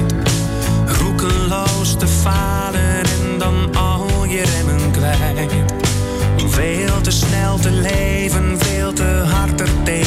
Roekeloos 0.87 1.97
te 1.97 2.07
falen 2.07 2.56
veel 6.57 7.01
te 7.01 7.11
snel 7.11 7.59
te 7.59 7.71
leven, 7.71 8.59
veel 8.59 8.93
te 8.93 9.23
hard 9.27 9.61
er 9.61 9.69
tegenaan. 9.85 10.06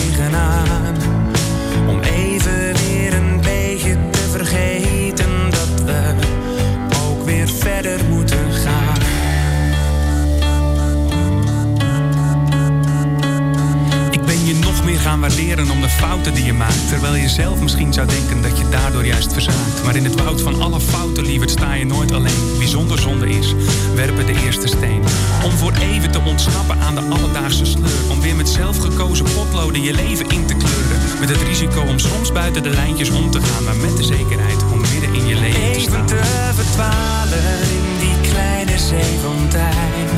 Gaan 15.09 15.19
waarderen 15.19 15.71
om 15.71 15.81
de 15.81 15.89
fouten 15.89 16.33
die 16.33 16.45
je 16.45 16.53
maakt. 16.53 16.87
Terwijl 16.87 17.15
je 17.15 17.29
zelf 17.29 17.59
misschien 17.61 17.93
zou 17.93 18.07
denken 18.07 18.41
dat 18.41 18.57
je 18.57 18.69
daardoor 18.69 19.05
juist 19.05 19.33
verzaakt. 19.33 19.83
Maar 19.83 19.95
in 19.95 20.03
het 20.03 20.21
woud 20.21 20.41
van 20.41 20.61
alle 20.61 20.79
fouten, 20.79 21.25
lieverd, 21.25 21.51
sta 21.51 21.73
je 21.73 21.85
nooit 21.85 22.11
alleen. 22.11 22.57
Wie 22.57 22.67
zonder 22.67 22.99
zonde 22.99 23.29
is, 23.29 23.53
werpen 23.95 24.25
de 24.25 24.41
eerste 24.45 24.67
steen. 24.67 25.01
Om 25.43 25.51
voor 25.51 25.73
even 25.73 26.11
te 26.11 26.19
ontsnappen 26.19 26.79
aan 26.79 26.95
de 26.95 27.01
alledaagse 27.01 27.65
sleur. 27.65 28.11
Om 28.11 28.21
weer 28.21 28.35
met 28.35 28.49
zelfgekozen 28.49 29.25
potloden 29.25 29.81
je 29.81 29.93
leven 29.93 30.29
in 30.29 30.45
te 30.45 30.55
kleuren. 30.55 30.99
Met 31.19 31.29
het 31.29 31.41
risico 31.41 31.81
om 31.81 31.99
soms 31.99 32.31
buiten 32.31 32.63
de 32.63 32.69
lijntjes 32.69 33.09
om 33.09 33.31
te 33.31 33.41
gaan. 33.41 33.63
Maar 33.63 33.75
met 33.75 33.97
de 33.97 34.03
zekerheid 34.03 34.63
om 34.71 34.79
midden 34.79 35.13
in 35.13 35.27
je 35.27 35.35
leven 35.35 35.61
te. 35.61 35.69
Even 35.75 36.05
te 36.05 36.51
verdwalen 36.55 37.59
in 37.77 37.85
die 37.99 38.31
kleine 38.31 38.77
zee 38.77 39.17
van 39.21 39.47
tijd. 39.47 40.09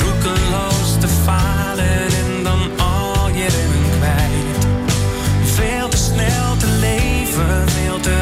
Roekeloos 0.00 0.90
te 1.00 1.08
falen 1.24 1.97
leven, 7.74 8.02
veel 8.02 8.17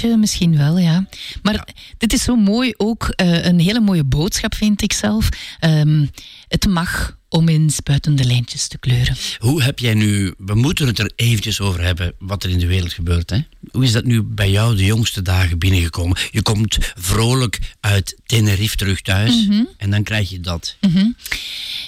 beetje, 0.00 0.16
misschien 0.16 0.56
wel, 0.56 0.78
ja. 0.78 1.06
Maar 1.42 1.68
dit 1.98 2.12
is 2.12 2.22
zo 2.22 2.36
mooi 2.36 2.74
ook. 2.76 3.08
eh, 3.08 3.44
een 3.44 3.60
hele 3.60 3.80
mooie 3.80 4.04
boodschap, 4.04 4.54
vind 4.54 4.82
ik 4.82 4.92
zelf. 4.92 5.28
Ehm, 5.58 6.06
het 6.48 6.66
mag 6.66 7.17
om 7.28 7.48
eens 7.48 7.80
buiten 7.82 8.16
de 8.16 8.24
lijntjes 8.24 8.68
te 8.68 8.78
kleuren. 8.78 9.16
Hoe 9.38 9.62
heb 9.62 9.78
jij 9.78 9.94
nu, 9.94 10.34
we 10.38 10.54
moeten 10.54 10.86
het 10.86 10.98
er 10.98 11.12
eventjes 11.16 11.60
over 11.60 11.82
hebben 11.82 12.12
wat 12.18 12.44
er 12.44 12.50
in 12.50 12.58
de 12.58 12.66
wereld 12.66 12.92
gebeurt. 12.92 13.30
Hè? 13.30 13.38
Hoe 13.70 13.84
is 13.84 13.92
dat 13.92 14.04
nu 14.04 14.22
bij 14.22 14.50
jou 14.50 14.76
de 14.76 14.84
jongste 14.84 15.22
dagen 15.22 15.58
binnengekomen? 15.58 16.16
Je 16.30 16.42
komt 16.42 16.78
vrolijk 16.94 17.58
uit 17.80 18.16
Tenerife 18.26 18.76
terug 18.76 19.00
thuis 19.02 19.46
Mhm. 19.46 19.64
en 19.76 19.90
dan 19.90 20.02
krijg 20.02 20.30
je 20.30 20.40
dat. 20.40 20.76
Mhm. 20.80 21.06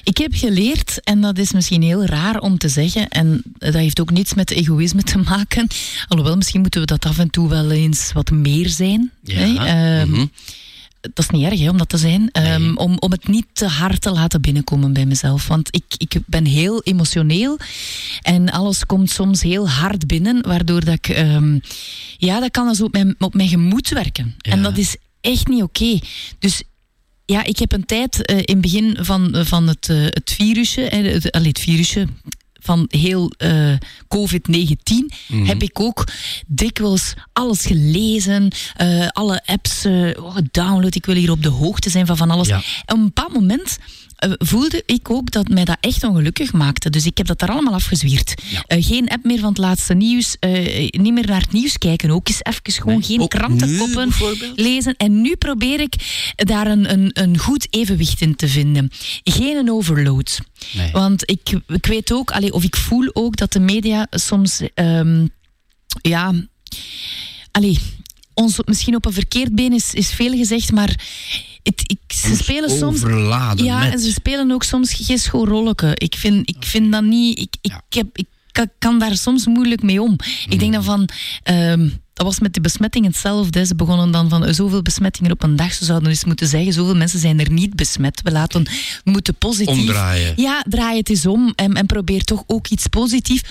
Ik 0.05 0.17
heb 0.17 0.35
geleerd, 0.35 1.01
en 1.05 1.21
dat 1.21 1.39
is 1.39 1.53
misschien 1.53 1.83
heel 1.83 2.05
raar 2.05 2.39
om 2.39 2.59
te 2.59 2.69
zeggen, 2.69 3.09
en 3.09 3.43
dat 3.59 3.75
heeft 3.75 4.01
ook 4.01 4.11
niets 4.11 4.35
met 4.35 4.51
egoïsme 4.51 5.03
te 5.03 5.19
maken. 5.19 5.67
Alhoewel, 6.09 6.37
misschien 6.37 6.61
moeten 6.61 6.81
we 6.81 6.87
dat 6.87 7.05
af 7.07 7.19
en 7.19 7.31
toe 7.31 7.49
wel 7.49 7.71
eens 7.71 8.12
wat 8.12 8.31
meer 8.31 8.69
zijn. 8.69 9.11
Ja, 9.23 9.35
hè. 9.39 10.01
Ehm, 10.01 10.11
mhm. 10.11 10.27
Dat 11.01 11.19
is 11.19 11.29
niet 11.29 11.45
erg 11.45 11.61
hè, 11.61 11.69
om 11.69 11.79
dat 11.79 11.89
te 11.89 11.97
zijn. 11.97 12.31
Ehm, 12.31 12.77
om, 12.77 12.97
om 12.99 13.11
het 13.11 13.29
niet 13.29 13.47
te 13.53 13.67
hard 13.67 14.01
te 14.01 14.11
laten 14.11 14.41
binnenkomen 14.41 14.93
bij 14.93 15.07
mezelf. 15.07 15.47
Want 15.47 15.69
ik, 15.75 15.85
ik 15.97 16.21
ben 16.27 16.45
heel 16.45 16.83
emotioneel. 16.83 17.59
En 18.23 18.51
alles 18.51 18.87
komt 18.87 19.11
soms 19.11 19.43
heel 19.43 19.69
hard 19.69 20.07
binnen. 20.07 20.43
Waardoor 20.47 20.85
dat 20.85 20.95
ik... 20.95 21.09
ehm, 21.09 21.59
ja, 22.17 22.41
dat 22.41 22.51
kan 22.51 22.69
dus 22.69 22.81
op 22.81 22.93
mijn, 22.93 23.15
op 23.19 23.35
mijn 23.35 23.49
gemoed 23.49 23.89
werken. 23.89 24.35
En 24.39 24.63
dat 24.63 24.79
is 24.79 24.97
echt 25.21 25.49
niet 25.49 25.63
oké. 25.63 25.99
Dus 26.39 26.63
ja, 27.25 27.45
ik 27.45 27.59
heb 27.59 27.73
een 27.73 27.87
tijd 27.87 28.25
eh, 28.25 28.37
in 28.37 28.45
het 28.45 28.61
begin 28.61 28.97
van, 29.01 29.35
van 29.47 29.67
het, 29.67 29.89
eh, 29.89 30.03
het 30.03 30.33
virusje, 30.37 30.81
het, 30.81 31.31
allee, 31.31 31.49
het 31.49 31.61
virusje 31.61 32.07
van 32.61 32.85
heel 32.89 33.32
eh, 33.37 33.73
COVID-19, 34.09 35.11
Mhm. 35.28 35.45
heb 35.45 35.62
ik 35.62 35.81
ook 35.81 36.05
dikwijls 36.47 37.15
alles 37.32 37.65
gelezen, 37.66 38.49
eh, 38.77 39.09
alle 39.09 39.43
apps 39.47 39.85
eh, 39.85 40.11
gedownload. 40.15 40.95
Ik 40.95 41.07
wil 41.07 41.15
hier 41.15 41.31
op 41.31 41.43
de 41.43 41.49
hoogte 41.49 41.91
zijn 41.91 42.07
van 42.07 42.16
van 42.16 42.31
alles. 42.31 42.49
En 42.49 42.57
op 42.87 42.99
een 42.99 43.05
bepaald 43.05 43.32
moment 43.32 43.78
voelde 44.39 44.83
ik 44.87 45.11
ook 45.11 45.31
dat 45.31 45.49
mij 45.49 45.65
dat 45.65 45.77
echt 45.81 46.05
ongelukkig 46.05 46.53
maakte. 46.53 46.91
Dus 46.91 47.07
ik 47.07 47.19
heb 47.19 47.27
dat 47.27 47.39
daar 47.39 47.51
allemaal 47.51 47.75
afgezwierd. 47.75 48.35
Eh, 48.67 48.85
geen 48.85 49.09
app 49.09 49.25
meer 49.25 49.39
van 49.39 49.49
het 49.49 49.59
laatste 49.59 49.95
nieuws. 49.95 50.37
eh, 50.41 50.89
niet 50.91 51.13
meer 51.13 51.27
naar 51.27 51.41
het 51.41 51.53
nieuws 51.53 51.79
kijken. 51.79 52.11
Ook 52.11 52.29
eens 52.29 52.43
even 52.43 52.83
gewoon 52.83 53.03
geen 53.05 53.29
krantenkoppen 53.29 54.13
lezen. 54.55 54.97
En 54.97 55.21
nu 55.21 55.37
probeer 55.37 55.81
ik 55.81 55.95
daar 56.37 56.67
een, 56.67 56.93
een, 56.93 57.11
een 57.13 57.39
goed 57.39 57.67
evenwicht 57.71 58.21
in 58.21 58.37
te 58.37 58.49
vinden. 58.49 58.91
Geen 59.25 59.57
een 59.57 59.71
overload. 59.71 60.41
Want 60.93 61.31
ik, 61.31 61.61
ik 61.67 61.87
weet 61.87 62.13
ook, 62.13 62.31
allee, 62.31 62.53
of 62.53 62.65
ik 62.65 62.77
voel 62.77 63.11
ook 63.13 63.37
dat 63.37 63.53
de 63.53 63.61
media 63.61 64.07
soms... 64.11 64.61
ehm, 64.75 65.27
ja... 66.03 66.33
Allee, 67.51 67.79
ons 68.35 68.59
misschien 68.65 68.95
op 68.95 69.07
een 69.07 69.13
verkeerd 69.13 69.55
been 69.55 69.73
is, 69.73 69.95
is 69.95 70.11
veel 70.11 70.33
gezegd, 70.33 70.73
maar 70.73 71.01
het, 71.62 71.82
ik, 71.87 72.12
ze 72.12 72.37
spelen 72.37 72.70
soms. 72.70 73.03
overladen 73.05 73.65
ja, 73.65 73.78
met. 73.78 73.93
en 73.93 73.99
ze 73.99 74.12
spelen 74.12 74.51
ook 74.51 74.62
soms 74.62 74.93
geen 74.93 75.19
schoolrolleke. 75.19 75.93
Ik 75.95 76.15
vind, 76.15 76.49
ik 76.49 76.65
vind 76.65 76.93
dat 76.93 77.03
niet. 77.03 77.39
Ik, 77.39 77.57
ik, 77.61 77.73
heb, 77.89 78.07
ik 78.12 78.27
kan, 78.78 78.99
daar 78.99 79.16
soms 79.16 79.47
moeilijk 79.47 79.82
mee 79.82 80.03
om. 80.03 80.16
Ik 80.49 80.59
denk 80.59 80.73
dan 80.73 80.85
van. 80.85 81.09
ehm, 81.43 81.89
dat 82.20 82.28
was 82.28 82.41
met 82.41 82.55
de 82.55 82.61
besmetting 82.61 83.07
hetzelfde. 83.07 83.66
Ze 83.66 83.74
begonnen 83.74 84.11
dan 84.11 84.28
van 84.28 84.45
eh, 84.45 84.53
zoveel 84.53 84.82
besmettingen 84.82 85.32
op 85.32 85.43
een 85.43 85.57
dag. 85.57 85.73
Ze 85.73 85.85
zouden 85.85 86.09
eens 86.09 86.24
moeten 86.24 86.47
zeggen, 86.47 86.73
zoveel 86.73 86.97
mensen 86.97 87.19
zijn 87.19 87.41
er 87.41 87.51
niet 87.51 87.74
besmet. 87.74 88.20
We 88.23 88.31
laten, 88.31 88.62
we 89.05 89.11
moeten 89.11 89.35
positief... 89.35 89.78
Omdraaien. 89.78 90.32
Ja, 90.37 90.65
draai 90.69 90.99
het 90.99 91.09
eens 91.09 91.27
om 91.27 91.53
en, 91.57 91.74
en 91.74 91.87
probeer 91.87 92.24
toch 92.24 92.45
ook 92.47 92.69
iets 92.69 92.87
positiefs. 92.87 93.43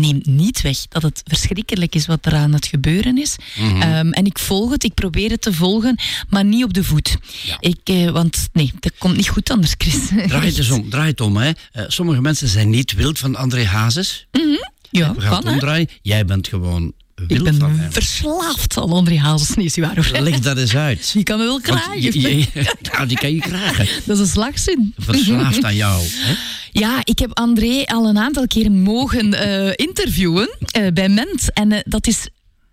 Neem 0.00 0.20
niet 0.22 0.60
weg 0.62 0.78
dat 0.88 1.02
het 1.02 1.22
verschrikkelijk 1.24 1.94
is 1.94 2.06
wat 2.06 2.26
er 2.26 2.34
aan 2.34 2.52
het 2.52 2.66
gebeuren 2.66 3.18
is. 3.18 3.36
Mhm. 3.58 3.82
Ehm, 3.82 4.10
en 4.10 4.24
ik 4.24 4.38
volg 4.38 4.70
het, 4.70 4.84
ik 4.84 4.94
probeer 4.94 5.30
het 5.30 5.42
te 5.42 5.52
volgen, 5.52 5.98
maar 6.28 6.44
niet 6.44 6.64
op 6.64 6.74
de 6.74 6.84
voet. 6.84 7.16
Ik, 7.60 7.78
eh, 7.84 8.10
want 8.10 8.48
nee, 8.52 8.72
dat 8.80 8.92
komt 8.98 9.16
niet 9.16 9.28
goed 9.28 9.50
anders, 9.50 9.74
Chris. 9.78 10.06
Draai 10.26 10.46
het 10.46 10.58
eens 10.58 10.70
om, 10.70 10.90
draai 10.90 11.10
het 11.10 11.20
om. 11.20 11.36
Hè. 11.36 11.50
Eh, 11.72 11.84
sommige 11.86 12.20
mensen 12.20 12.48
zijn 12.48 12.70
niet 12.70 12.92
wild 12.92 13.18
van 13.18 13.36
André 13.36 13.64
Hazes. 13.64 14.26
Mhm. 14.32 14.44
Ja, 14.90 15.14
We 15.14 15.20
gaan 15.20 15.28
kan 15.28 15.38
het 15.38 15.46
hè. 15.46 15.52
omdraaien. 15.52 15.88
Jij 16.02 16.24
bent 16.24 16.48
gewoon 16.48 16.92
Ik 17.26 17.42
ben 17.42 17.58
van 17.58 17.80
verslaafd 17.90 18.76
aan 18.78 18.90
André 18.92 19.18
Hazes. 19.18 19.54
Nee, 19.56 19.66
is 19.66 19.74
niet 19.74 19.86
waar. 19.86 20.22
Leg 20.22 20.38
dat 20.38 20.58
eens 20.58 20.76
uit. 20.76 21.10
Die 21.12 21.22
kan 21.22 21.38
me 21.38 21.44
wel 21.44 21.60
je- 22.00 22.20
je- 22.20 22.46
ja, 22.82 23.06
die 23.06 23.18
kan 23.18 23.32
je 23.34 23.40
krijgen. 23.40 23.86
Dat 24.06 24.16
is 24.16 24.22
een 24.22 24.28
slagzin. 24.30 24.94
Verslaafd 24.98 25.64
aan 25.64 25.74
jou. 25.76 26.04
Hè? 26.08 26.34
Ja, 26.72 27.00
ik 27.04 27.18
heb 27.18 27.38
André 27.38 27.84
al 27.84 28.08
een 28.08 28.18
aantal 28.18 28.46
keren 28.46 28.82
mogen 28.82 29.34
eh, 29.34 29.72
interviewen 29.86 30.48
eh, 30.70 30.86
bij 30.92 31.08
Ment. 31.08 31.52
En 31.52 31.72
eh, 31.72 31.80
dat 31.84 32.06
is. 32.06 32.28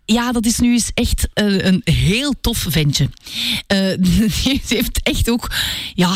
Ja, 0.06 0.32
dat 0.32 0.46
is 0.46 0.60
nu 0.60 0.72
eens 0.74 0.92
echt 0.94 1.28
een 1.34 1.82
heel 1.84 2.34
tof 2.42 2.66
ventje. 2.70 3.10
Die 4.44 4.62
heeft 4.68 5.00
echt 5.04 5.30
ook. 5.30 5.52
Ja. 5.94 6.16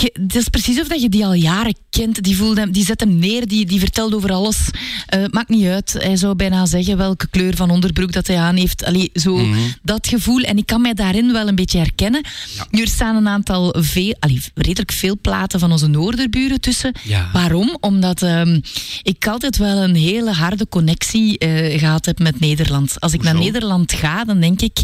Je- 0.00 0.16
Het 0.22 0.34
is 0.36 0.48
precies 0.48 0.80
of 0.80 0.88
dat 0.88 1.02
je 1.02 1.08
die 1.08 1.24
al 1.26 1.32
jaren 1.34 1.74
kent. 1.90 2.22
Die, 2.22 2.36
voelt 2.36 2.56
hem, 2.56 2.72
die 2.72 2.84
zet 2.84 3.00
hem 3.00 3.18
neer, 3.18 3.46
die, 3.48 3.66
die 3.66 3.78
vertelt 3.78 4.14
over 4.14 4.32
alles. 4.32 4.56
Eh, 5.06 5.24
maakt 5.30 5.48
niet 5.48 5.66
uit. 5.66 5.92
Hij 5.98 6.16
zou 6.16 6.34
bijna 6.34 6.66
zeggen 6.66 6.96
welke 6.96 7.28
kleur 7.30 7.56
van 7.56 7.70
onderbroek 7.70 8.12
dat 8.12 8.26
hij 8.26 8.38
aan 8.38 8.56
heeft. 8.56 8.84
Allee, 8.84 9.10
zo 9.14 9.36
Mhm. 9.36 9.58
dat 9.82 10.06
gevoel. 10.06 10.40
En 10.40 10.56
ik 10.58 10.66
kan 10.66 10.80
mij 10.80 10.94
daarin 10.94 11.32
wel 11.32 11.48
een 11.48 11.54
beetje 11.54 11.78
herkennen. 11.78 12.22
Nu, 12.70 12.80
er 12.82 12.88
staan 12.88 13.16
een 13.16 13.28
aantal, 13.28 13.74
veel, 13.78 14.16
allee, 14.18 14.40
redelijk 14.54 14.92
veel 14.92 15.18
platen 15.22 15.60
van 15.60 15.72
onze 15.72 15.86
Noorderburen 15.86 16.60
tussen. 16.60 16.92
Ja. 17.04 17.30
Waarom? 17.32 17.76
Omdat 17.80 18.22
ehm, 18.22 18.60
ik 19.02 19.26
altijd 19.26 19.56
wel 19.56 19.76
een 19.82 19.94
hele 19.96 20.32
harde 20.32 20.68
connectie 20.68 21.38
eh, 21.38 21.78
gehad 21.78 22.06
heb 22.06 22.18
met 22.18 22.40
Nederland. 22.40 23.00
Als 23.00 23.12
ik 23.12 23.22
naar 23.22 23.34
Nederland 23.38 23.92
ga, 23.92 24.24
dan 24.24 24.40
denk 24.40 24.60
ik, 24.60 24.78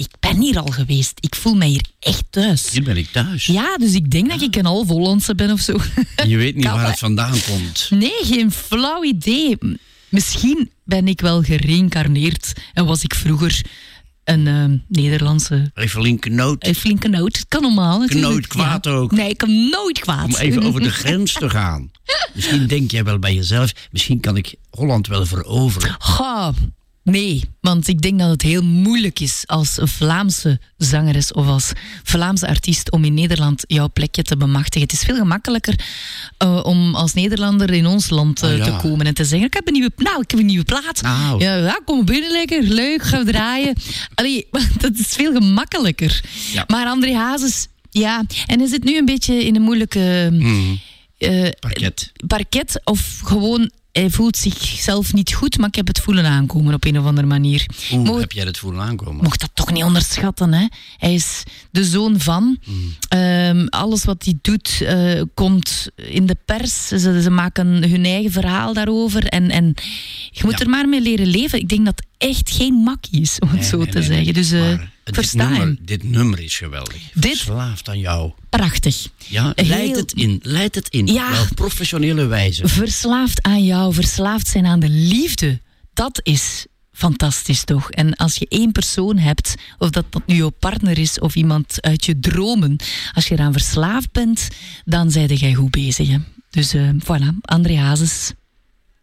ik, 0.00 0.10
ben 0.20 0.40
hier 0.40 0.58
al 0.58 0.66
geweest. 0.66 1.12
Ik 1.20 1.34
voel 1.34 1.54
mij 1.54 1.68
hier 1.68 1.84
echt 1.98 2.24
thuis. 2.30 2.70
Hier 2.70 2.82
ben 2.82 2.96
ik 2.96 3.08
thuis. 3.12 3.46
Ja, 3.46 3.76
dus 3.76 3.94
ik 3.94 4.10
denk 4.10 4.28
dat 4.30 4.42
ik 4.42 4.56
een 4.56 4.64
half 4.64 4.88
Hollandse 4.88 5.34
ben 5.34 5.50
of 5.50 5.60
zo. 5.60 5.78
En 6.16 6.28
je 6.28 6.36
weet 6.36 6.54
niet 6.54 6.64
Kan 6.64 6.74
waar 6.74 6.88
het 6.88 6.98
vandaan 6.98 7.36
komt. 7.48 7.86
Nee, 7.90 8.18
geen 8.22 8.52
flauw 8.52 9.04
idee. 9.04 9.58
Misschien 10.08 10.70
ben 10.84 11.08
ik 11.08 11.20
wel 11.20 11.42
gereïncarneerd 11.42 12.52
en 12.72 12.86
was 12.86 13.02
ik 13.02 13.14
vroeger 13.14 13.60
een 14.24 14.46
ehm, 14.46 14.76
Nederlandse... 14.88 15.70
Een 15.74 15.88
flinke 15.88 16.28
noot. 16.28 16.66
Een 16.66 16.74
flinke 16.74 17.08
noot. 17.08 17.36
Het 17.36 17.48
kan 17.48 17.62
normaal 17.62 17.98
natuurlijk. 17.98 18.28
Nooit 18.32 18.46
kwaad 18.46 18.84
Ja. 18.84 18.90
ook. 18.90 19.12
Nee, 19.12 19.28
ik 19.28 19.38
kan 19.38 19.68
nooit 19.70 19.98
kwaad. 19.98 20.24
Om 20.24 20.34
even 20.34 20.62
over 20.62 20.80
de 20.80 20.90
grens 20.90 21.32
te 21.32 21.50
gaan. 21.50 21.90
Misschien 22.34 22.66
denk 22.66 22.90
jij 22.90 23.04
wel 23.04 23.18
bij 23.18 23.34
jezelf, 23.34 23.72
misschien 23.90 24.20
kan 24.20 24.36
ik 24.36 24.54
Holland 24.70 25.06
wel 25.06 25.26
veroveren. 25.26 25.96
Ga. 25.98 26.54
Nee, 27.10 27.44
want 27.60 27.88
ik 27.88 28.00
denk 28.00 28.18
dat 28.18 28.30
het 28.30 28.42
heel 28.42 28.62
moeilijk 28.62 29.20
is 29.20 29.42
als 29.46 29.78
Vlaamse 29.82 30.58
zangeres 30.76 31.32
of 31.32 31.46
als 31.46 31.72
Vlaamse 32.02 32.46
artiest 32.48 32.90
om 32.90 33.04
in 33.04 33.14
Nederland 33.14 33.64
jouw 33.66 33.88
plekje 33.92 34.22
te 34.22 34.36
bemachtigen. 34.36 34.82
Het 34.88 34.92
is 34.92 35.02
veel 35.02 35.16
gemakkelijker 35.16 35.74
eh, 36.38 36.60
om 36.62 36.94
als 36.94 37.14
Nederlander 37.14 37.70
in 37.72 37.86
ons 37.86 38.10
land 38.10 38.42
eh, 38.42 38.50
Ah, 38.50 38.56
ja. 38.56 38.64
te 38.64 38.88
komen 38.88 39.06
en 39.06 39.14
te 39.14 39.24
zeggen: 39.24 39.46
Ik 39.46 39.54
heb 39.54 39.66
een 39.66 39.72
nieuwe, 39.72 39.90
nou, 39.96 40.20
ik 40.22 40.30
heb 40.30 40.40
een 40.40 40.46
nieuwe 40.46 40.64
plaat. 40.64 41.02
Nou. 41.02 41.42
Ja, 41.44 41.54
ja, 41.56 41.80
kom 41.84 42.04
binnen 42.04 42.30
lekker, 42.30 42.62
leuk, 42.62 43.02
gaan 43.02 43.24
we 43.24 43.30
draaien. 43.32 43.74
Allee, 44.14 44.46
dat 44.80 44.92
is 44.98 45.06
veel 45.06 45.32
gemakkelijker. 45.32 46.20
Ja. 46.52 46.64
Maar 46.66 46.86
André 46.86 47.14
Hazes, 47.14 47.66
ja, 47.90 48.24
en 48.46 48.58
hij 48.58 48.68
zit 48.68 48.84
nu 48.84 48.96
een 48.98 49.04
beetje 49.04 49.44
in 49.44 49.56
een 49.56 49.62
moeilijke. 49.62 50.32
Parket. 51.60 52.12
parket 52.26 52.80
of 52.84 53.20
gewoon 53.24 53.70
hij 53.92 54.10
voelt 54.10 54.36
zichzelf 54.36 55.12
niet 55.12 55.32
goed, 55.34 55.58
maar 55.58 55.68
ik 55.68 55.74
heb 55.74 55.86
het 55.86 56.00
voelen 56.00 56.26
aankomen 56.26 56.74
op 56.74 56.84
een 56.84 56.98
of 56.98 57.04
andere 57.04 57.26
manier. 57.26 57.66
Hoe 57.90 57.98
Mocht- 57.98 58.20
heb 58.20 58.32
jij 58.32 58.44
het 58.44 58.58
voelen 58.58 58.80
aankomen? 58.82 59.22
mocht 59.24 59.40
dat 59.40 59.50
toch 59.54 59.72
niet 59.72 59.82
onderschatten. 59.84 60.52
Hè? 60.52 60.66
Hij 60.96 61.14
is 61.14 61.42
de 61.70 61.84
zoon 61.84 62.20
van. 62.20 62.58
Ehm, 63.08 63.66
alles 63.66 64.04
wat 64.04 64.24
hij 64.24 64.38
doet 64.42 64.80
eh, 64.80 65.22
komt 65.34 65.88
in 65.96 66.26
de 66.26 66.36
pers. 66.44 66.86
Ze, 66.88 67.22
ze 67.22 67.30
maken 67.30 67.66
hun 67.90 68.04
eigen 68.04 68.30
verhaal 68.32 68.72
daarover. 68.74 69.24
En, 69.24 69.50
en 69.50 69.74
je 70.30 70.40
moet 70.44 70.58
Ja. 70.58 70.64
er 70.64 70.70
maar 70.70 70.88
mee 70.88 71.00
leren 71.00 71.26
leven. 71.26 71.58
Ik 71.58 71.68
denk 71.68 71.84
dat 71.84 71.96
het 71.96 72.28
echt 72.30 72.50
geen 72.50 72.74
makkie 72.74 73.20
is, 73.20 73.38
om 73.38 73.48
het 73.48 73.58
Nee, 73.60 73.68
zo 73.68 73.76
nee, 73.78 73.86
te 73.88 73.98
nee, 73.98 74.06
zeggen. 74.06 74.34
Dus 74.34 74.50
eh, 74.52 74.60
Maar 74.60 74.90
dit, 75.14 75.34
nummer, 75.34 75.76
dit 75.80 76.02
nummer 76.02 76.40
is 76.40 76.56
geweldig. 76.56 77.02
Dit- 77.14 77.36
Verslaafd 77.36 77.88
aan 77.88 77.98
jou. 77.98 78.32
Prachtig. 78.48 79.06
Ja, 79.26 79.52
leid 79.56 79.96
het 79.96 80.12
in. 80.12 80.40
Leid 80.42 80.74
het 80.74 80.88
in. 80.88 81.06
Ja. 81.06 81.30
Wel 81.30 81.46
professionele 81.54 82.26
wijze. 82.26 82.68
Verslaafd 82.68 83.42
aan 83.42 83.64
jou, 83.64 83.94
verslaafd 83.94 84.46
zijn 84.48 84.66
aan 84.66 84.80
de 84.80 84.88
liefde. 84.88 85.60
Dat 85.94 86.20
is 86.22 86.66
fantastisch 86.92 87.64
toch? 87.64 87.90
En 87.90 88.16
als 88.16 88.36
je 88.36 88.46
één 88.48 88.72
persoon 88.72 89.18
hebt, 89.18 89.54
of 89.78 89.90
dat 89.90 90.04
dat 90.10 90.22
nu 90.26 90.34
jouw 90.34 90.50
partner 90.50 90.98
is 90.98 91.18
of 91.18 91.34
iemand 91.34 91.82
uit 91.82 92.04
je 92.04 92.20
dromen, 92.20 92.76
als 93.12 93.26
je 93.28 93.34
eraan 93.34 93.52
verslaafd 93.52 94.12
bent, 94.12 94.48
dan 94.84 95.10
zijde 95.10 95.34
jij 95.36 95.54
goed 95.54 95.70
bezig. 95.70 96.08
Hè? 96.08 96.16
Dus 96.50 96.74
eh, 96.74 96.88
voilà, 97.04 97.34
André 97.40 97.76
Hazes, 97.76 98.32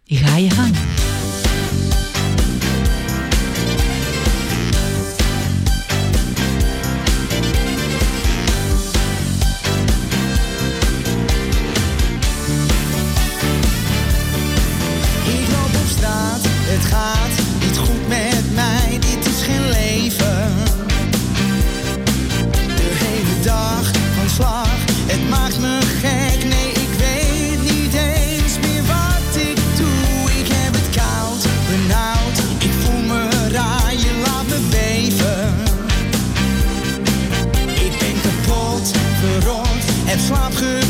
ga 0.05 0.37
je 0.37 0.49
gang. 0.49 0.75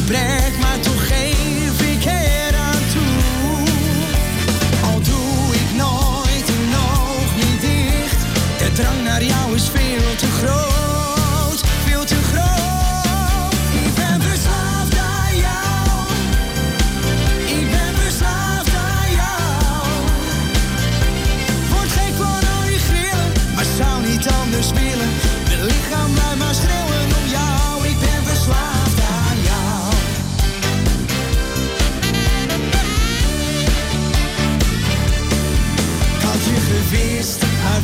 siempre. 0.08 0.37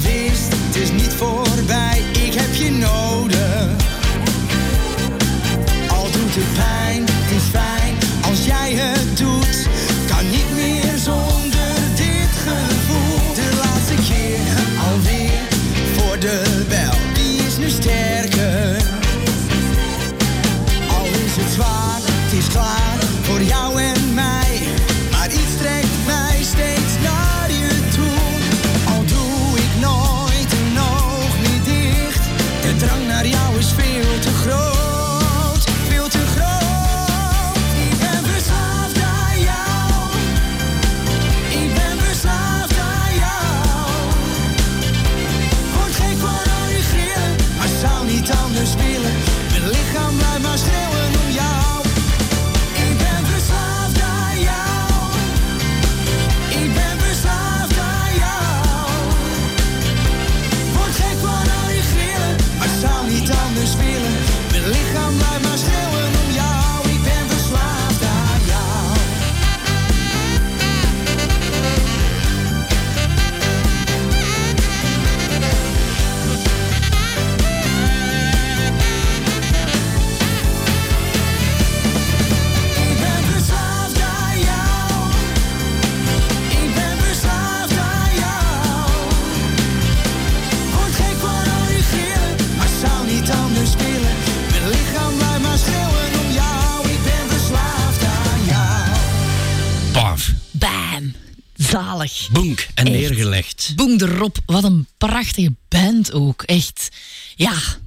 Wist, 0.01 0.53
het 0.53 0.75
is 0.75 0.91
niet 0.91 1.13
voorbij, 1.13 2.01
ik 2.11 2.33
heb 2.33 2.53
je 2.53 2.71
nodig. 2.71 3.72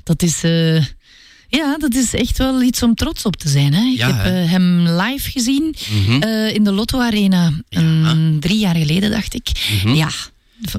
Dat 0.06 0.22
is... 0.22 0.42
eh, 0.44 0.84
ja, 1.48 1.76
dat 1.78 1.94
is 1.94 2.14
echt 2.14 2.38
wel 2.38 2.62
iets 2.62 2.82
om 2.82 2.94
trots 2.94 3.24
op 3.24 3.36
te 3.36 3.48
zijn. 3.48 3.74
Hè? 3.74 3.82
Ik 3.84 3.96
Ja, 3.96 4.06
heb 4.14 4.24
hè? 4.24 4.42
eh, 4.42 4.50
hem 4.50 4.88
live 4.88 5.30
gezien 5.30 5.74
Mhm. 5.90 6.22
eh, 6.22 6.54
in 6.54 6.64
de 6.64 6.72
Lotto 6.72 7.00
Arena. 7.00 7.52
een- 7.68 8.36
drie 8.40 8.58
jaar 8.58 8.76
geleden, 8.76 9.10
dacht 9.10 9.34
ik. 9.34 9.48
Mhm. 9.84 9.94
Ja, 9.94 10.08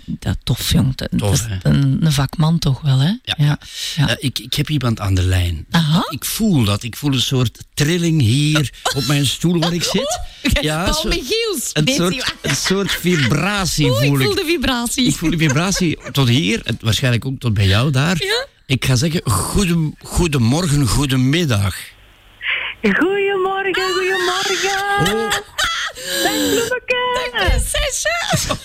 dat, 0.05 0.37
tof, 0.43 0.71
jong. 0.71 0.95
Dat, 0.95 1.09
Tof, 1.17 1.19
dat 1.19 1.33
is 1.33 1.45
hè? 1.63 1.69
een, 1.71 1.97
een 2.05 2.11
vakman 2.11 2.59
toch 2.59 2.81
wel, 2.81 2.99
hè? 2.99 3.11
Ja. 3.23 3.59
Eh, 3.97 4.05
ik, 4.19 4.39
ik 4.39 4.53
heb 4.53 4.69
iemand 4.69 4.99
aan 4.99 5.13
de 5.13 5.23
lijn. 5.23 5.65
Aha. 5.71 6.05
Ik 6.09 6.25
voel 6.25 6.63
dat. 6.63 6.83
Ik 6.83 6.95
voel 6.95 7.13
een 7.13 7.21
soort 7.21 7.57
trilling 7.73 8.21
hier 8.21 8.71
op 8.95 9.05
mijn 9.07 9.25
stoel 9.25 9.59
waar 9.59 9.73
ik 9.73 9.83
zit. 9.83 10.19
Paul 10.61 10.93
zo- 10.93 11.07
Michiels. 11.07 11.69
een 11.73 11.87
soort, 11.87 12.33
een 12.41 12.55
soort 12.55 12.91
vibratie 12.91 13.89
Oeh, 13.89 14.01
ik 14.03 14.07
voel 14.07 14.17
voel 14.17 14.31
ik. 14.31 14.37
de 14.37 14.45
vibratie. 14.45 15.05
Ik 15.07 15.15
voel 15.15 15.29
de 15.29 15.37
vibratie 15.37 15.97
tot 16.11 16.27
hier 16.27 16.61
en 16.63 16.77
waarschijnlijk 16.81 17.25
ook 17.25 17.39
tot 17.39 17.53
bij 17.53 17.67
jou 17.67 17.91
daar. 17.91 18.23
Ja? 18.23 18.45
Ik 18.67 18.85
ga 18.85 18.95
zeggen, 18.95 19.21
goede, 19.31 19.91
goedemorgen, 20.03 20.87
goedemiddag. 20.87 21.75
Goedemorgen, 22.81 23.73
goedemorgen. 23.73 25.41
Dag 26.23 26.33
bloemeke. 26.33 27.29
Prinsesje. 27.31 28.55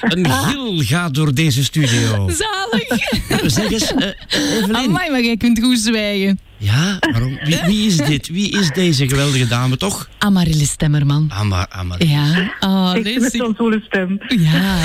Een 0.16 0.30
gil 0.30 0.78
gaat 0.78 1.14
door 1.14 1.34
deze 1.34 1.64
studio. 1.64 2.28
Zalig. 2.28 2.88
Zeg 3.54 3.70
eens, 3.70 3.94
eh, 3.94 4.08
Evelien. 4.28 4.76
Amai, 4.76 5.10
maar 5.10 5.22
jij 5.22 5.36
kunt 5.36 5.60
goed 5.60 5.78
zwijgen. 5.78 6.40
Ja, 6.64 6.96
waarom? 7.00 7.38
Wie, 7.44 7.58
wie 7.66 7.86
is 7.86 7.96
dit? 8.12 8.28
Wie 8.28 8.58
is 8.60 8.70
deze 8.70 9.08
geweldige 9.08 9.46
dame 9.46 9.76
toch? 9.76 10.08
Amaryllis 10.18 10.70
Stemmerman. 10.70 11.30
Amar, 11.32 11.66
Amar. 11.70 12.04
Ja, 12.04 12.52
oh, 12.60 12.92
Ik 13.02 13.20
met 13.20 13.32
zo'n 13.32 13.54
zoele 13.56 13.82
stem. 13.86 14.18
ja, 14.28 14.76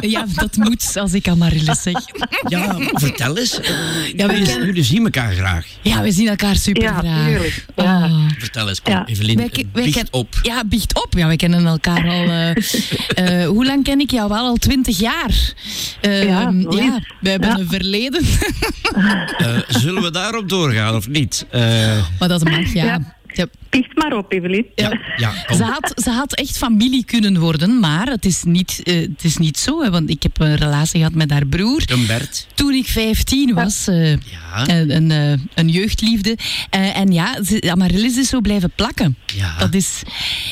ja, 0.00 0.24
dat 0.34 0.56
moet 0.56 0.96
als 0.96 1.12
ik 1.12 1.28
Amaryllis 1.28 1.82
zeg. 1.82 1.94
Ja, 2.48 2.76
vertel 2.92 3.38
eens. 3.38 3.60
Ja, 4.16 4.26
we 4.26 4.32
jullie, 4.32 4.46
kennen- 4.48 4.66
jullie 4.66 4.82
zien 4.84 5.04
elkaar 5.04 5.32
graag. 5.32 5.66
Ja, 5.82 6.02
we 6.02 6.12
zien 6.12 6.28
elkaar 6.28 6.56
super 6.56 6.82
Ja, 6.82 6.98
graag. 6.98 7.26
tuurlijk. 7.26 7.64
Ja. 7.76 8.10
Vertel 8.38 8.68
eens, 8.68 8.82
kom, 8.82 8.92
Ja. 8.92 9.06
Evelien, 9.06 9.36
Wij 9.36 9.48
eh, 9.48 9.64
wij 9.72 9.84
biecht 9.84 9.96
ken- 9.96 10.08
op. 10.10 10.38
Ja, 10.42 10.64
biecht 10.64 11.02
op. 11.04 11.14
Ja, 11.16 11.28
we 11.28 11.36
kennen 11.36 11.66
elkaar 11.66 12.08
al. 12.08 12.28
eh, 12.28 12.50
eh, 13.42 13.48
hoe 13.48 13.64
lang 13.66 13.84
ken 13.84 14.00
ik 14.00 14.10
jou? 14.10 14.28
Wel 14.28 14.46
al 14.46 14.56
twintig 14.56 14.98
jaar. 14.98 15.52
Eh, 16.00 16.24
Ja, 16.24 16.40
ja, 16.70 17.00
hebben 17.22 17.48
Ja. 17.48 17.58
een 17.58 17.68
verleden. 17.68 18.22
Eh, 19.38 19.58
zullen 19.68 20.02
we 20.02 20.10
daarop 20.10 20.48
doorgaan 20.48 20.94
of 20.94 21.08
niet? 21.10 21.46
Eh, 21.50 22.04
maar 22.18 22.28
dat 22.28 22.44
mag, 22.44 22.72
ja. 22.72 22.84
Ja. 22.84 23.18
Ja, 23.32 23.46
Picht 23.68 23.96
maar 23.96 24.12
op, 24.16 24.32
Evelien. 24.32 24.66
ja, 24.74 24.98
ja. 25.16 25.32
Ze 25.54 25.64
had, 25.64 25.92
ze 26.02 26.10
had 26.10 26.34
echt 26.34 26.56
familie 26.58 27.04
kunnen 27.04 27.38
worden, 27.38 27.80
maar 27.80 28.06
het 28.06 28.24
is 28.24 28.42
niet, 28.42 28.80
eh, 28.84 28.94
het 29.00 29.24
is 29.24 29.36
niet 29.36 29.58
zo. 29.58 29.82
Hè, 29.82 29.90
want 29.90 30.10
ik 30.10 30.22
heb 30.22 30.40
een 30.40 30.56
relatie 30.56 30.98
gehad 30.98 31.14
met 31.14 31.30
haar 31.30 31.46
broer. 31.46 31.82
Een 31.86 32.06
Bert. 32.06 32.46
Toen 32.54 32.72
ik 32.74 32.86
15 32.86 33.54
was, 33.54 33.86
eh, 33.88 34.10
Ja. 34.10 34.18
een, 34.68 34.90
een, 34.96 35.10
eh, 35.10 35.38
een 35.54 35.68
jeugdliefde. 35.68 36.36
Eh, 36.70 36.96
en 36.96 37.12
ja, 37.12 37.38
Amaryllis 37.68 38.16
is 38.16 38.28
zo 38.28 38.40
blijven 38.40 38.72
plakken. 38.74 39.16
Ja. 39.36 39.58
Dat 39.58 39.74
is, 39.74 40.02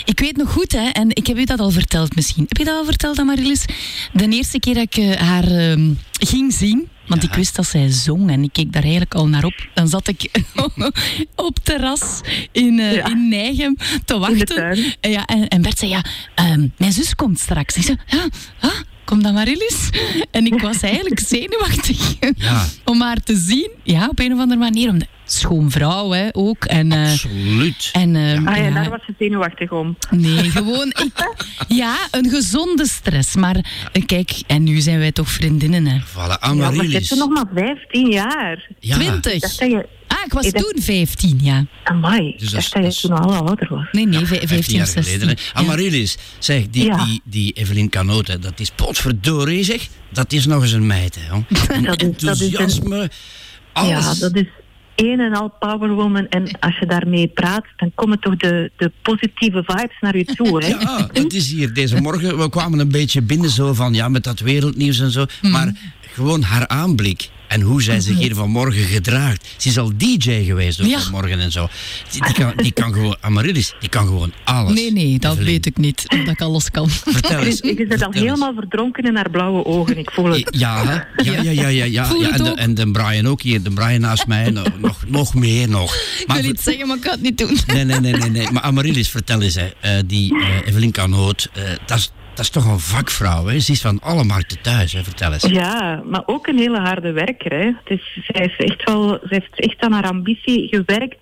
ik 0.04 0.20
weet 0.20 0.36
nog 0.36 0.52
goed, 0.52 0.72
hè, 0.72 0.88
en 0.88 1.08
ik 1.10 1.26
heb 1.26 1.38
u 1.38 1.44
dat 1.44 1.60
al 1.60 1.70
verteld 1.70 2.14
misschien. 2.16 2.44
Heb 2.48 2.56
je 2.56 2.64
dat 2.64 2.76
al 2.76 2.84
verteld, 2.84 3.18
Amaryllis? 3.18 3.64
De 4.12 4.28
eerste 4.28 4.58
keer 4.60 4.74
dat 4.74 4.96
ik 4.96 5.18
haar 5.18 5.44
ehm, 5.50 5.90
ging 6.18 6.52
zien, 6.52 6.88
want 7.08 7.22
Ja. 7.22 7.28
ik 7.28 7.34
wist 7.34 7.56
dat 7.56 7.66
zij 7.66 7.90
zong 7.90 8.30
en 8.30 8.42
ik 8.42 8.52
keek 8.52 8.72
daar 8.72 8.82
eigenlijk 8.82 9.14
al 9.14 9.28
naar 9.28 9.44
op. 9.44 9.68
Dan 9.74 9.88
zat 9.88 10.08
ik 10.08 10.30
op 11.36 11.58
terras 11.62 12.20
in, 12.52 12.78
eh, 12.78 12.94
Ja. 12.94 13.06
in 13.06 13.28
Nijgem 13.28 13.76
te 14.04 14.18
wachten. 14.18 14.78
En, 15.00 15.10
ja, 15.10 15.24
en, 15.26 15.48
en 15.48 15.62
Bert 15.62 15.78
zei, 15.78 15.90
ja, 15.90 16.04
ehm, 16.34 16.66
mijn 16.76 16.92
zus 16.92 17.14
komt 17.14 17.38
straks. 17.38 17.76
Ik 17.76 17.82
zei, 17.82 17.96
ja, 18.06 18.26
ah, 18.60 18.74
kom 19.04 19.22
dan 19.22 19.34
maar, 19.34 19.46
Elis. 19.46 19.88
En 20.30 20.46
ik 20.46 20.60
was 20.60 20.80
eigenlijk 20.80 21.20
zenuwachtig 21.20 22.14
Ja. 22.36 22.64
om 22.84 23.00
haar 23.00 23.22
te 23.22 23.36
zien. 23.36 23.70
Ja, 23.82 24.08
op 24.08 24.18
een 24.18 24.32
of 24.32 24.38
andere 24.38 24.60
manier. 24.60 24.88
Omdat, 24.90 25.08
schoon 25.08 25.17
vrouw, 25.68 26.10
hè, 26.10 26.28
ook. 26.32 26.64
En, 26.64 26.92
eh, 26.92 27.10
Absoluut. 27.12 27.88
en, 27.92 28.16
ehm, 28.16 28.46
Ah 28.48 28.56
ja, 28.56 28.62
ja, 28.62 28.70
daar 28.74 28.90
was 28.90 29.00
ze 29.06 29.14
zenuwachtig 29.18 29.70
om. 29.72 29.96
Nee, 30.10 30.50
gewoon... 30.50 30.88
Ik, 30.88 31.34
ja, 31.82 31.96
een 32.10 32.30
gezonde 32.30 32.86
stress. 32.86 33.36
Maar 33.36 33.56
eh, 33.92 34.04
kijk, 34.06 34.30
en 34.46 34.62
nu 34.62 34.80
zijn 34.80 34.98
wij 34.98 35.12
toch 35.12 35.28
vriendinnen, 35.30 35.86
hè. 35.86 35.98
Voilà, 35.98 36.14
Ja, 36.14 36.26
maar 36.26 36.54
je 36.54 36.60
hebt 36.62 36.72
Amaryllis. 36.72 37.08
ze 37.08 37.14
nog 37.14 37.28
maar 37.28 37.44
15 37.54 38.10
jaar. 38.10 38.68
Ja. 38.80 38.94
20. 38.98 39.32
Ik 39.32 39.40
dacht 39.40 39.58
dat 39.58 39.70
je... 39.70 39.88
Ah, 40.06 40.18
ik 40.26 40.32
was 40.32 40.46
Ik 40.46 40.56
toen 40.56 40.82
15, 40.82 41.38
ja. 41.42 41.64
Amai, 41.84 42.34
Dus 42.38 42.48
ik 42.52 42.72
dat 42.72 42.82
dat 42.82 43.00
je 43.00 43.08
toen 43.08 43.16
al 43.18 43.34
ouder 43.34 43.66
was. 43.70 43.86
Nee, 43.92 44.06
nee, 44.06 44.18
vij- 44.26 44.26
15 44.38 44.48
15 44.48 44.74
jaar 44.76 44.86
of 44.86 44.90
16. 44.92 45.18
geleden. 45.20 45.36
Amaryllis, 45.52 46.16
zeg, 46.38 46.68
die, 46.70 46.84
Ja. 46.84 47.04
die, 47.04 47.20
die 47.24 47.52
Evelien 47.52 47.88
Canote, 47.88 48.38
dat 48.38 48.60
is 48.60 48.70
potverdorie 48.70 49.64
zeg. 49.64 49.86
Dat 50.12 50.32
is 50.32 50.46
nog 50.46 50.62
eens 50.62 50.72
een 50.72 50.86
meid, 50.86 51.18
hè. 51.20 51.28
Dat 51.38 51.40
is- 51.48 51.76
dat 51.78 51.80
is 51.80 52.02
een- 52.02 52.06
enthousiasme, 52.08 53.10
alles. 53.72 53.90
Ja, 54.04 54.14
dat 54.20 54.36
is 54.36 54.46
een 54.98 55.20
en 55.20 55.34
al 55.34 55.52
powerwoman. 55.58 56.28
En 56.28 56.58
als 56.60 56.78
je 56.78 56.86
daarmee 56.86 57.26
praat, 57.26 57.64
dan 57.76 57.92
komen 57.94 58.20
toch 58.20 58.36
de, 58.36 58.70
de 58.76 58.92
positieve 59.02 59.62
vibes 59.66 59.96
naar 60.00 60.16
je 60.16 60.24
toe. 60.24 60.64
Hè? 60.64 60.68
Ja, 60.68 61.08
het 61.12 61.32
is 61.32 61.50
hier 61.50 61.72
deze 61.72 62.00
morgen. 62.00 62.38
We 62.38 62.48
kwamen 62.48 62.78
een 62.78 62.90
beetje 62.90 63.22
binnen 63.22 63.50
zo 63.50 63.72
van, 63.72 63.94
ja, 63.94 64.08
met 64.08 64.24
dat 64.24 64.40
wereldnieuws 64.40 65.00
en 65.00 65.10
zo. 65.10 65.24
Mhm. 65.42 65.52
Maar 65.52 65.72
gewoon 66.18 66.42
haar 66.42 66.66
aanblik 66.68 67.28
en 67.48 67.60
hoe 67.60 67.82
zij 67.82 68.00
zich 68.00 68.18
hier 68.18 68.34
vanmorgen 68.34 68.82
gedraagt. 68.84 69.46
Ze 69.56 69.68
is 69.68 69.78
al 69.78 69.92
DJ 69.96 70.44
geweest 70.44 70.80
ook 70.80 70.86
Ja. 70.86 71.00
vanmorgen 71.00 71.40
en 71.40 71.52
zo. 71.52 71.68
Die, 72.12 72.22
die 72.24 72.32
kan, 72.34 72.52
die 72.56 72.72
kan 72.72 72.92
gewoon, 72.92 73.16
Amaryllis, 73.20 73.74
die 73.80 73.88
kan 73.88 74.06
gewoon 74.06 74.32
alles. 74.44 74.72
Nee, 74.74 74.92
nee, 74.92 75.18
dat 75.18 75.32
Evelien, 75.32 75.50
weet 75.52 75.66
ik 75.66 75.76
niet. 75.76 76.04
Dat 76.08 76.28
ik 76.28 76.40
alles 76.40 76.70
kan. 76.70 76.90
Vertel 76.90 77.40
eens. 77.42 77.58
Je 77.60 77.86
zit 77.88 78.02
al 78.02 78.12
helemaal 78.12 78.52
verdronken 78.54 79.04
in 79.04 79.16
haar 79.16 79.30
blauwe 79.30 79.64
ogen. 79.64 79.98
Ik 79.98 80.10
voel 80.10 80.30
het. 80.30 80.48
Ja, 80.58 81.06
ja, 81.24 81.40
ja, 81.42 81.68
ja, 81.68 81.84
ja. 81.84 82.08
En, 82.32 82.42
de, 82.44 82.50
ook. 82.50 82.56
en 82.56 82.74
de 82.74 82.90
Brian 82.90 83.26
ook 83.28 83.42
hier, 83.42 83.62
de 83.62 83.70
Brian 83.70 84.00
naast 84.00 84.26
mij, 84.26 84.50
nog, 84.50 84.68
nog, 84.80 85.04
nog 85.06 85.34
meer 85.34 85.68
nog. 85.68 85.94
Ik 85.94 86.24
Maar 86.26 86.36
wil 86.36 86.44
ver- 86.44 86.54
iets 86.54 86.62
zeggen, 86.64 86.86
maar 86.86 86.96
ik 86.96 87.02
kan 87.02 87.12
het 87.12 87.22
niet 87.22 87.38
doen. 87.38 87.56
Nee, 87.66 87.84
nee, 87.84 88.00
nee, 88.00 88.12
nee, 88.12 88.30
nee. 88.30 88.50
Maar 88.50 88.62
Amaryllis, 88.62 89.08
vertel 89.08 89.40
eens, 89.42 89.54
hè. 89.54 89.68
Eh, 89.80 89.90
die 90.06 90.40
eh 90.40 90.66
Evelien 90.68 90.92
Canoot, 90.92 91.48
eh, 91.52 91.62
dat 91.86 91.98
is 91.98 92.10
dat 92.38 92.46
is 92.46 92.62
toch 92.62 92.72
een 92.72 92.78
vakvrouw, 92.78 93.46
hè? 93.46 93.60
Ze 93.60 93.72
is 93.72 93.80
van 93.80 94.00
alle 94.00 94.24
markten 94.24 94.60
thuis, 94.60 94.92
hè? 94.92 95.02
Vertel 95.04 95.32
eens. 95.32 95.42
Ja, 95.42 96.02
maar 96.04 96.22
ook 96.26 96.46
een 96.46 96.58
hele 96.58 96.78
harde 96.78 97.12
werker. 97.12 97.52
Hè. 97.52 97.64
Het 97.64 97.98
is, 97.98 98.18
zij, 98.26 98.46
is 98.46 98.66
echt 98.66 98.84
wel, 98.84 99.08
zij 99.08 99.42
heeft 99.42 99.60
echt 99.60 99.80
aan 99.80 99.92
haar 99.92 100.08
ambitie 100.08 100.68
gewerkt. 100.68 101.16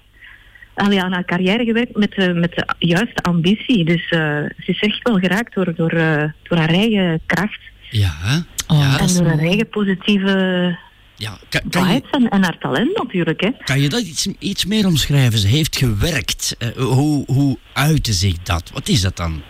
Allee, 0.74 1.02
aan 1.02 1.12
haar 1.12 1.24
carrière 1.24 1.64
gewerkt 1.64 1.97
met 1.97 2.12
de, 2.12 2.34
met 2.34 2.55
de 2.55 2.86
juiste 2.86 3.22
ambitie. 3.22 3.84
Dus 3.84 4.09
eh, 4.09 4.20
ze 4.59 4.70
is 4.70 4.80
echt 4.80 5.02
wel 5.02 5.18
geraakt 5.18 5.55
door, 5.55 5.74
door, 5.74 5.90
eh, 5.90 6.22
door 6.43 6.59
haar 6.59 6.68
eigen 6.68 7.20
kracht. 7.26 7.60
Ja, 7.90 8.12
hè? 8.16 8.36
Oh, 8.74 8.78
ja. 8.78 8.98
En 8.98 9.14
door 9.14 9.26
haar 9.26 9.38
eigen 9.38 9.68
positieve 9.68 10.78
ja. 11.16 11.38
Kan, 11.48 11.60
kan, 11.70 11.88
je, 11.88 11.93
vibes 11.93 12.10
en, 12.10 12.28
en 12.28 12.43
haar 12.43 12.59
talent 12.59 12.97
natuurlijk. 12.97 13.40
Hè. 13.40 13.51
kan 13.64 13.80
je 13.80 13.88
dat 13.88 14.02
iets, 14.02 14.28
iets 14.38 14.64
meer 14.64 14.86
omschrijven? 14.86 15.38
Ze 15.38 15.47
heeft 15.47 15.76
gewerkt. 15.76 16.56
Eh, 16.59 16.68
hoe, 16.68 17.24
hoe 17.26 17.59
uitte 17.72 18.12
zich 18.12 18.43
dat? 18.43 18.70
Wat 18.72 18.88
is 18.88 19.01
dat 19.01 19.16
dan? 19.16 19.43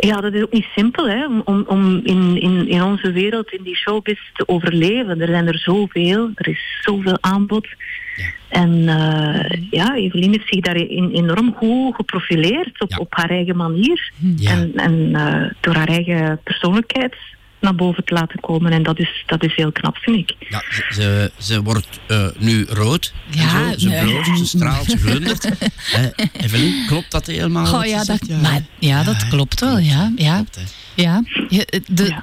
Ja, 0.00 0.20
dat 0.20 0.32
is 0.34 0.42
ook 0.42 0.52
niet 0.52 0.66
simpel 0.76 1.08
hè, 1.08 1.26
om, 1.26 1.42
om, 1.44 1.64
om 1.66 2.00
in, 2.04 2.40
in, 2.40 2.68
in 2.68 2.82
onze 2.82 3.12
wereld, 3.12 3.52
in 3.52 3.62
die 3.62 3.76
showbiz 3.76 4.18
te 4.32 4.48
overleven. 4.48 5.20
Er 5.20 5.28
zijn 5.28 5.46
er 5.46 5.58
zoveel, 5.58 6.30
er 6.34 6.48
is 6.48 6.80
zoveel 6.82 7.16
aanbod. 7.20 7.66
Ja. 8.16 8.24
En 8.48 8.88
eh, 8.88 9.60
ja, 9.70 9.94
Evelien 9.94 10.30
heeft 10.32 10.48
zich 10.48 10.60
daarin 10.60 11.10
enorm 11.12 11.54
goed 11.54 11.94
geprofileerd 11.94 12.80
op, 12.80 12.90
Ja. 12.90 12.96
op 12.96 13.14
haar 13.14 13.30
eigen 13.30 13.56
manier. 13.56 14.12
Ja. 14.36 14.50
En, 14.50 14.72
en 14.74 15.14
eh, 15.14 15.50
door 15.60 15.74
haar 15.74 15.88
eigen 15.88 16.40
persoonlijkheid 16.44 17.14
naar 17.60 17.74
boven 17.74 18.04
te 18.04 18.14
laten 18.14 18.40
komen. 18.40 18.72
En 18.72 18.82
dat 18.82 18.98
is, 18.98 19.22
dat 19.26 19.44
is 19.44 19.54
heel 19.54 19.72
knap, 19.72 19.96
vind 19.96 20.16
ik. 20.16 20.36
Ja, 20.48 20.62
ze, 20.70 20.84
ze, 20.94 21.32
ze 21.38 21.62
wordt 21.62 21.88
eh, 22.06 22.26
nu 22.38 22.64
rood. 22.68 23.12
en 23.30 23.38
Ja, 23.38 23.70
zo. 23.72 23.78
Ze 23.78 23.88
nee. 23.88 24.04
bloost, 24.04 24.38
ze 24.38 24.46
straalt, 24.46 24.90
ze 24.90 24.98
glundert. 24.98 25.44
Eh, 25.44 26.04
Evelien, 26.44 26.86
klopt 26.86 27.10
dat 27.10 27.26
helemaal? 27.26 27.74
Oh 27.74 27.84
ja, 27.84 28.04
dat, 28.04 28.28
maar, 28.42 28.62
ja, 28.78 29.02
dat 29.02 29.28
klopt 29.28 29.60
wel. 29.60 29.78
Ja, 29.78 30.12
ja, 30.16 30.34
Klopt, 30.34 30.74
ja. 30.94 31.22
Je- 31.48 31.66
eh, 31.66 31.80
de, 31.86 32.04
Ja. 32.04 32.22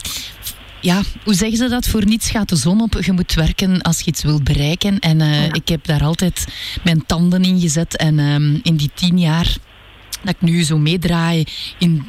ja, 0.81 1.01
hoe 1.23 1.33
zeggen 1.33 1.57
ze 1.57 1.67
dat? 1.69 1.87
Voor 1.87 2.05
niets 2.05 2.29
gaat 2.29 2.49
de 2.49 2.55
zon 2.55 2.81
op. 2.81 2.97
Je 3.03 3.11
moet 3.11 3.33
werken 3.33 3.81
als 3.81 3.99
je 3.99 4.05
iets 4.05 4.23
wilt 4.23 4.43
bereiken. 4.43 4.99
En 4.99 5.21
eh, 5.21 5.45
Ja. 5.45 5.53
ik 5.53 5.67
heb 5.67 5.85
daar 5.85 6.03
altijd 6.03 6.47
mijn 6.83 7.05
tanden 7.05 7.43
in 7.43 7.59
gezet. 7.59 7.97
En 7.97 8.19
ehm, 8.19 8.59
in 8.63 8.75
die 8.75 8.91
tien 8.93 9.19
jaar 9.19 9.55
dat 10.23 10.33
ik 10.33 10.41
nu 10.41 10.63
zo 10.63 10.77
meedraai 10.77 11.43
in 11.79 12.05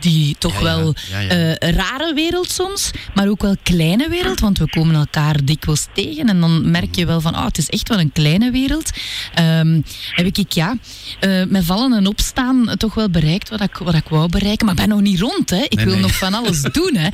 die 0.00 0.36
toch 0.38 0.52
Ja, 0.52 0.58
ja. 0.70 0.76
wel 0.76 0.94
Ja, 1.10 1.18
ja. 1.20 1.28
eh, 1.28 1.70
rare 1.72 2.14
wereld 2.14 2.50
soms, 2.50 2.90
maar 3.14 3.28
ook 3.28 3.42
wel 3.42 3.56
kleine 3.62 4.08
wereld, 4.08 4.40
want 4.40 4.58
we 4.58 4.68
komen 4.70 4.94
elkaar 4.94 5.44
dikwijls 5.44 5.86
tegen 5.94 6.28
en 6.28 6.40
dan 6.40 6.70
merk 6.70 6.94
je 6.94 7.06
wel 7.06 7.20
van, 7.20 7.34
oh, 7.36 7.44
het 7.44 7.58
is 7.58 7.68
echt 7.68 7.88
wel 7.88 7.98
een 8.00 8.12
kleine 8.12 8.50
wereld. 8.50 8.90
Ehm, 9.34 9.80
heb 10.10 10.26
ik, 10.36 10.52
ja, 10.52 10.76
eh, 11.20 11.42
met 11.48 11.64
vallen 11.64 11.92
en 11.92 12.06
opstaan 12.06 12.74
toch 12.78 12.94
wel 12.94 13.10
bereikt 13.10 13.48
wat 13.48 13.60
ik, 13.60 13.76
wat 13.76 13.94
ik 13.94 14.08
wou 14.08 14.28
bereiken, 14.28 14.66
maar 14.66 14.74
ik 14.74 14.80
ben 14.80 14.88
nog 14.90 15.00
niet 15.00 15.20
rond, 15.20 15.50
hè. 15.50 15.56
Ik 15.62 15.74
Nee, 15.74 15.84
wil 15.84 15.94
nee. 15.94 16.02
nog 16.02 16.14
van 16.16 16.34
alles 16.34 16.62
doen, 16.78 16.96
hè. 16.96 17.08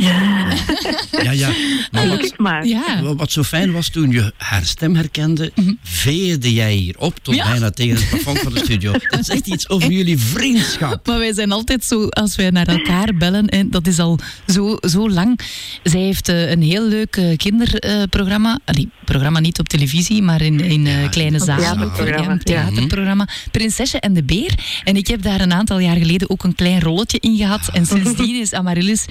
Ja, 1.23 1.31
ja. 1.31 1.51
Maar 1.91 2.09
wat, 2.09 2.33
maar. 2.37 2.67
Ja. 2.67 3.03
Wat- 3.03 3.33
zo 3.33 3.43
fijn 3.43 3.73
was 3.73 3.89
toen 3.89 4.11
je 4.11 4.33
haar 4.37 4.65
stem 4.65 4.95
herkende, 4.97 5.53
veerde 5.83 6.53
jij 6.53 6.73
hier 6.75 6.95
op 6.99 7.15
tot 7.23 7.35
Mhm. 7.35 7.45
Ja. 7.45 7.51
bijna 7.51 7.71
tegen 7.71 7.97
het 7.97 8.09
plafond 8.09 8.39
van 8.39 8.53
de 8.53 8.59
studio. 8.59 8.93
Dat 9.11 9.25
zegt 9.27 9.47
iets 9.47 9.69
over 9.69 9.91
jullie 9.91 10.19
vriendschap. 10.19 11.07
Maar 11.07 11.19
wij 11.19 11.33
zijn 11.35 11.53
altijd 11.53 11.85
zo, 11.85 12.07
als 12.09 12.37
wij 12.37 12.51
naar 12.51 12.69
elkaar 12.79 13.15
bellen. 13.15 13.47
En 13.47 13.71
dat 13.71 13.87
is 13.87 13.99
al 13.99 14.19
zo, 14.47 14.77
zo 14.81 15.11
lang. 15.11 15.41
Zij 15.83 16.01
heeft 16.01 16.29
eh, 16.29 16.51
een 16.51 16.63
heel 16.63 16.89
leuk 16.89 17.17
eh, 17.17 17.37
kinderprogramma. 17.37 18.59
Allee, 18.65 18.89
programma 19.05 19.41
niet 19.41 19.59
op 19.59 19.69
televisie, 19.69 20.23
maar 20.23 20.41
in, 20.41 20.61
in 20.61 20.87
eh, 20.87 21.11
kleine 21.11 21.39
zalen. 21.39 21.91
een 22.31 22.39
theaterprogramma. 22.39 23.29
Prinsesje 23.51 24.01
en 24.01 24.13
de 24.13 24.25
Beer. 24.25 24.55
En 24.85 24.97
ik 24.97 25.07
heb 25.07 25.23
daar 25.23 25.41
een 25.41 25.53
aantal 25.53 25.79
jaar 25.79 25.97
geleden 25.97 26.31
ook 26.31 26.45
een 26.45 26.55
klein 26.55 26.81
rolletje 26.81 27.19
in 27.21 27.37
gehad. 27.37 27.71
En 27.73 27.87
sindsdien 27.97 28.41
is 28.41 28.53
Amaryllis 28.53 29.05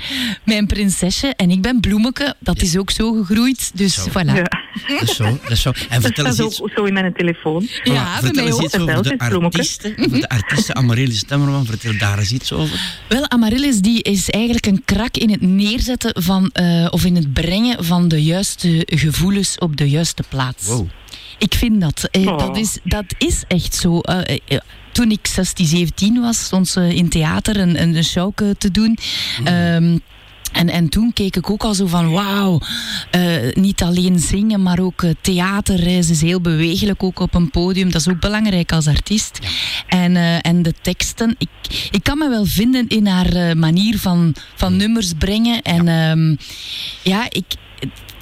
mijn 0.44 0.68
prinsesje. 0.68 1.34
En 1.36 1.50
ik 1.50 1.62
ben 1.62 1.80
bloemeke. 1.80 2.36
Dat 2.40 2.62
is 2.62 2.78
ook 2.78 2.92
zo 2.92 3.12
gegroeid. 3.12 3.72
Dus 3.74 4.00
voilà. 4.10 4.34
Ja. 4.34 4.64
Dat 5.00 5.02
is 5.02 5.16
zo, 5.16 5.24
dat 5.42 5.52
is 5.52 5.62
zo. 5.62 5.70
En 5.70 5.76
Dat 5.90 6.02
vertel 6.02 6.26
eens 6.26 6.36
staat 6.36 6.48
iets, 6.48 6.62
ook 6.62 6.72
zo 6.76 6.84
in 6.84 6.94
mijn 6.94 7.14
telefoon. 7.14 7.68
Ja, 7.84 8.04
bij 8.04 8.22
vertel 8.22 8.34
mij 8.34 8.46
eens 8.46 8.56
ook. 8.56 8.64
iets 8.64 8.78
over 8.78 9.04
de 9.04 9.18
artiesten. 9.18 9.96
De 10.20 10.30
artiesten 10.30 10.76
Amaryllis 10.76 11.20
Stemmerman. 11.20 11.66
Vertel 11.66 11.98
daar 11.98 12.20
eens 12.20 12.32
iets 12.32 12.52
over. 12.54 12.80
Wel, 13.08 13.30
Amaryllis 13.30 13.55
die 13.61 14.02
is 14.02 14.30
eigenlijk 14.30 14.65
een 14.65 14.82
krak 14.86 15.18
in 15.18 15.30
het 15.30 15.41
neerzetten 15.41 16.23
van, 16.23 16.49
eh, 16.53 16.88
of 16.90 17.06
in 17.06 17.15
het 17.15 17.34
brengen 17.34 17.86
van 17.86 18.07
de 18.07 18.23
juiste 18.23 18.84
gevoelens 18.86 19.57
op 19.57 19.77
de 19.77 19.90
juiste 19.90 20.23
plaats. 20.30 20.68
Wow. 20.68 20.88
Ik 21.38 21.53
vind 21.53 21.82
dat. 21.82 22.07
Eh, 22.11 22.27
Oh. 22.27 22.38
dat, 22.40 22.57
is, 22.57 22.77
dat 22.84 23.06
is 23.18 23.44
echt 23.48 23.76
zo. 23.76 23.99
Eh, 23.99 24.38
toen 24.91 25.11
ik 25.11 25.27
16, 25.27 25.65
17 25.65 26.22
was, 26.22 26.44
stond 26.44 26.68
ze 26.68 26.95
in 26.95 27.10
theater 27.10 27.57
een, 27.60 27.82
een 27.82 28.03
show 28.03 28.34
te 28.57 28.72
doen. 28.72 28.98
Ehm, 29.44 29.98
en, 30.56 30.69
en 30.69 30.90
toen 30.90 31.14
keek 31.14 31.36
ik 31.36 31.49
ook 31.49 31.64
al 31.64 31.73
zo 31.73 31.88
van 31.88 32.11
wauw, 32.11 32.60
eh, 33.11 33.53
niet 33.53 33.82
alleen 33.82 34.19
zingen, 34.19 34.61
maar 34.61 34.80
ook 34.80 35.03
eh, 35.03 35.10
theater. 35.22 35.80
hè. 35.80 36.02
Ze 36.02 36.11
is 36.11 36.22
heel 36.22 36.41
bewegelijk 36.41 37.03
ook 37.03 37.19
op 37.19 37.34
een 37.34 37.49
podium. 37.49 37.91
Dat 37.91 38.02
is 38.02 38.10
ook 38.10 38.19
belangrijk 38.19 38.72
als 38.72 38.88
artiest. 38.88 39.40
En, 39.88 40.15
eh, 40.15 40.45
en 40.45 40.61
de 40.61 40.73
teksten, 40.82 41.36
ik, 41.38 41.49
ik 41.91 42.03
kan 42.03 42.18
me 42.18 42.30
wel 42.30 42.45
vinden 42.45 42.88
in 42.88 43.07
haar 43.07 43.57
manier 43.57 43.99
van, 43.99 44.36
van 44.56 44.76
nummers 44.76 45.14
brengen. 45.18 45.61
En 45.61 45.86
ja, 45.86 46.26
ja 47.03 47.26
ik, 47.30 47.45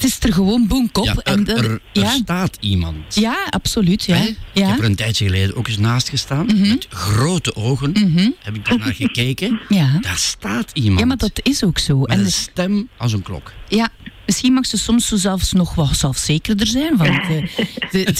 het 0.03 0.11
is 0.23 0.29
er 0.29 0.33
gewoon 0.33 0.67
boomkop. 0.67 1.05
Ja, 1.05 1.13
en 1.23 1.47
er, 1.47 1.57
er, 1.57 1.71
er 1.71 1.79
ja, 1.93 2.09
staat 2.11 2.57
iemand. 2.59 3.15
ja, 3.15 3.47
absoluut. 3.49 4.03
Ja. 4.03 4.15
Hè? 4.15 4.23
Ik 4.25 4.37
Ja. 4.53 4.67
heb 4.67 4.79
er 4.79 4.85
een 4.85 4.95
tijdje 4.95 5.25
geleden 5.25 5.55
ook 5.55 5.67
eens 5.67 5.77
naast 5.77 6.09
gestaan. 6.09 6.45
Met 6.59 6.87
grote 6.89 7.55
ogen 7.55 7.91
Mhm. 7.91 8.29
heb 8.39 8.55
ik 8.55 8.65
daarnaar 8.65 8.93
gekeken. 9.03 9.59
Ja. 9.69 9.97
Daar 10.01 10.17
staat 10.17 10.71
iemand. 10.73 10.99
ja, 10.99 11.05
maar 11.05 11.17
dat 11.17 11.39
is 11.43 11.63
ook 11.63 11.77
zo. 11.79 11.99
Met 11.99 12.09
En 12.09 12.17
een 12.17 12.23
de- 12.23 12.31
stem 12.31 12.89
als 12.97 13.13
een 13.13 13.21
klok. 13.21 13.51
Ja, 13.69 13.89
misschien 14.25 14.53
mag 14.53 14.65
ze 14.65 14.77
soms 14.77 15.07
zo 15.07 15.15
zelfs 15.15 15.51
nog 15.51 15.75
wat 15.75 15.95
zelfzekerder 15.95 16.67
zijn. 16.67 16.97
De, 16.97 17.03
de- 17.91 18.13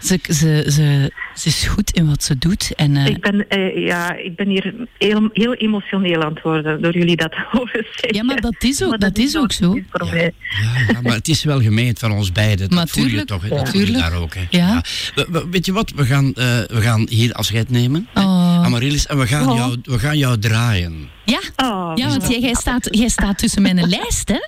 ze, 0.00 0.18
ze, 0.28 0.64
ze, 0.70 1.10
ze 1.34 1.48
is 1.48 1.64
goed 1.66 1.90
in 1.90 2.06
wat 2.06 2.22
ze 2.24 2.38
doet. 2.38 2.72
En, 2.76 2.96
eh, 2.96 3.06
Ik 3.06 3.20
ben, 3.20 3.48
eh, 3.48 3.86
ja, 3.86 4.16
ik 4.16 4.36
ben 4.36 4.48
hier 4.48 4.74
heel, 4.98 5.28
heel 5.32 5.54
emotioneel 5.54 6.22
aan 6.22 6.34
het 6.34 6.42
worden 6.42 6.82
door 6.82 6.92
jullie 6.98 7.16
dat 7.16 7.30
te 7.36 7.44
horen 7.50 7.86
zeggen. 7.92 8.14
ja, 8.14 8.22
maar 8.24 8.40
dat 8.40 8.54
is 8.58 8.82
ook, 8.82 8.90
Maar 8.90 8.98
dat 8.98 9.18
is 9.18 9.36
ook 9.36 9.52
zo. 9.52 9.78
voor 9.90 10.08
mij. 10.10 10.32
Ja, 10.62 10.92
ja, 10.92 11.00
maar 11.00 11.14
het 11.14 11.28
is 11.28 11.44
wel 11.44 11.60
gemeend 11.60 11.98
van 11.98 12.12
ons 12.12 12.32
beiden. 12.32 12.68
Dat 12.68 12.78
Maar 12.78 12.88
voel 12.88 13.06
je 13.06 13.24
toch? 13.24 13.42
Hè? 13.42 13.48
ja. 13.48 13.54
Dat 13.56 13.68
voel 13.68 13.80
je 13.80 13.92
daar 13.92 14.12
ook. 14.14 14.34
Hè? 14.34 14.46
Ja. 14.50 14.82
We- 15.14 15.26
we- 15.30 15.48
weet 15.50 15.66
je 15.66 15.72
wat? 15.72 15.92
We 15.96 16.04
gaan, 16.04 16.26
eh, 16.34 16.44
we 16.66 16.80
gaan 16.80 17.06
hier 17.10 17.32
afscheid 17.32 17.70
nemen. 17.70 18.08
Oh. 18.14 18.64
Amaryllis. 18.64 19.06
En 19.06 19.18
we 19.18 19.26
gaan, 19.26 19.48
Oh. 19.48 19.56
jou, 19.56 19.78
we 19.82 19.98
gaan 19.98 20.18
jou 20.18 20.38
draaien. 20.38 21.08
Ja, 21.24 21.40
Oh, 21.56 21.92
ja 21.94 22.08
want 22.08 22.28
jij, 22.28 22.40
jij, 22.40 22.54
staat, 22.54 22.88
jij 22.90 23.08
staat 23.08 23.38
tussen 23.38 23.62
mijn 23.62 23.88
lijst, 23.96 24.28
hè? 24.28 24.38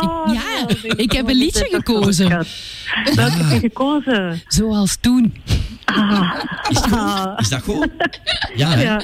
Oh, 0.00 0.34
Ja, 0.34 0.66
ik 0.96 1.12
heb 1.12 1.28
een 1.28 1.36
liedje 1.36 1.68
gekozen. 1.70 2.28
Welk 3.14 3.30
heb 3.30 3.50
je 3.50 3.58
gekozen? 3.58 4.42
Zoals 4.48 4.96
toen. 5.00 5.34
Ah. 5.84 6.34
Is 6.68 6.80
dat 6.80 6.92
Ah. 6.92 7.22
goed? 7.22 7.40
Is 7.40 7.48
dat 7.48 7.62
goed? 7.62 7.88
Ja. 8.56 9.02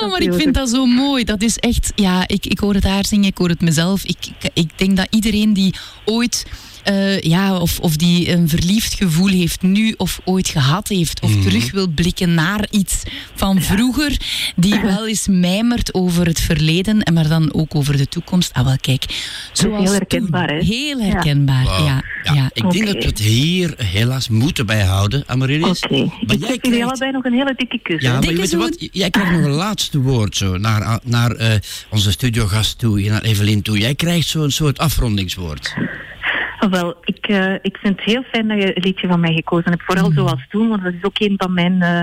Oh, 0.00 0.10
maar 0.10 0.20
ik 0.20 0.34
vind 0.34 0.54
dat 0.54 0.68
zo 0.68 0.86
mooi. 0.86 1.24
Dat 1.24 1.42
is 1.42 1.56
echt, 1.56 1.92
ja, 1.94 2.24
ik, 2.26 2.46
ik 2.46 2.58
hoor 2.58 2.74
het 2.74 2.84
haar 2.84 3.06
zingen, 3.06 3.26
ik 3.26 3.38
hoor 3.38 3.48
het 3.48 3.60
mezelf. 3.60 4.04
Ik, 4.04 4.16
ik, 4.26 4.50
ik 4.54 4.70
denk 4.78 4.96
dat 4.96 5.06
iedereen 5.10 5.52
die 5.52 5.74
ooit, 6.04 6.46
eh, 6.86 7.20
ja, 7.20 7.58
of, 7.58 7.78
of 7.80 7.96
die 7.96 8.30
een 8.30 8.48
verliefd 8.48 8.94
gevoel 8.94 9.28
heeft 9.28 9.62
nu 9.62 9.94
of 9.96 10.20
ooit 10.24 10.48
gehad 10.48 10.88
heeft, 10.88 11.20
of 11.20 11.42
terug 11.42 11.70
wil 11.70 11.88
blikken 11.88 12.34
naar 12.34 12.66
iets 12.70 13.02
van 13.34 13.62
vroeger, 13.62 14.16
die 14.56 14.80
wel 14.80 15.08
eens 15.08 15.26
mijmert 15.30 15.94
over 15.94 16.26
het 16.26 16.40
verleden, 16.40 17.02
en 17.02 17.14
maar 17.14 17.28
dan 17.28 17.54
ook 17.54 17.74
over 17.74 17.96
de 17.96 18.08
toekomst. 18.08 18.52
Ah, 18.52 18.64
wel, 18.64 18.76
kijk. 18.80 19.04
Zoals 19.52 19.82
heel 19.84 19.92
herkenbaar, 19.92 20.48
toen. 20.48 20.56
hè? 20.56 20.64
Heel 20.64 21.00
herkenbaar, 21.00 21.64
ja. 21.64 22.02
Ja, 22.22 22.34
ja. 22.34 22.50
Ik 22.52 22.70
denk 22.70 22.86
dat 22.86 22.94
we 22.94 23.04
het 23.04 23.18
hier 23.18 23.74
helaas 23.76 24.28
moeten 24.28 24.66
bijhouden, 24.66 25.22
Amaryllis. 25.26 25.80
Oké. 25.84 25.96
Maar 25.96 26.04
Ik 26.04 26.10
jij 26.28 26.38
geef 26.38 26.48
jullie 26.48 26.58
krijgt... 26.60 26.82
allebei 26.82 27.10
nog 27.12 27.24
een 27.24 27.32
hele 27.32 27.54
dikke 27.56 27.78
kus. 27.82 28.02
Ja, 28.02 28.12
maar 28.12 28.20
Dikke 28.20 28.36
weet 28.36 28.50
je 28.50 28.56
wat? 28.56 28.88
Jij 28.92 29.10
krijgt 29.10 29.32
nog 29.32 29.44
een 29.44 29.50
laatste 29.50 30.00
woord 30.00 30.36
zo, 30.36 30.56
naar, 30.56 31.00
naar 31.04 31.30
eh, 31.30 31.54
onze 31.90 32.10
studiogast 32.10 32.78
toe, 32.78 33.00
naar 33.00 33.22
Evelien 33.22 33.62
toe. 33.62 33.78
Jij 33.78 33.94
krijgt 33.94 34.28
zo'n 34.28 34.50
soort 34.50 34.78
afrondingswoord. 34.78 35.74
Wel, 36.70 36.96
ik, 37.04 37.26
eh, 37.26 37.54
ik 37.54 37.76
vind 37.76 37.96
het 37.96 38.04
heel 38.04 38.22
fijn 38.22 38.48
dat 38.48 38.62
je 38.62 38.76
een 38.76 38.82
liedje 38.82 39.08
van 39.08 39.20
mij 39.20 39.32
gekozen 39.34 39.70
hebt. 39.70 39.82
Vooral 39.82 40.10
zoals 40.10 40.46
toen, 40.48 40.68
want 40.68 40.82
dat 40.82 40.92
is 40.92 41.04
ook 41.04 41.18
een 41.18 41.34
van 41.36 41.54
mijn... 41.54 41.82
eh, 41.82 42.02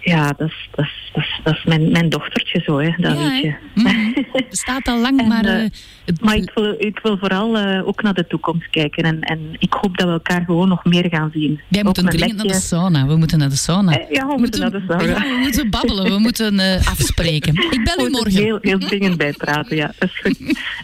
ja, 0.00 0.32
dat 0.36 0.48
is, 0.48 0.68
dat 0.74 0.84
is, 0.84 1.10
dat 1.12 1.22
is, 1.22 1.40
dat 1.44 1.54
is 1.54 1.64
mijn, 1.64 1.90
mijn 1.92 2.08
dochtertje 2.08 2.60
zo, 2.64 2.78
hè, 2.78 2.90
dat 2.96 3.12
Ja, 3.12 3.18
hè? 3.18 3.28
liedje. 3.28 3.56
Mhm. 3.74 4.12
Bestaat 4.50 4.88
al 4.88 5.00
lang, 5.00 5.18
En, 5.22 5.26
maar... 5.28 5.44
eh, 5.44 5.64
eh, 5.64 5.70
het- 6.04 6.20
Maar 6.20 6.36
ik 6.36 6.50
wil, 6.54 6.74
ik 6.78 6.98
wil 7.02 7.18
vooral 7.18 7.58
eh, 7.58 7.86
ook 7.88 8.02
naar 8.02 8.14
de 8.14 8.26
toekomst 8.26 8.70
kijken. 8.70 9.02
En, 9.04 9.20
en 9.20 9.40
ik 9.58 9.72
hoop 9.72 9.96
dat 9.98 10.06
we 10.06 10.12
elkaar 10.12 10.44
gewoon 10.44 10.68
nog 10.68 10.84
meer 10.84 11.06
gaan 11.10 11.30
zien. 11.34 11.60
Wij 11.68 11.82
moeten 11.84 12.04
dringend 12.06 12.36
naar 12.36 12.46
de 12.46 12.54
sauna. 12.54 13.06
We 13.06 13.16
moeten 13.16 13.38
naar 13.38 13.48
de 13.48 13.56
sauna. 13.56 13.98
Eh, 14.00 14.10
Ja, 14.10 14.26
we 14.26 14.34
moeten 14.38 14.60
naar 14.60 14.70
de 14.70 14.82
sauna. 14.88 15.02
Ja, 15.04 15.18
we 15.20 15.38
moeten 15.42 15.70
babbelen. 15.70 16.04
We 16.04 16.18
moeten 16.18 16.58
eh, 16.58 16.86
afspreken. 16.88 17.54
Ik 17.70 17.80
bel 17.96 18.06
u 18.06 18.10
morgen. 18.18 18.42
heel, 18.42 18.58
heel 18.60 18.78
dringend 18.78 19.16
bijpraten, 19.16 19.76
ja. 19.76 19.92
Dat 19.98 20.08
is 20.08 20.20
goed. 20.20 20.38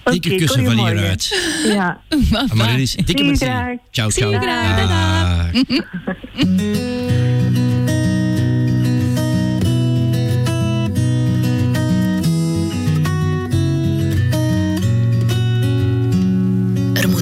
Dikke 0.20 0.34
kussen 0.34 0.64
van 0.64 0.86
hieruit. 0.86 1.38
Ja. 1.66 2.00
Amaryllis, 2.48 2.94
dikke 2.94 3.10
Zie 3.12 3.18
je 3.18 3.24
merci. 3.26 3.44
graag. 3.44 3.76
Ciao, 3.90 4.10
Zie 4.10 4.26
je 4.26 4.30
ciao. 4.30 4.42
graag. 4.42 5.52
Dag. 6.34 8.13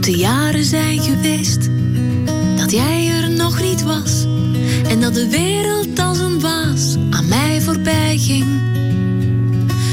Moeten 0.02 0.20
jaren 0.20 0.64
zijn 0.64 1.00
geweest 1.00 1.68
dat 2.56 2.70
jij 2.70 3.08
er 3.08 3.30
nog 3.30 3.60
niet 3.60 3.82
was. 3.82 4.24
En 4.88 5.00
dat 5.00 5.14
de 5.14 5.28
wereld 5.28 5.98
als 5.98 6.18
een 6.18 6.40
waas 6.40 6.96
aan 7.10 7.28
mij 7.28 7.60
voorbij 7.60 8.18
ging. 8.18 8.46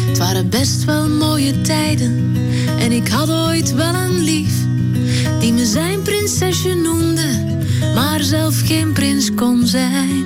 Het 0.07 0.17
waren 0.17 0.49
best 0.49 0.83
wel 0.85 1.09
mooie 1.09 1.61
tijden. 1.61 2.35
En 2.79 2.91
ik 2.91 3.07
had 3.07 3.29
ooit 3.29 3.73
wel 3.73 3.93
een 3.93 4.19
lief 4.19 4.53
die 5.39 5.53
me 5.53 5.65
zijn 5.65 6.01
prinsesje 6.01 6.73
noemde, 6.73 7.59
maar 7.95 8.21
zelf 8.21 8.61
geen 8.65 8.93
prins 8.93 9.33
kon 9.33 9.67
zijn. 9.67 10.25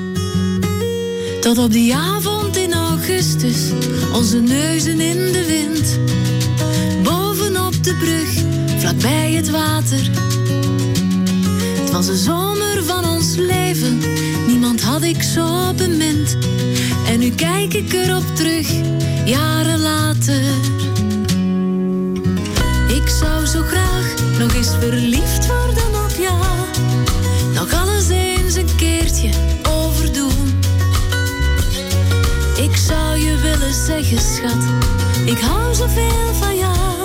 Tot 1.41 1.57
op 1.57 1.71
die 1.71 1.95
avond 1.95 2.57
in 2.57 2.73
augustus, 2.73 3.71
onze 4.13 4.39
neuzen 4.39 4.99
in 4.99 5.31
de 5.31 5.45
wind. 5.47 5.99
Bovenop 7.03 7.83
de 7.83 7.95
brug, 7.95 8.52
vlakbij 8.99 9.31
het 9.31 9.49
water. 9.49 10.09
Het 11.79 11.91
was 11.91 12.05
de 12.05 12.17
zomer 12.17 12.83
van 12.83 13.05
ons 13.05 13.35
leven, 13.35 13.99
niemand 14.47 14.81
had 14.81 15.03
ik 15.03 15.23
zo 15.23 15.73
bemind. 15.73 16.37
En 17.07 17.19
nu 17.19 17.29
kijk 17.29 17.73
ik 17.73 17.93
erop 17.93 18.35
terug, 18.35 18.67
jaren 19.25 19.79
later. 19.79 20.41
Ik 22.87 23.09
zou 23.09 23.45
zo 23.45 23.61
graag 23.61 24.13
nog 24.39 24.53
eens 24.55 24.71
verliefd 24.79 25.47
worden 25.47 26.03
op 26.03 26.15
jou. 26.19 26.45
Nog 27.53 27.73
alles 27.73 28.09
eens 28.09 28.55
een 28.55 28.75
keertje 28.75 29.29
overdoen. 29.69 30.61
Ik 32.57 32.75
zou 32.75 33.17
je 33.17 33.37
willen 33.37 33.73
zeggen, 33.73 34.17
schat, 34.17 34.63
ik 35.25 35.39
hou 35.39 35.73
zoveel 35.73 36.33
van 36.39 36.57
jou. 36.57 37.02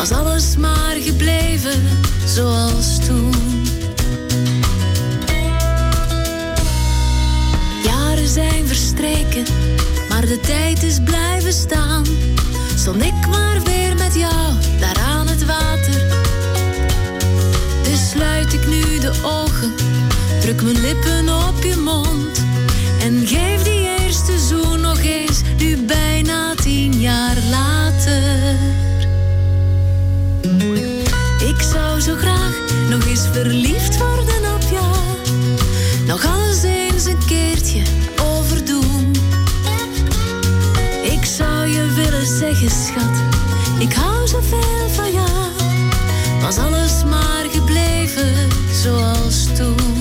Was 0.00 0.12
alles 0.12 0.56
maar 0.56 0.96
gebleven 1.00 1.82
zoals 2.26 3.06
toen. 3.06 3.34
Jaren 7.84 8.28
zijn 8.28 8.66
verstreken, 8.66 9.44
maar 10.08 10.26
de 10.26 10.40
tijd 10.40 10.82
is 10.82 10.98
blijven 11.04 11.52
staan. 11.52 12.04
Stond 12.76 13.02
ik 13.02 13.26
maar 13.28 13.62
weer 13.62 13.96
met 13.96 14.14
jou 14.14 14.54
daar 14.78 14.98
aan 15.08 15.28
het 15.28 15.44
water. 15.44 16.02
Dus 17.82 18.10
sluit 18.10 18.52
ik 18.52 18.66
nu 18.66 18.98
de 18.98 19.12
ogen, 19.22 19.72
druk 20.40 20.62
mijn 20.62 20.80
lippen 20.80 21.48
op 21.48 21.62
je 21.62 21.76
mond. 21.76 22.44
En 23.00 23.26
geef 23.26 23.62
die 23.62 23.98
eerste 23.98 24.38
zoen 24.38 24.80
nog 24.80 25.00
eens, 25.00 25.40
nu 25.58 25.76
bijna 25.76 26.54
tien 26.54 27.00
jaar 27.00 27.36
later. 27.50 28.69
Zo 32.00 32.16
graag 32.16 32.54
nog 32.88 33.06
eens 33.06 33.26
verliefd 33.32 33.98
worden 33.98 34.54
op 34.54 34.62
jou. 34.70 34.96
Nog 36.06 36.26
alles 36.26 36.62
eens 36.62 37.04
een 37.04 37.24
keertje 37.26 37.82
overdoen. 38.22 39.10
Ik 41.02 41.24
zou 41.24 41.66
je 41.66 41.92
willen 41.94 42.26
zeggen, 42.26 42.70
zeggen, 42.70 42.70
schat, 42.70 43.22
ik 43.78 43.92
hou 43.92 44.26
zoveel 44.26 44.88
van 44.88 45.12
jou. 45.12 45.50
Was 46.40 46.58
alles 46.58 47.04
maar 47.04 47.44
gebleven 47.50 48.48
zoals 48.82 49.46
toen. 49.56 49.99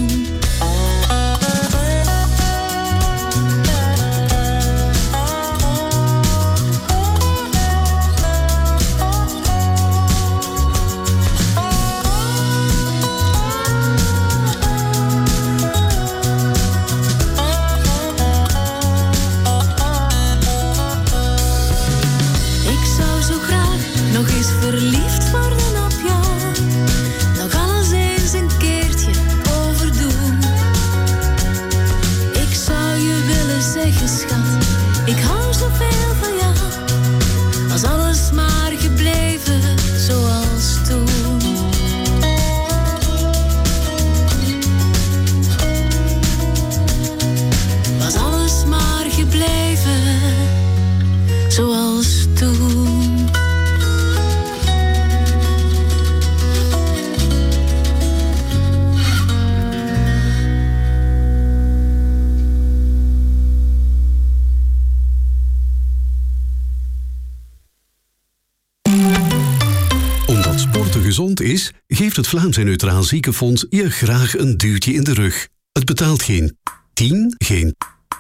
En 72.59 72.65
Neutraal 72.65 73.03
Ziekenfonds 73.03 73.65
je 73.69 73.89
graag 73.89 74.37
een 74.37 74.57
duwtje 74.57 74.93
in 74.93 75.03
de 75.03 75.13
rug. 75.13 75.47
Het 75.71 75.85
betaalt 75.85 76.21
geen 76.21 76.57
10, 76.93 77.35
geen 77.37 77.75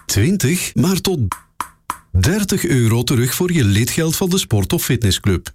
20, 0.05 0.75
maar 0.75 1.01
tot 1.01 1.19
30 2.11 2.65
euro 2.65 3.03
terug 3.03 3.33
voor 3.33 3.51
je 3.51 3.63
lidgeld 3.63 4.15
van 4.15 4.29
de 4.29 4.37
sport- 4.37 4.73
of 4.73 4.83
fitnessclub. 4.83 5.53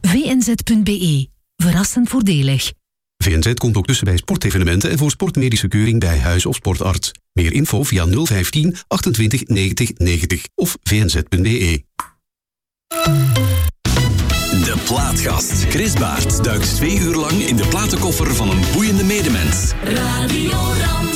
vnz.be. 0.00 1.28
Verrassend 1.56 2.08
voordelig. 2.08 2.72
VNZ 3.24 3.52
komt 3.54 3.76
ook 3.76 3.86
tussen 3.86 4.04
bij 4.04 4.16
sportevenementen 4.16 4.90
en 4.90 4.98
voor 4.98 5.10
sportmedische 5.10 5.68
keuring 5.68 6.00
bij 6.00 6.18
huis- 6.18 6.46
of 6.46 6.56
sportarts. 6.56 7.10
Meer 7.32 7.52
info 7.52 7.82
via 7.82 8.06
015 8.26 8.76
28 8.88 9.46
90 9.46 9.90
90 9.96 10.44
of 10.54 10.76
vnz.be. 10.82 11.82
Plaatgast. 14.84 15.64
Chris 15.68 15.92
Baert 15.92 16.44
duikt 16.44 16.74
twee 16.74 16.98
uur 16.98 17.14
lang 17.14 17.46
in 17.46 17.56
de 17.56 17.66
platenkoffer 17.68 18.34
van 18.34 18.50
een 18.50 18.60
boeiende 18.72 19.04
medemens. 19.04 19.72
Radio 19.84 20.50
Ram. 20.50 21.08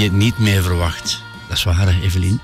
Je 0.00 0.06
het 0.06 0.16
niet 0.16 0.38
meer 0.38 0.62
verwacht. 0.62 1.22
Dat 1.48 1.56
is 1.56 1.64
waar, 1.64 1.78
hè, 1.78 2.00
Evelien. 2.00 2.40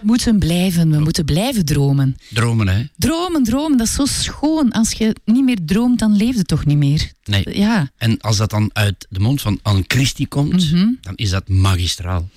We 0.00 0.08
moeten 0.08 0.38
blijven, 0.38 0.90
we 0.90 0.98
moeten 0.98 1.24
blijven 1.24 1.64
dromen. 1.64 2.16
Dromen, 2.28 2.68
hè? 2.68 2.84
Dromen, 2.96 3.42
dromen, 3.42 3.78
dat 3.78 3.86
is 3.86 3.94
zo 3.94 4.04
schoon. 4.04 4.72
Als 4.72 4.92
je 4.92 5.16
niet 5.24 5.44
meer 5.44 5.58
droomt, 5.64 5.98
dan 5.98 6.16
leef 6.16 6.34
je 6.34 6.42
toch 6.42 6.64
niet 6.64 6.76
meer. 6.76 7.12
Nee. 7.24 7.58
Ja. 7.58 7.90
En 7.96 8.20
als 8.20 8.36
dat 8.36 8.50
dan 8.50 8.70
uit 8.72 9.06
de 9.10 9.20
mond 9.20 9.40
van 9.40 9.58
Anne 9.62 9.84
Christie 9.86 10.26
komt, 10.26 10.70
dan 11.00 11.14
is 11.14 11.30
dat 11.30 11.48
magistraal. 11.48 12.28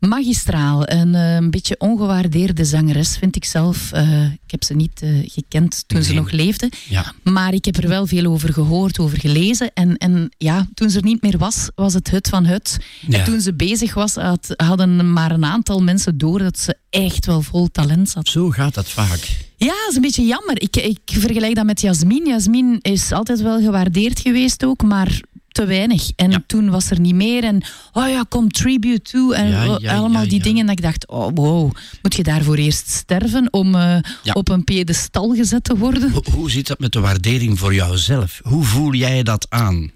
Magistraal, 0.00 0.90
een, 0.90 1.14
eh, 1.14 1.34
een 1.34 1.50
beetje 1.50 1.74
ongewaardeerde 1.78 2.64
zangeres 2.64 3.16
vind 3.16 3.36
ik 3.36 3.44
zelf. 3.44 3.92
Eh, 3.92 4.24
ik 4.24 4.50
heb 4.50 4.64
ze 4.64 4.74
niet 4.74 5.02
eh, 5.02 5.10
gekend 5.24 5.84
toen 5.86 6.02
ze 6.02 6.14
nog 6.14 6.30
leefde. 6.30 6.70
Ja. 6.88 7.12
Maar 7.22 7.54
ik 7.54 7.64
heb 7.64 7.76
er 7.76 7.88
wel 7.88 8.06
veel 8.06 8.32
over 8.32 8.52
gehoord, 8.52 8.98
over 8.98 9.20
gelezen. 9.20 9.70
En, 9.74 9.96
en 9.96 10.30
ja, 10.36 10.66
toen 10.74 10.90
ze 10.90 10.98
er 10.98 11.04
niet 11.04 11.22
meer 11.22 11.38
was, 11.38 11.68
was 11.74 11.94
het 11.94 12.10
hut 12.10 12.28
van 12.28 12.46
hut. 12.46 12.78
Ja. 13.06 13.18
En 13.18 13.24
toen 13.24 13.40
ze 13.40 13.54
bezig 13.54 13.94
was, 13.94 14.14
had, 14.14 14.54
hadden 14.56 15.12
maar 15.12 15.30
een 15.30 15.44
aantal 15.44 15.82
mensen 15.82 16.18
door 16.18 16.38
dat 16.38 16.58
ze 16.58 16.76
echt 16.90 17.26
wel 17.26 17.42
vol 17.42 17.68
talent 17.68 18.10
zat. 18.10 18.28
Zo 18.28 18.50
gaat 18.50 18.74
dat 18.74 18.88
vaak. 18.88 19.46
Ja, 19.56 19.66
dat 19.66 19.88
is 19.90 19.96
een 19.96 20.02
beetje 20.02 20.26
jammer. 20.26 20.62
Ik, 20.62 20.76
ik 20.76 20.98
vergelijk 21.04 21.54
dat 21.54 21.64
met 21.64 21.80
Jasmin. 21.80 22.26
Jasmin 22.26 22.78
is 22.80 23.12
altijd 23.12 23.40
wel 23.40 23.60
gewaardeerd 23.60 24.20
geweest 24.20 24.64
ook, 24.64 24.82
maar 24.82 25.20
te 25.58 25.66
weinig. 25.66 26.10
En 26.16 26.44
toen 26.46 26.70
was 26.70 26.90
er 26.90 27.00
niet 27.00 27.14
meer. 27.14 27.44
En 27.44 27.62
oh 27.92 28.08
ja, 28.08 28.24
kom 28.28 28.50
Tribute 28.50 29.00
to. 29.10 29.30
En 29.32 29.48
Ja, 29.48 29.68
oh, 29.74 29.80
ja, 29.80 29.96
allemaal 29.96 30.28
die 30.28 30.42
dingen. 30.42 30.66
Dat 30.66 30.78
ik 30.78 30.82
dacht, 30.84 31.08
oh 31.08 31.28
wow, 31.34 31.70
moet 32.02 32.14
je 32.14 32.22
daarvoor 32.22 32.56
eerst 32.56 32.88
sterven 32.90 33.52
om 33.52 33.74
eh, 33.74 33.98
op 34.32 34.48
een 34.48 34.64
piedestal 34.64 35.34
gezet 35.34 35.64
te 35.64 35.76
worden? 35.76 36.10
Ho- 36.10 36.22
hoe 36.32 36.50
zit 36.50 36.66
dat 36.66 36.78
met 36.78 36.92
de 36.92 37.00
waardering 37.00 37.58
voor 37.58 37.74
jouzelf? 37.74 38.40
Hoe 38.42 38.64
voel 38.64 38.94
jij 38.94 39.22
dat 39.22 39.46
aan? 39.50 39.90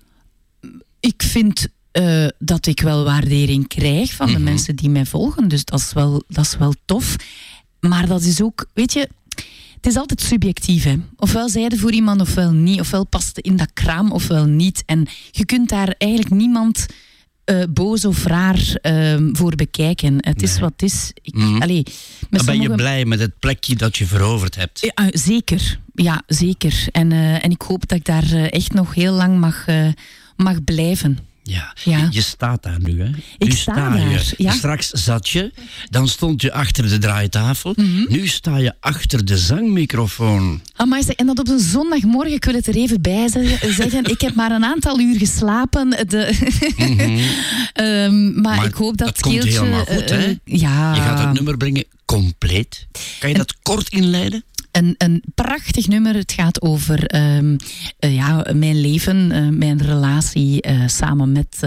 Ik 1.01 1.22
vind 1.22 1.66
eh, 1.90 2.26
dat 2.39 2.66
ik 2.66 2.80
wel 2.80 3.05
waardering 3.05 3.68
krijg 3.68 4.12
van 4.12 4.26
de 4.26 4.32
Mhm. 4.32 4.43
mensen 4.43 4.76
die 4.76 4.89
mij 4.90 5.06
volgen. 5.06 5.48
Dus 5.48 5.64
dat 5.64 5.78
is, 5.80 5.93
wel, 5.93 6.22
dat 6.28 6.44
is 6.44 6.56
wel 6.56 6.74
tof. 6.84 7.16
Maar 7.80 8.06
dat 8.06 8.22
is 8.22 8.43
ook, 8.43 8.66
weet 8.74 8.93
je, 8.93 9.09
het 9.82 9.92
is 9.92 9.96
altijd 9.98 10.20
subjectief. 10.20 10.84
Hè? 10.84 10.96
Ofwel 11.16 11.48
zijde 11.48 11.76
voor 11.78 11.92
iemand, 11.92 12.20
ofwel 12.20 12.52
niet. 12.52 12.80
Ofwel 12.80 13.06
past 13.06 13.38
in 13.38 13.56
dat 13.56 13.70
kraam, 13.72 14.12
ofwel 14.12 14.44
niet. 14.44 14.82
En 14.86 15.06
je 15.30 15.44
kunt 15.44 15.68
daar 15.68 15.94
eigenlijk 15.98 16.34
niemand 16.34 16.86
eh, 17.44 17.62
boos 17.70 18.04
of 18.04 18.24
raar 18.24 18.74
ehm, 18.82 19.34
voor 19.34 19.54
bekijken. 19.56 20.16
Het 20.18 20.42
is 20.42 20.59
wat 20.59 20.72
het 20.72 20.82
is. 20.82 21.10
Ik, 21.22 21.34
Mhm. 21.34 21.62
allee, 21.62 21.82
ben 22.44 22.60
je 22.60 22.74
blij 22.74 23.04
met 23.04 23.20
het 23.20 23.38
plekje 23.38 23.76
dat 23.76 23.96
je 23.96 24.06
veroverd 24.06 24.54
hebt. 24.54 24.80
ja, 24.80 24.92
eh, 24.94 25.06
zeker. 25.10 25.78
Ja, 25.94 26.22
zeker. 26.26 26.86
En, 26.92 27.12
eh, 27.12 27.44
en 27.44 27.50
ik 27.50 27.62
hoop 27.62 27.88
dat 27.88 27.98
ik 27.98 28.04
daar 28.04 28.32
echt 28.32 28.72
nog 28.72 28.94
heel 28.94 29.12
lang 29.12 29.38
mag, 29.38 29.66
mag 30.36 30.64
blijven. 30.64 31.18
Ja. 31.43 31.73
Ja. 31.85 32.09
Je, 32.10 32.20
staat 32.23 32.62
daar 32.62 32.81
nu, 32.82 33.01
hè? 33.02 33.10
Ik 33.39 33.48
nu 33.48 33.51
sta 33.51 33.73
sta 33.73 33.94
je. 33.97 34.35
ja. 34.36 34.52
Straks 34.52 34.89
zat 34.90 35.28
je, 35.28 35.52
dan 35.90 36.09
stond 36.09 36.43
je 36.43 36.52
achter 36.52 36.89
de 36.89 36.98
draaitafel. 36.98 37.73
Mhm. 37.77 38.05
Nu 38.09 38.27
sta 38.27 38.56
je 38.56 38.74
achter 38.81 39.24
de 39.24 39.39
zangmicrofoon. 39.39 40.60
Amai, 40.77 41.02
en 41.16 41.27
dat 41.27 41.39
op 41.39 41.48
een 41.48 41.59
zondagmorgen, 41.60 42.32
ik 42.35 42.44
wil 42.44 42.55
het 42.55 42.66
er 42.66 42.74
even 42.77 43.01
bij 43.02 43.28
ze- 43.28 43.59
zeggen. 43.81 44.05
Ik 44.05 44.20
heb 44.20 44.35
maar 44.35 44.51
een 44.51 44.64
aantal 44.64 45.01
uur 45.01 45.19
geslapen. 45.19 45.90
De, 46.09 46.24
Ehm, 47.73 48.40
maar, 48.40 48.56
Maar 48.56 48.66
ik 48.66 48.74
hoop 48.74 48.97
dat 48.97 49.20
komt 49.20 49.35
keeltje, 49.35 49.59
helemaal 49.59 49.85
goed, 49.85 50.10
eh, 50.10 50.19
hè? 50.19 50.24
eh, 50.24 50.36
ja. 50.44 50.94
Je 50.94 51.01
gaat 51.01 51.19
het 51.19 51.32
nummer 51.32 51.56
brengen 51.56 51.85
compleet. 52.05 52.86
Kan 53.19 53.28
je 53.31 53.36
dat 53.36 53.55
kort 53.62 53.89
inleiden? 53.89 54.44
Een, 54.73 54.94
een 54.99 55.23
prachtig 55.35 55.89
nummer. 55.89 56.15
Het 56.15 56.32
gaat 56.32 56.62
over 56.62 57.07
ehm, 57.07 57.57
eh, 57.99 58.15
ja, 58.15 58.47
mijn 58.55 58.81
leven, 58.81 59.32
eh, 59.32 59.49
mijn 59.49 59.82
relatie 59.82 60.61
eh, 60.61 60.86
samen 60.86 61.32
met, 61.32 61.61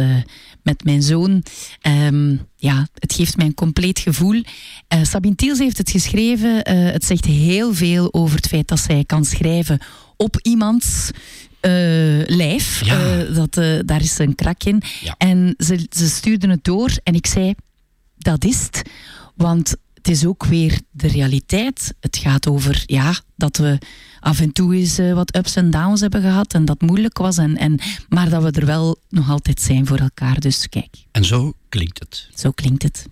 met 0.64 0.84
mijn 0.84 1.02
zoon. 1.02 1.44
Ehm, 1.82 2.36
ja, 2.56 2.88
het 2.94 3.14
geeft 3.14 3.38
mij 3.38 3.46
een 3.46 3.54
compleet 3.54 4.00
gevoel. 4.00 4.44
Sabine 5.02 5.36
Tiels 5.36 5.60
heeft 5.60 5.78
het 5.78 5.90
geschreven. 5.90 6.70
Het 6.70 7.06
zegt 7.06 7.26
heel 7.26 7.74
veel 7.74 8.14
over 8.14 8.36
het 8.36 8.48
feit 8.48 8.68
dat 8.68 8.80
zij 8.80 9.04
kan 9.06 9.26
schrijven 9.26 9.80
op 10.18 10.40
iemands 10.42 11.12
lijf. 12.26 12.86
Ja. 12.86 13.24
Dat, 13.24 13.54
daar 13.86 14.02
is 14.02 14.18
een 14.18 14.36
krak 14.36 14.64
in. 14.64 14.82
Ja. 15.02 15.16
En 15.18 15.54
ze, 15.58 15.88
ze 15.90 16.08
stuurde 16.10 16.48
het 16.48 16.64
door 16.64 16.92
en 17.04 17.14
ik 17.14 17.28
zei, 17.28 17.54
dat 18.18 18.46
is 18.46 18.64
het. 18.64 18.82
Want 19.36 19.76
het 20.06 20.14
is 20.14 20.26
ook 20.26 20.46
weer 20.46 20.80
de 20.92 21.08
realiteit. 21.08 21.94
Het 22.00 22.18
gaat 22.18 22.48
over 22.48 22.84
ja, 22.86 23.14
dat 23.36 23.58
we 23.58 23.78
af 24.20 24.40
en 24.40 24.52
toe 24.52 24.76
eens 24.76 24.98
eh, 24.98 25.14
wat 25.14 25.36
ups 25.36 25.56
en 25.56 25.70
downs 25.72 26.02
hebben 26.02 26.22
gehad 26.22 26.54
en 26.54 26.66
dat 26.66 26.82
moeilijk 26.82 27.18
was. 27.18 27.38
En, 27.38 27.58
en, 27.58 27.80
maar 28.10 28.30
dat 28.30 28.44
we 28.44 28.52
er 28.52 28.66
wel 28.66 28.98
nog 29.10 29.30
altijd 29.30 29.62
zijn 29.62 29.86
voor 29.86 29.98
elkaar. 29.98 30.40
Dus 30.40 30.70
kijk, 30.70 31.06
En 31.12 31.26
zo 31.26 31.54
klinkt 31.70 32.00
het. 32.00 32.30
zo 32.36 32.52
klinkt 32.52 32.84
het. 32.84 33.06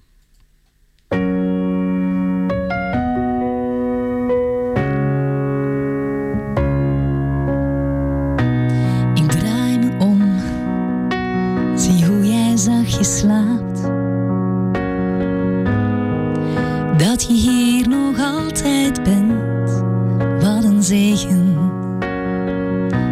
Ik 9.13 9.31
draai 9.31 9.77
me 9.77 9.95
om, 9.99 10.21
zie 11.77 12.05
hoe 12.05 12.25
jij 12.25 12.57
zachtjes 12.57 13.17
slaapt. 13.17 13.72
Dat 17.09 17.23
je 17.23 17.33
hier 17.33 17.87
nog 17.87 18.19
altijd 18.19 19.03
bent, 19.03 19.71
wat 20.43 20.63
een 20.63 20.83
zegen. 20.83 21.57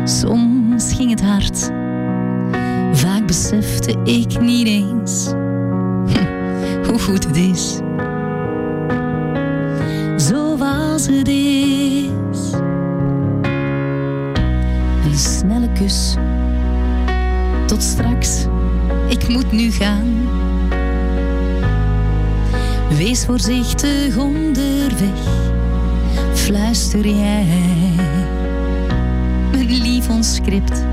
Soms 0.04 0.94
ging 0.94 1.10
het 1.10 1.22
hard, 1.22 1.72
vaak 2.94 3.28
besefte 3.28 3.92
ik 4.04 4.40
niet 4.40 4.68
eens 4.68 5.26
hoe 6.88 7.00
goed 7.00 7.28
het 7.28 7.38
is. 7.38 7.80
Zoals 10.16 11.08
het 11.08 11.28
is. 11.28 12.52
Een 15.06 15.18
snelle 15.18 15.72
kus. 15.72 16.16
Tot 17.68 17.84
straks, 17.84 18.46
ik 19.10 19.28
moet 19.28 19.52
nu 19.52 19.72
gaan. 19.72 20.22
Wees 22.98 23.26
voorzichtig 23.26 24.18
onderweg, 24.18 25.20
fluister 26.34 27.08
jij. 27.08 27.46
Mijn 29.52 29.82
lief 29.82 30.10
ons 30.10 30.36
script 30.36 30.84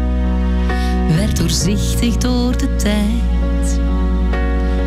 werd 1.16 1.36
doorzichtig 1.36 2.16
door 2.16 2.56
de 2.56 2.76
tijd. 2.76 3.80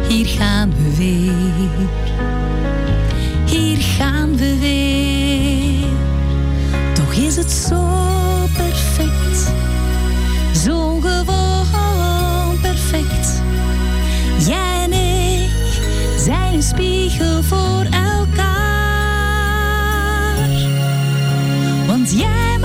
Hier 0.07 0.25
gaan 0.27 0.73
we 0.75 0.95
weer, 0.95 1.89
hier 3.45 3.77
gaan 3.77 4.37
we 4.37 4.57
weer. 4.59 5.89
Toch 6.93 7.13
is 7.13 7.35
het 7.35 7.51
zo 7.51 7.87
perfect, 8.53 9.10
spiegel 16.61 17.43
voor 17.43 17.85
elkaar. 17.91 18.59
Want 21.87 22.11
jij 22.11 22.57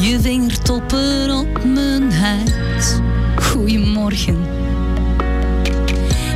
Je 0.00 0.18
vingertoppen 0.20 1.30
op 1.30 1.64
mijn 1.64 2.12
huid. 2.12 3.02
Goedemorgen. 3.36 4.46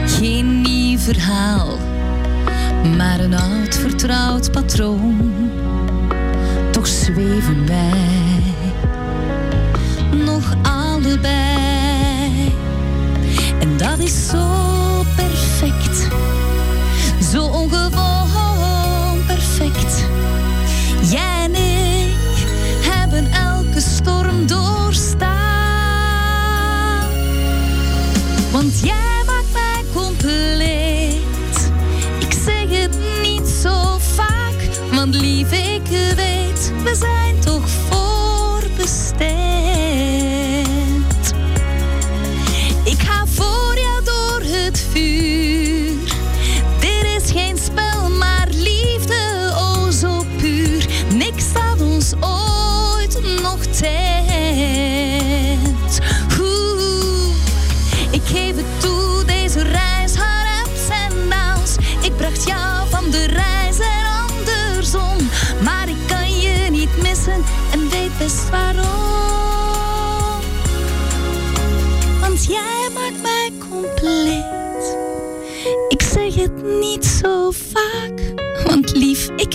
Geen 0.06 0.60
nieuw 0.60 0.98
verhaal, 0.98 1.78
maar 2.96 3.20
een 3.20 3.34
oud 3.34 3.74
vertrouwd 3.74 4.52
patroon. 4.52 5.50
Toch 6.70 6.86
zweven 6.86 7.66
wij 7.66 8.42
nog 10.24 10.54
allebei. 10.62 12.52
En 13.60 13.76
dat 13.76 13.98
is 13.98 14.28
zo 14.28 14.46
perfect, 15.16 16.08
zo 17.32 17.44
ongewoon 17.44 18.45
storm 24.06 24.46
doorstaan. 24.46 25.36
Want 28.52 28.80
jij 28.80 29.22
maakt 29.26 29.52
mij 29.52 29.84
compleet. 29.94 31.70
Ik 32.18 32.32
zeg 32.44 32.80
het 32.80 32.98
niet 33.22 33.48
zo 33.48 33.98
vaak, 33.98 34.68
want 34.92 35.14
lief 35.14 35.52
ik 35.52 35.86
weet. 36.16 36.25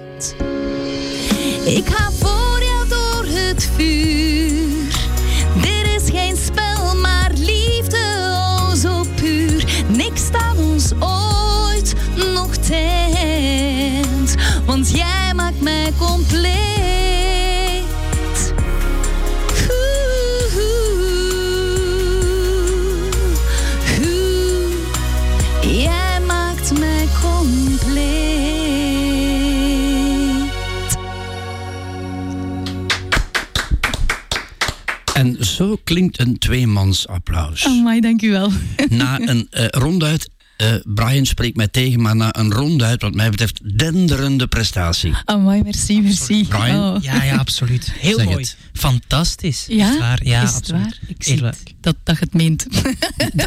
Klinkt 35.87 36.19
een 36.19 36.39
tweemansapplaus. 36.39 37.67
Amai, 37.67 38.01
dank 38.01 38.23
u 38.23 38.31
wel. 38.31 38.51
Na 38.89 39.21
een 39.21 39.47
eh, 39.51 39.67
ronduit, 39.69 40.31
eh, 40.57 40.75
Brian 40.85 41.27
spreekt 41.27 41.57
mij 41.57 41.69
tegen, 41.69 42.01
maar 42.03 42.17
na 42.17 42.37
een 42.37 42.53
ronduit, 42.53 43.03
wat 43.03 43.15
mij 43.15 43.31
betreft, 43.31 43.79
denderende 43.79 44.47
prestatie. 44.47 45.13
Amai, 45.25 45.63
merci, 45.63 46.01
merci. 46.03 46.47
Brian? 46.49 46.95
Oh. 46.97 47.03
Ja, 47.03 47.23
ja, 47.23 47.37
absoluut. 47.37 47.93
Heel 47.99 48.17
Zeg 48.17 48.25
mooi. 48.25 48.39
het. 48.39 48.57
Fantastisch. 48.73 49.65
Ja? 49.69 49.89
Echt 49.89 49.99
waar. 49.99 50.25
Ja, 50.25 50.43
Is 50.43 50.49
het 50.49 50.59
absoluut. 50.59 50.83
waar? 50.83 50.99
Ik 51.07 51.23
zie 51.25 51.45
het. 51.45 51.63
Dat, 51.81 51.97
dat 52.03 52.19
het 52.19 52.35
meent. 52.35 52.67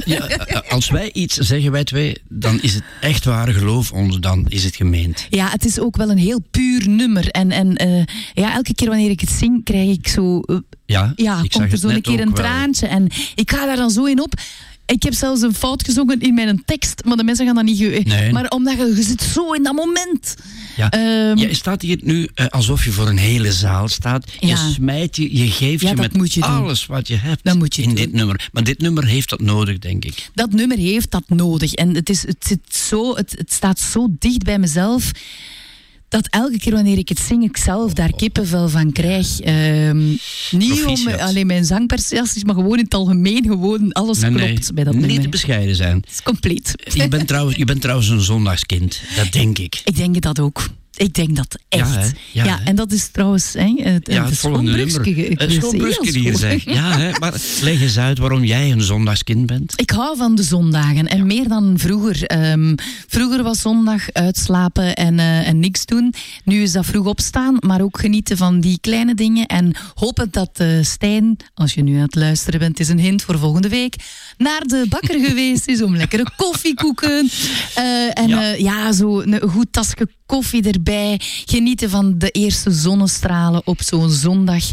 Ja, 0.06 0.28
eh, 0.28 0.72
als 0.72 0.90
wij 0.90 1.12
iets 1.14 1.38
zeggen, 1.38 1.72
wij 1.72 1.84
twee, 1.84 2.18
dan 2.30 2.62
is 2.62 2.74
het 2.74 2.84
echt 3.02 3.26
waar, 3.26 3.48
geloof 3.48 3.92
ons, 3.92 4.20
dan 4.20 4.46
is 4.48 4.64
het 4.64 4.76
gemeend. 4.76 5.28
Ja, 5.30 5.50
het 5.50 5.66
is 5.66 5.80
ook 5.80 5.98
wel 5.98 6.10
een 6.10 6.18
heel 6.18 6.42
puur 6.52 6.90
nummer. 6.90 7.28
En, 7.30 7.52
en 7.52 7.76
eh, 7.76 8.04
ja, 8.34 8.54
elke 8.54 8.74
keer 8.74 8.88
wanneer 8.88 9.10
ik 9.10 9.20
het 9.20 9.30
zing, 9.30 9.64
krijg 9.64 9.90
ik 9.90 10.08
zo... 10.08 10.42
Ja, 10.86 11.14
ja, 11.16 11.42
ik 11.44 11.52
zag 11.52 11.62
komt 11.62 11.72
er 11.72 11.78
zo 11.78 11.88
een 11.88 12.02
keer 12.02 12.20
een 12.20 12.26
wel. 12.26 12.36
traantje. 12.36 12.88
En 12.88 13.08
ik 13.36 13.52
ga 13.52 13.66
daar 13.66 13.76
dan 13.76 13.90
zo 13.90 14.06
in 14.06 14.22
op. 14.22 14.34
Ik 14.90 15.04
heb 15.04 15.14
zelfs 15.14 15.42
een 15.42 15.54
fout 15.54 15.84
gezongen 15.86 16.20
in 16.22 16.34
mijn 16.34 16.62
tekst, 16.66 17.02
maar 17.06 17.18
de 17.18 17.24
mensen 17.24 17.46
gaan 17.46 17.56
dat 17.56 17.64
niet... 17.64 17.78
ge- 17.78 18.02
Nee. 18.06 18.32
Maar 18.32 18.48
omdat 18.48 18.78
je, 18.78 18.94
je 18.96 19.04
zit 19.04 19.22
zo 19.22 19.52
in 19.52 19.64
dat 19.64 19.76
moment. 19.76 20.36
Ja. 20.76 20.90
Ehm, 20.90 21.38
je 21.38 21.54
staat 21.54 21.82
hier 21.82 22.00
nu 22.02 22.30
eh, 22.34 22.46
alsof 22.48 22.84
je 22.86 22.92
voor 22.92 23.08
een 23.08 23.18
hele 23.18 23.52
zaal 23.52 23.88
staat. 23.88 24.32
Je 24.40 24.48
Ja. 24.48 24.56
smijt 24.72 25.16
je, 25.16 25.38
je 25.38 25.52
geeft 25.52 25.82
Ja, 25.84 25.90
je 25.90 25.96
met 25.96 26.14
doen. 26.14 26.44
alles 26.44 26.86
wat 26.86 27.08
je 27.08 27.16
hebt 27.16 27.44
Dat 27.44 27.58
moet 27.58 27.76
je 27.76 27.82
in 27.82 27.88
doen. 27.88 27.98
dit 27.98 28.12
nummer. 28.14 28.50
Maar 28.52 28.64
dit 28.64 28.80
nummer 28.80 29.06
heeft 29.06 29.30
dat 29.30 29.42
nodig, 29.42 29.78
denk 29.80 30.06
ik. 30.06 30.30
dat 30.34 30.52
nummer 30.52 30.78
heeft 30.78 31.12
dat 31.12 31.24
nodig. 31.28 31.74
En 31.74 31.96
het, 31.96 32.10
is, 32.10 32.22
het, 32.28 32.46
zit 32.48 32.60
zo, 32.76 33.16
het, 33.16 33.34
het 33.38 33.54
staat 33.54 33.80
zo 33.80 34.08
dicht 34.20 34.44
bij 34.44 34.60
mezelf. 34.60 35.12
Dat 36.10 36.28
elke 36.30 36.58
keer 36.58 36.74
wanneer 36.74 36.98
ik 36.98 37.10
het 37.10 37.20
zing, 37.20 37.44
ik 37.44 37.58
zelf 37.58 37.94
daar 37.94 38.12
kippenvel 38.16 38.70
van 38.70 38.92
krijg. 38.92 39.40
Ehm, 39.40 40.08
niet 40.52 40.84
om 40.86 41.08
alleen 41.08 41.48
mijn 41.48 41.66
zangprestaties, 41.66 42.44
maar 42.44 42.56
gewoon 42.56 42.78
in 42.78 42.84
het 42.84 42.94
algemeen. 42.94 43.44
Gewoon 43.44 43.92
alles 43.92 44.20
Nee, 44.20 44.32
klopt 44.32 44.46
nee, 44.46 44.74
bij 44.74 44.84
dat 44.84 44.94
niet 44.94 45.02
nummer. 45.06 45.22
te 45.22 45.30
bescheiden 45.30 45.76
zijn. 45.76 45.96
Het 45.96 46.10
is 46.10 46.22
compleet. 46.24 46.74
Je 46.94 47.08
bent, 47.08 47.28
trouwens, 47.28 47.58
je 47.58 47.66
bent 47.66 47.82
trouwens 47.82 48.10
een 48.10 48.22
zondagskind, 48.22 49.02
dat 49.16 49.32
denk 49.32 49.58
ik. 49.58 49.82
Ik 49.84 49.96
denk 49.96 50.22
dat 50.22 50.40
ook. 50.40 50.70
Ik 51.00 51.14
denk 51.14 51.36
dat 51.36 51.60
echt. 51.70 52.14
Ja, 52.32 52.60
en 52.64 52.76
dat 52.76 52.92
is 52.92 53.08
trouwens 53.08 53.54
hè, 53.54 53.74
het, 53.84 54.08
Ja, 54.12 54.26
het 54.26 54.38
volgende 54.38 54.72
nummer. 54.72 55.04
heel 55.06 56.04
hier 56.04 56.38
zeg. 56.38 56.64
Ja, 56.64 56.98
hè? 56.98 57.12
maar 57.20 57.34
leg 57.62 57.82
eens 57.82 57.98
uit 57.98 58.18
waarom 58.18 58.44
jij 58.44 58.72
een 58.72 58.82
zondagskind 58.82 59.46
bent. 59.46 59.74
Ik 59.76 59.90
hou 59.90 60.18
van 60.18 60.36
de 60.36 60.44
zondagen 60.44 61.08
en 61.08 61.28
meer 61.28 61.48
dan 61.48 61.74
vroeger. 61.78 62.24
Ehm, 62.24 62.76
vroeger 63.08 63.44
was 63.44 63.62
zondag 63.62 64.12
uitslapen 64.12 64.96
en, 64.96 65.20
eh, 65.20 65.48
en 65.48 65.60
niks 65.60 65.86
doen. 65.86 66.14
Nu 66.44 66.62
is 66.62 66.72
dat 66.72 66.86
vroeg 66.86 67.06
opstaan, 67.06 67.58
maar 67.60 67.82
ook 67.82 68.00
genieten 68.00 68.38
van 68.38 68.60
die 68.60 68.78
kleine 68.82 69.16
dingen. 69.16 69.46
En 69.46 69.76
hopen 69.94 70.28
dat 70.32 70.50
eh, 70.54 70.68
Stijn, 70.82 71.38
als 71.54 71.74
je 71.74 71.82
nu 71.84 71.96
aan 71.96 72.02
het 72.02 72.16
luisteren 72.16 72.60
bent, 72.60 72.80
is 72.80 72.90
een 72.90 73.00
hint 73.00 73.22
voor 73.22 73.40
volgende 73.40 73.70
week, 73.70 73.96
naar 74.38 74.62
de 74.62 74.86
bakker 74.90 75.20
geweest 75.28 75.68
is 75.68 75.82
om 75.82 75.96
lekkere 75.96 76.26
koffiekoeken. 76.36 77.30
eh, 77.76 78.18
en 78.20 78.62
ja 78.62 78.92
zo 78.92 79.22
een 79.22 79.50
goed 79.50 79.68
tasje 79.72 80.08
koffie 80.30 80.64
erbij. 80.64 81.20
Genieten 81.46 81.90
van 81.90 82.18
de 82.18 82.30
eerste 82.30 82.72
zonnestralen 82.72 83.62
op 83.66 83.82
zo'n 83.82 84.10
zondag. 84.10 84.64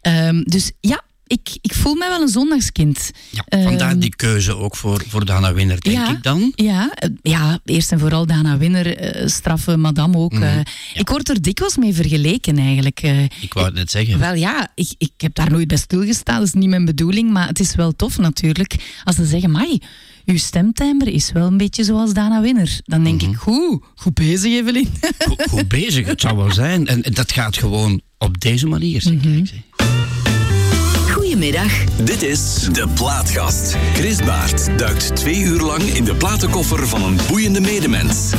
Ehm, 0.00 0.42
dus 0.42 0.72
ja. 0.80 1.02
Ik, 1.26 1.58
ik 1.60 1.74
voel 1.74 1.94
mij 1.94 2.08
wel 2.08 2.20
een 2.20 2.28
zondagskind. 2.28 3.10
Ja, 3.30 3.44
vandaar 3.62 3.90
Ehm, 3.90 3.98
die 3.98 4.16
keuze 4.16 4.56
ook 4.56 4.76
voor, 4.76 5.04
voor 5.08 5.24
Dana 5.24 5.52
Winner, 5.52 5.80
denk 5.80 5.96
ja, 5.96 6.10
ik 6.10 6.22
dan. 6.22 6.52
Ja, 6.54 6.90
eh, 6.94 7.10
ja, 7.22 7.58
eerst 7.64 7.92
en 7.92 7.98
vooral 7.98 8.26
Dana 8.26 8.58
Winner, 8.58 8.96
eh, 8.96 9.28
straffe 9.28 9.76
madame 9.76 10.16
ook. 10.16 10.32
Mhm, 10.32 10.42
eh. 10.42 10.60
Ik 10.94 11.08
word 11.08 11.28
er 11.28 11.42
dikwijls 11.42 11.76
mee 11.76 11.94
vergeleken 11.94 12.58
eigenlijk. 12.58 13.00
Ik 13.40 13.52
wou 13.52 13.66
het 13.66 13.74
net 13.74 13.90
zeggen. 13.90 14.18
Wel 14.18 14.34
ja, 14.34 14.68
ik, 14.74 14.94
ik 14.98 15.12
heb 15.16 15.34
daar 15.34 15.50
nooit 15.50 15.68
bij 15.68 15.76
stilgestaan, 15.76 16.38
dat 16.38 16.46
is 16.46 16.52
niet 16.52 16.68
mijn 16.68 16.84
bedoeling, 16.84 17.30
maar 17.30 17.48
het 17.48 17.60
is 17.60 17.74
wel 17.74 17.96
tof 17.96 18.18
natuurlijk. 18.18 18.74
Als 19.04 19.16
ze 19.16 19.26
zeggen, 19.26 19.50
mai, 19.50 19.78
uw 20.30 20.38
stemtimbre 20.38 21.12
is 21.12 21.32
wel 21.32 21.46
een 21.46 21.56
beetje 21.56 21.84
zoals 21.84 22.12
Dana 22.12 22.40
Winner. 22.40 22.80
Dan 22.84 23.04
denk 23.04 23.20
Mhm. 23.22 23.30
ik, 23.30 23.36
goed, 23.36 23.82
goed 23.94 24.14
bezig 24.14 24.52
Evelien. 24.52 24.88
Goed, 25.28 25.42
goed 25.50 25.68
bezig, 25.68 26.06
het 26.06 26.20
zou 26.20 26.36
wel 26.36 26.52
zijn. 26.52 26.86
En 26.86 27.02
dat 27.12 27.32
gaat 27.32 27.56
gewoon 27.56 28.00
op 28.18 28.40
deze 28.40 28.66
manier. 28.66 29.02
zeg. 29.02 29.20
Kijk, 29.22 29.46
zeg. 29.46 29.88
Goedemiddag. 31.14 31.84
Dit 32.04 32.22
is 32.22 32.68
De 32.72 32.88
Plaatgast. 32.94 33.76
Chris 33.94 34.16
Baert 34.16 34.78
duikt 34.78 35.16
twee 35.16 35.40
uur 35.40 35.60
lang 35.60 35.82
in 35.82 36.04
de 36.04 36.14
platenkoffer 36.14 36.88
van 36.88 37.02
een 37.02 37.18
boeiende 37.28 37.60
medemens. 37.60 38.30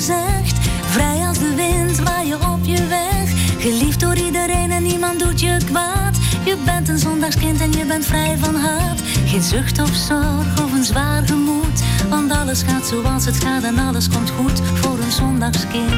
Vrij 0.00 1.26
als 1.26 1.38
de 1.38 1.54
wind, 1.54 1.98
waar 1.98 2.26
je 2.26 2.34
op 2.34 2.58
je 2.62 2.86
weg. 2.86 3.30
Geliefd 3.58 4.00
door 4.00 4.16
iedereen 4.16 4.70
en 4.70 4.82
niemand 4.82 5.18
doet 5.18 5.40
je 5.40 5.56
kwaad. 5.66 6.16
Je 6.44 6.56
bent 6.64 6.88
een 6.88 6.98
zondagskind 6.98 7.60
en 7.60 7.72
je 7.72 7.84
bent 7.84 8.06
vrij 8.06 8.36
van 8.38 8.54
haat. 8.54 9.00
Geen 9.26 9.42
zucht 9.42 9.82
of 9.82 9.94
zorg 9.94 10.64
of 10.64 10.72
een 10.72 10.84
zwaar 10.84 11.26
gemoed. 11.26 11.82
Want 12.08 12.32
alles 12.32 12.62
gaat 12.62 12.86
zoals 12.86 13.24
het 13.24 13.36
gaat 13.36 13.62
en 13.62 13.78
alles 13.78 14.08
komt 14.08 14.30
goed 14.30 14.60
voor 14.74 14.98
een 14.98 15.12
zondagskind. 15.12 15.92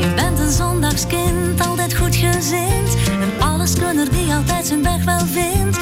Je 0.00 0.12
bent 0.14 0.38
een 0.38 0.52
zondagskind, 0.52 1.66
altijd 1.66 1.96
goed 1.96 2.16
gezind. 2.16 2.96
Een 3.08 3.42
alleskunner 3.42 4.10
die 4.10 4.34
altijd 4.34 4.66
zijn 4.66 4.82
weg 4.82 5.04
wel 5.04 5.26
vindt. 5.26 5.78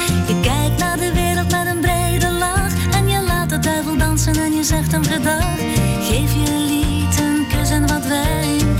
en 4.34 4.52
je 4.52 4.64
zegt 4.64 4.92
hem 4.92 5.04
gedag. 5.04 5.56
Geef 6.00 6.32
je 6.32 6.64
lied 6.68 7.20
een 7.20 7.46
kus 7.48 7.70
en 7.70 7.86
wat 7.86 8.06
wijn. 8.06 8.76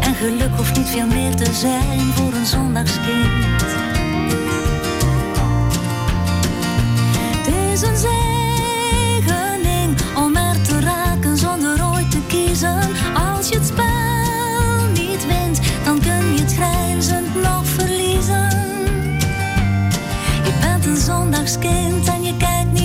En 0.00 0.14
geluk 0.14 0.56
hoeft 0.56 0.76
niet 0.76 0.88
veel 0.88 1.06
meer 1.06 1.34
te 1.34 1.52
zijn 1.52 2.00
voor 2.00 2.32
een 2.32 2.46
zondagskind. 2.46 3.62
Het 7.18 7.54
is 7.72 7.82
een 7.82 7.96
zegening 7.96 9.96
om 10.16 10.36
er 10.36 10.62
te 10.62 10.80
raken 10.80 11.36
zonder 11.36 11.86
ooit 11.92 12.10
te 12.10 12.20
kiezen. 12.26 12.80
Als 13.14 13.48
je 13.48 13.54
het 13.54 13.66
spel 13.66 14.86
niet 14.92 15.26
wint, 15.26 15.60
dan 15.84 16.00
kun 16.00 16.34
je 16.34 16.40
het 16.40 16.52
grijnzend 16.52 17.42
nog 17.42 17.66
verliezen. 17.66 18.48
Je 20.44 20.52
bent 20.60 20.86
een 20.86 20.96
zondagskind 20.96 22.08
en 22.08 22.22
je 22.22 22.36
kijkt 22.36 22.72
niet 22.72 22.79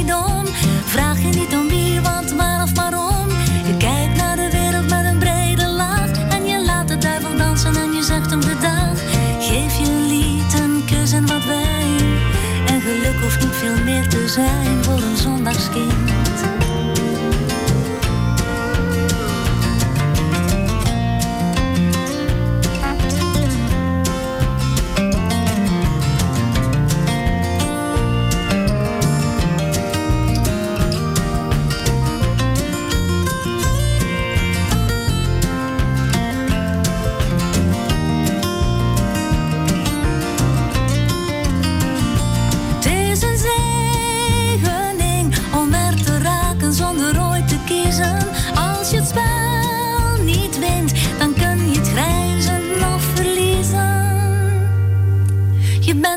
meer 14.38 14.65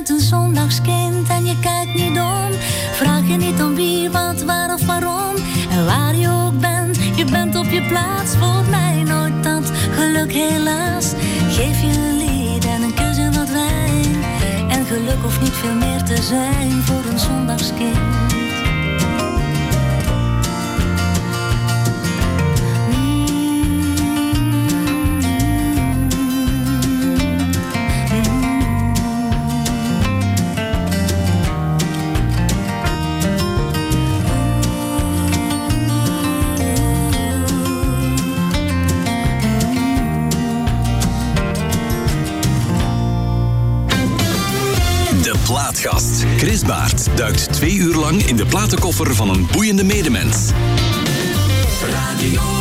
een 0.09 0.20
zondagskind 0.20 1.28
en 1.28 1.44
je 1.44 1.59
kijkt 1.60 1.94
niet 1.94 2.18
om. 2.18 2.51
Vraag 2.93 3.28
je 3.28 3.36
niet 3.36 3.62
om 3.62 3.74
wie, 3.74 4.10
wat, 4.10 4.43
waar 4.43 4.74
of 4.74 4.86
waarom. 4.86 5.35
En 5.70 5.85
waar 5.86 6.14
je 6.16 6.28
ook 6.30 6.60
bent, 6.60 6.97
je 7.16 7.24
bent 7.24 7.56
op 7.56 7.64
je 7.64 7.82
plaats. 7.82 8.36
Voor 8.36 8.64
mij 8.70 9.02
nooit 9.02 9.43
dat 9.43 9.70
geluk 9.90 10.32
helaas. 10.32 11.12
Geef 11.48 11.80
je 11.80 11.86
een 11.86 12.16
lied 12.16 12.64
en 12.64 12.82
een 12.82 12.94
kus 12.94 13.18
en 13.18 13.35
wat 13.35 13.51
wijn. 13.51 14.22
En 14.68 14.86
geluk 14.86 15.22
hoeft 15.22 15.40
niet 15.40 15.55
veel 15.55 15.74
meer 15.74 16.02
te 16.02 16.22
zijn 16.22 16.82
voor 16.82 17.12
een 17.12 17.18
zondagskind. 17.18 18.47
Duikt 47.18 47.52
twee 47.52 47.74
uur 47.74 47.94
lang 47.94 48.22
in 48.22 48.36
de 48.36 48.46
platenkoffer 48.46 49.14
van 49.14 49.28
een 49.28 49.46
boeiende 49.52 49.84
medemens. 49.84 50.50
Radio 51.90 52.57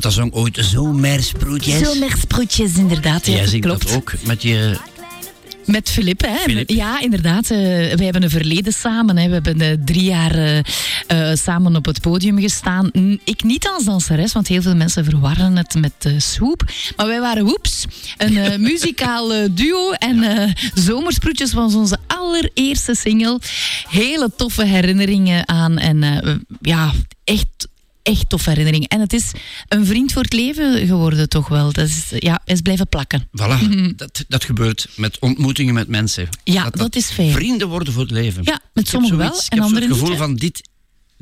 Granata 0.00 0.10
zong 0.22 0.32
ooit 0.32 0.58
Zomersproetjes. 0.70 1.88
Zomersproetjes, 1.92 2.74
inderdaad. 2.76 3.26
Ja, 3.26 3.32
Jij 3.32 3.46
zingt 3.46 3.66
klopt. 3.66 3.82
dat 3.88 3.96
ook 3.96 4.12
met 4.24 4.42
je... 4.42 4.76
Met 5.66 5.90
Filip, 5.90 6.20
hè? 6.20 6.36
Filip. 6.36 6.70
Ja, 6.70 7.00
inderdaad. 7.00 7.50
eh, 7.50 7.58
wij 7.58 8.04
hebben 8.04 8.22
een 8.22 8.30
verleden 8.30 8.72
samen. 8.72 9.16
Hè. 9.16 9.26
We 9.28 9.34
hebben 9.34 9.60
eh, 9.60 9.76
drie 9.84 10.02
jaar 10.02 10.62
eh, 11.06 11.30
samen 11.34 11.76
op 11.76 11.84
het 11.84 12.00
podium 12.00 12.40
gestaan. 12.40 12.90
N- 12.98 13.20
Ik 13.24 13.42
niet 13.42 13.68
als 13.68 13.84
danseres, 13.84 14.32
want 14.32 14.48
heel 14.48 14.62
veel 14.62 14.74
mensen 14.76 15.04
verwarren 15.04 15.56
het 15.56 15.74
met 15.74 16.14
swoop. 16.22 16.62
Maar 16.96 17.06
wij 17.06 17.20
waren 17.20 17.44
Woeps, 17.44 17.84
een 18.16 18.60
muzikaal 18.70 19.28
duo. 19.50 19.90
En 19.92 20.54
Zomersproetjes 20.74 21.52
was 21.52 21.74
onze 21.74 21.98
allereerste 22.06 22.94
single. 22.94 23.38
Hele 23.88 24.30
toffe 24.36 24.64
herinneringen 24.64 25.48
aan. 25.48 25.78
En 25.78 26.04
ja, 26.60 26.92
echt 27.24 27.68
echt 28.02 28.28
toffe 28.28 28.48
herinnering. 28.48 28.88
En 28.88 29.00
het 29.00 29.12
is 29.12 29.30
een 29.68 29.86
vriend 29.86 30.12
voor 30.12 30.22
het 30.22 30.32
leven 30.32 30.86
geworden, 30.86 31.28
toch 31.28 31.48
wel. 31.48 31.72
Dat 31.72 31.88
is, 31.88 32.04
ja, 32.16 32.40
is 32.44 32.60
blijven 32.60 32.88
plakken. 32.88 33.28
Voilà, 33.42 33.70
dat, 33.96 34.24
dat 34.28 34.44
gebeurt 34.44 34.88
met 34.96 35.18
ontmoetingen 35.18 35.74
met 35.74 35.88
mensen. 35.88 36.28
Ja, 36.44 36.70
dat, 36.70 36.96
is 36.96 37.10
fijn. 37.10 37.32
Vrienden 37.32 37.68
worden 37.68 37.92
voor 37.92 38.02
het 38.02 38.10
leven. 38.10 38.42
Ja, 38.44 38.60
met 38.72 38.88
sommigen 38.88 39.16
wel 39.16 39.26
en 39.26 39.34
Ik 39.34 39.42
heb 39.48 39.58
zo 39.58 39.64
anderen 39.64 39.88
het 39.88 39.92
gevoel 39.92 40.08
niet. 40.08 40.18
van 40.18 40.36
dit 40.36 40.68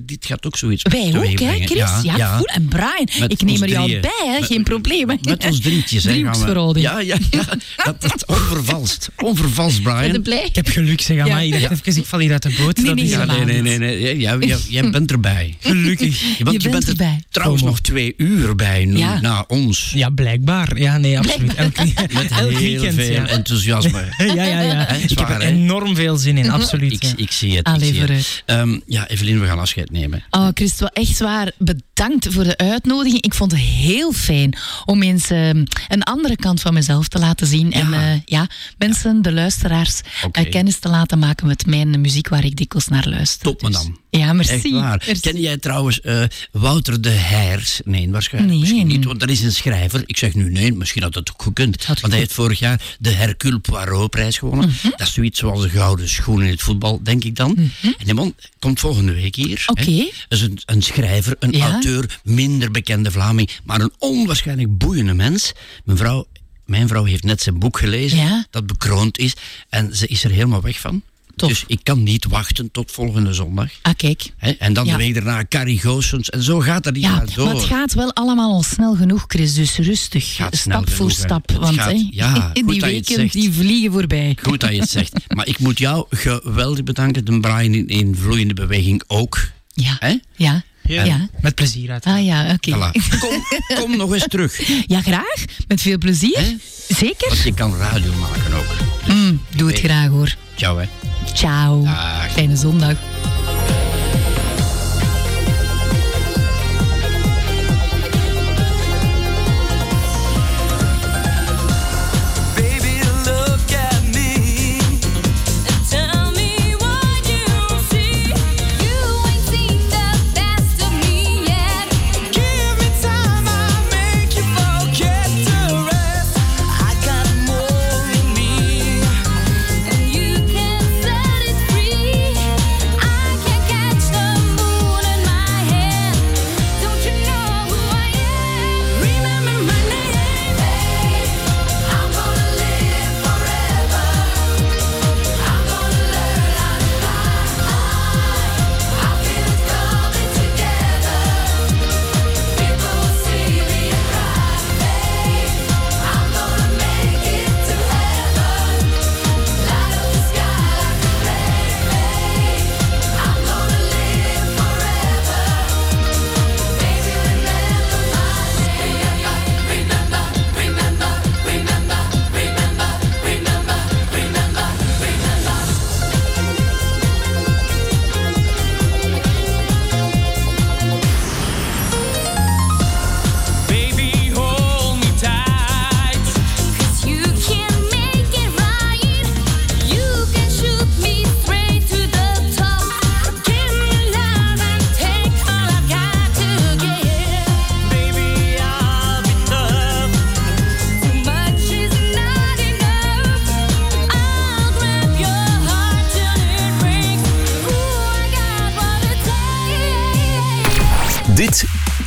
dit 0.01 0.27
gaat 0.27 0.47
ook 0.47 0.57
zoiets 0.57 0.83
Wij 0.91 1.13
ook, 1.17 1.39
hè. 1.39 1.67
Chris? 1.67 1.77
Ja, 2.03 2.35
cool. 2.35 2.45
En 2.45 2.69
Brian, 2.69 3.09
Met 3.21 3.33
ik 3.33 3.43
neem 3.43 3.51
ons 3.53 3.61
er 3.61 3.69
jou 3.69 3.85
drieën. 3.85 4.01
bij, 4.01 4.11
hè, 4.33 4.39
Met- 4.41 4.45
geen 4.49 4.63
probleem. 4.63 5.07
Met 5.07 5.45
ons 5.47 5.61
drietjes, 5.67 6.05
hè. 6.05 6.11
gaan 6.11 6.19
we- 6.19 6.25
Driehoeksverhouding. 6.25 6.87
Ja, 6.87 7.01
ja, 7.01 7.17
ja. 7.31 7.45
Dat, 7.85 8.01
dat 8.01 8.27
onvervalst. 8.27 9.09
Onvervalst, 9.17 9.83
Brian. 9.83 9.99
Ben 10.01 10.13
je 10.13 10.21
blij? 10.21 10.45
Ik 10.45 10.55
heb 10.55 10.69
geluk, 10.69 11.01
zeg 11.01 11.19
aan 11.21 11.27
Ja. 11.27 11.35
mij. 11.35 11.47
Ik 11.47 11.53
dacht 11.53 11.63
Ja. 11.63 11.71
even, 11.71 11.97
ik 12.03 12.07
val 12.09 12.19
hier 12.19 12.33
uit 12.33 12.43
de 12.43 12.55
boot. 12.59 12.77
Nee, 12.77 12.87
Dat 12.87 12.95
nee, 12.95 13.05
is- 13.05 13.11
Ja, 13.11 13.25
nee, 13.25 13.45
nee, 13.45 13.63
nee. 13.63 13.79
nee. 13.79 14.19
Jij, 14.19 14.37
jij, 14.39 14.57
jij 14.69 14.91
bent 14.91 15.11
erbij. 15.11 15.57
Gelukkig. 15.61 16.21
Je 16.39 16.45
bent, 16.45 16.63
Je 16.63 16.69
bent 16.71 16.83
er 16.83 16.89
erbij. 16.89 17.23
trouwens 17.31 17.63
nog 17.63 17.81
twee 17.81 18.15
uur 18.17 18.55
bij 18.57 18.85
nu, 18.85 18.99
Ja. 18.99 19.21
na 19.21 19.45
ons. 19.49 19.91
Ja, 19.95 20.09
blijkbaar. 20.11 20.79
Ja, 20.79 20.99
nee, 20.99 21.19
absoluut. 21.19 21.55
Elk, 21.55 21.77
Met 22.13 22.31
elk 22.31 22.51
heel 22.51 22.59
weekend, 22.59 22.95
veel 22.95 23.13
ja. 23.13 23.27
enthousiasme. 23.27 24.05
Ja, 24.19 24.45
ja, 24.45 24.61
ja. 24.61 24.89
Ik 24.89 25.19
heb 25.19 25.29
er 25.29 25.41
enorm 25.41 25.95
veel 25.97 26.17
zin 26.17 26.39
in, 26.39 26.51
absoluut. 26.51 26.93
Ik, 26.93 27.03
ja. 27.03 27.13
ik 27.17 27.31
zie 27.33 27.57
het. 27.57 27.67
Allee, 27.67 27.89
ik 27.89 27.95
zie 27.95 28.03
het. 28.17 28.43
Ehm, 28.47 28.79
ja, 28.87 29.09
Evelien, 29.09 29.41
we 29.41 29.47
gaan 29.47 29.59
afscheid 29.59 29.88
nemen. 29.91 30.25
Oh, 30.31 30.49
Christ, 30.55 30.81
wel 30.81 30.89
echt 30.89 31.19
waar. 31.19 31.53
Bedankt 31.59 32.27
voor 32.31 32.45
de 32.45 32.57
uitnodiging. 32.57 33.23
Ik 33.23 33.35
vond 33.35 33.51
het 33.53 33.61
heel 33.61 34.13
fijn 34.13 34.57
om 34.85 35.03
eens 35.03 35.31
ehm, 35.31 35.65
een 35.89 36.03
andere 36.03 36.37
kant 36.37 36.61
van 36.61 36.75
mezelf 36.75 37.09
te 37.09 37.19
laten 37.19 37.47
zien. 37.47 37.73
En 37.73 37.91
Ja. 37.91 38.13
eh, 38.13 38.21
ja, 38.25 38.47
mensen, 38.79 39.23
de 39.23 39.33
luisteraars, 39.33 40.01
eh, 40.33 40.51
kennis 40.51 40.79
te 40.79 40.89
laten 40.89 41.19
maken 41.19 41.47
met 41.47 41.67
mijn 41.67 42.01
muziek 42.01 42.29
waar 42.29 42.45
ik 42.45 42.57
dikwijls 42.57 42.89
naar 42.89 43.09
luister. 43.09 43.43
Top, 43.43 43.61
Dus- 43.61 43.71
madame. 43.71 43.97
Ja, 44.11 44.33
merci. 44.33 44.53
Echt 44.53 44.71
waar. 44.71 45.03
merci. 45.07 45.21
Ken 45.31 45.41
jij 45.41 45.57
trouwens 45.57 46.01
eh, 46.01 46.23
Wouter 46.53 47.01
de 47.01 47.09
Hers? 47.11 47.81
Nee, 47.85 48.11
waarschijnlijk 48.11 48.53
Nee. 48.55 48.63
misschien 48.63 48.87
niet, 48.87 49.05
want 49.05 49.21
dat 49.21 49.29
is 49.29 49.41
een 49.43 49.53
schrijver. 49.53 50.03
Ik 50.07 50.17
zeg 50.17 50.35
nu 50.35 50.51
nee, 50.51 50.73
misschien 50.73 51.03
had 51.03 51.15
het 51.15 51.31
ook 51.33 51.43
gekund. 51.43 51.87
Want 51.87 52.01
hij 52.01 52.19
heeft 52.19 52.33
vorig 52.33 52.59
jaar 52.59 52.81
de 52.99 53.11
Hercule 53.11 53.59
Poirot-prijs 53.59 54.39
gewonnen. 54.39 54.69
Mhm. 54.69 54.89
Dat 54.91 55.01
is 55.01 55.13
zoiets 55.13 55.39
zoals 55.39 55.63
een 55.65 55.71
gouden 55.71 56.09
schoen 56.09 56.43
in 56.43 56.51
het 56.51 56.63
voetbal, 56.63 57.01
denk 57.03 57.25
ik 57.25 57.37
dan. 57.37 57.57
En 57.83 58.05
die 58.05 58.15
man 58.15 58.35
komt 58.59 58.81
volgende 58.81 59.13
week 59.15 59.35
hier. 59.37 59.65
Dat 59.85 60.39
is 60.39 60.41
een, 60.41 60.59
een 60.67 60.83
schrijver, 60.83 61.37
een 61.39 61.51
Ja. 61.53 61.71
auteur, 61.71 62.21
minder 62.25 62.71
bekende 62.71 63.11
Vlaming, 63.11 63.51
maar 63.65 63.81
een 63.81 63.93
onwaarschijnlijk 63.99 64.79
boeiende 64.79 65.15
mens. 65.15 65.53
Mijn 65.85 65.99
vrouw, 65.99 66.27
mijn 66.67 66.89
vrouw 66.89 67.05
heeft 67.05 67.25
net 67.25 67.43
zijn 67.43 67.59
boek 67.59 67.79
gelezen, 67.79 68.19
Ja. 68.19 68.47
dat 68.51 68.67
bekroond 68.67 69.19
is. 69.19 69.35
En 69.69 69.97
ze 69.97 70.07
is 70.07 70.25
er 70.25 70.31
helemaal 70.31 70.63
weg 70.63 70.81
van. 70.81 71.03
Tof. 71.37 71.49
Dus 71.49 71.65
ik 71.67 71.81
kan 71.83 72.03
niet 72.03 72.25
wachten 72.25 72.71
tot 72.71 72.91
volgende 72.91 73.33
zondag. 73.33 73.71
Ah, 73.83 73.93
kijk. 73.97 74.33
En 74.59 74.73
dan 74.73 74.85
Ja. 74.87 74.93
de 74.93 74.99
week 74.99 75.15
daarna 75.15 75.45
Carrie 75.49 75.81
Goossens. 75.81 76.31
En 76.31 76.43
zo 76.43 76.61
gaat 76.61 76.85
dat 76.85 76.97
Ja, 76.97 77.01
jaar 77.01 77.35
door. 77.35 77.45
maar 77.47 77.55
het 77.55 77.65
gaat 77.65 77.95
wel 77.95 78.13
allemaal 78.13 78.53
al 78.53 78.63
snel 78.63 78.95
genoeg, 78.95 79.25
Chris. 79.29 79.55
Dus 79.55 79.77
rustig, 79.77 80.35
Gaat 80.35 80.57
stap 80.57 80.91
voor 80.91 81.11
stap. 81.11 81.51
Want 81.53 81.75
gaat- 81.81 82.07
ja, 82.11 82.51
die 82.53 82.81
weken 82.81 83.29
die 83.29 83.53
vliegen 83.53 83.93
voorbij. 83.93 84.37
Goed 84.43 84.61
dat 84.61 84.71
je 84.71 84.81
het 84.81 84.91
zegt. 84.91 85.13
Maar 85.35 85.47
ik 85.47 85.59
moet 85.59 85.79
jou 85.79 86.07
geweldig 86.11 86.85
bedanken. 86.85 87.25
De 87.25 87.41
Brian 87.41 87.75
in, 87.75 87.87
in 87.89 88.15
vloeiende 88.17 88.55
beweging 88.55 89.03
ook. 89.07 89.39
Ja, 89.83 89.97
Hè? 89.99 90.17
ja, 90.37 90.63
Ja. 90.83 91.05
ja. 91.05 91.29
Met 91.41 91.55
plezier 91.55 91.91
uit. 91.91 92.05
Ah 92.05 92.25
ja, 92.25 92.53
oké. 92.53 92.71
Voilà. 92.77 92.91
Kom, 93.21 93.43
kom 93.81 93.97
nog 93.97 94.13
eens 94.13 94.27
terug. 94.29 94.61
Ja, 94.87 95.01
graag. 95.03 95.45
Met 95.69 95.81
veel 95.83 95.99
plezier. 95.99 96.39
Hè? 96.39 96.55
Zeker. 96.95 97.29
Want 97.29 97.43
je 97.43 97.55
kan 97.55 97.77
radio 97.77 98.13
maken 98.15 98.53
ook. 98.55 98.77
Mm, 99.15 99.41
doe 99.57 99.71
het 99.71 99.79
graag 99.79 100.09
hoor. 100.09 100.35
Ciao 100.57 100.79
hè. 100.79 100.85
Ciao. 101.33 101.85
Dag. 101.85 102.33
Fijne 102.33 102.57
zondag. 102.57 102.97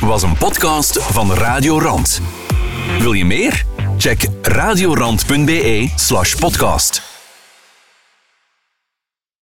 Was 0.08 0.22
een 0.22 0.36
podcast 0.36 1.02
van 1.02 1.32
Radio 1.32 1.78
Rand. 1.78 2.20
Wil 2.98 3.12
je 3.12 3.24
meer? 3.24 3.64
Check 3.96 4.28
radiorand.be 4.42 5.92
slash 5.96 6.34
podcast. 6.34 7.11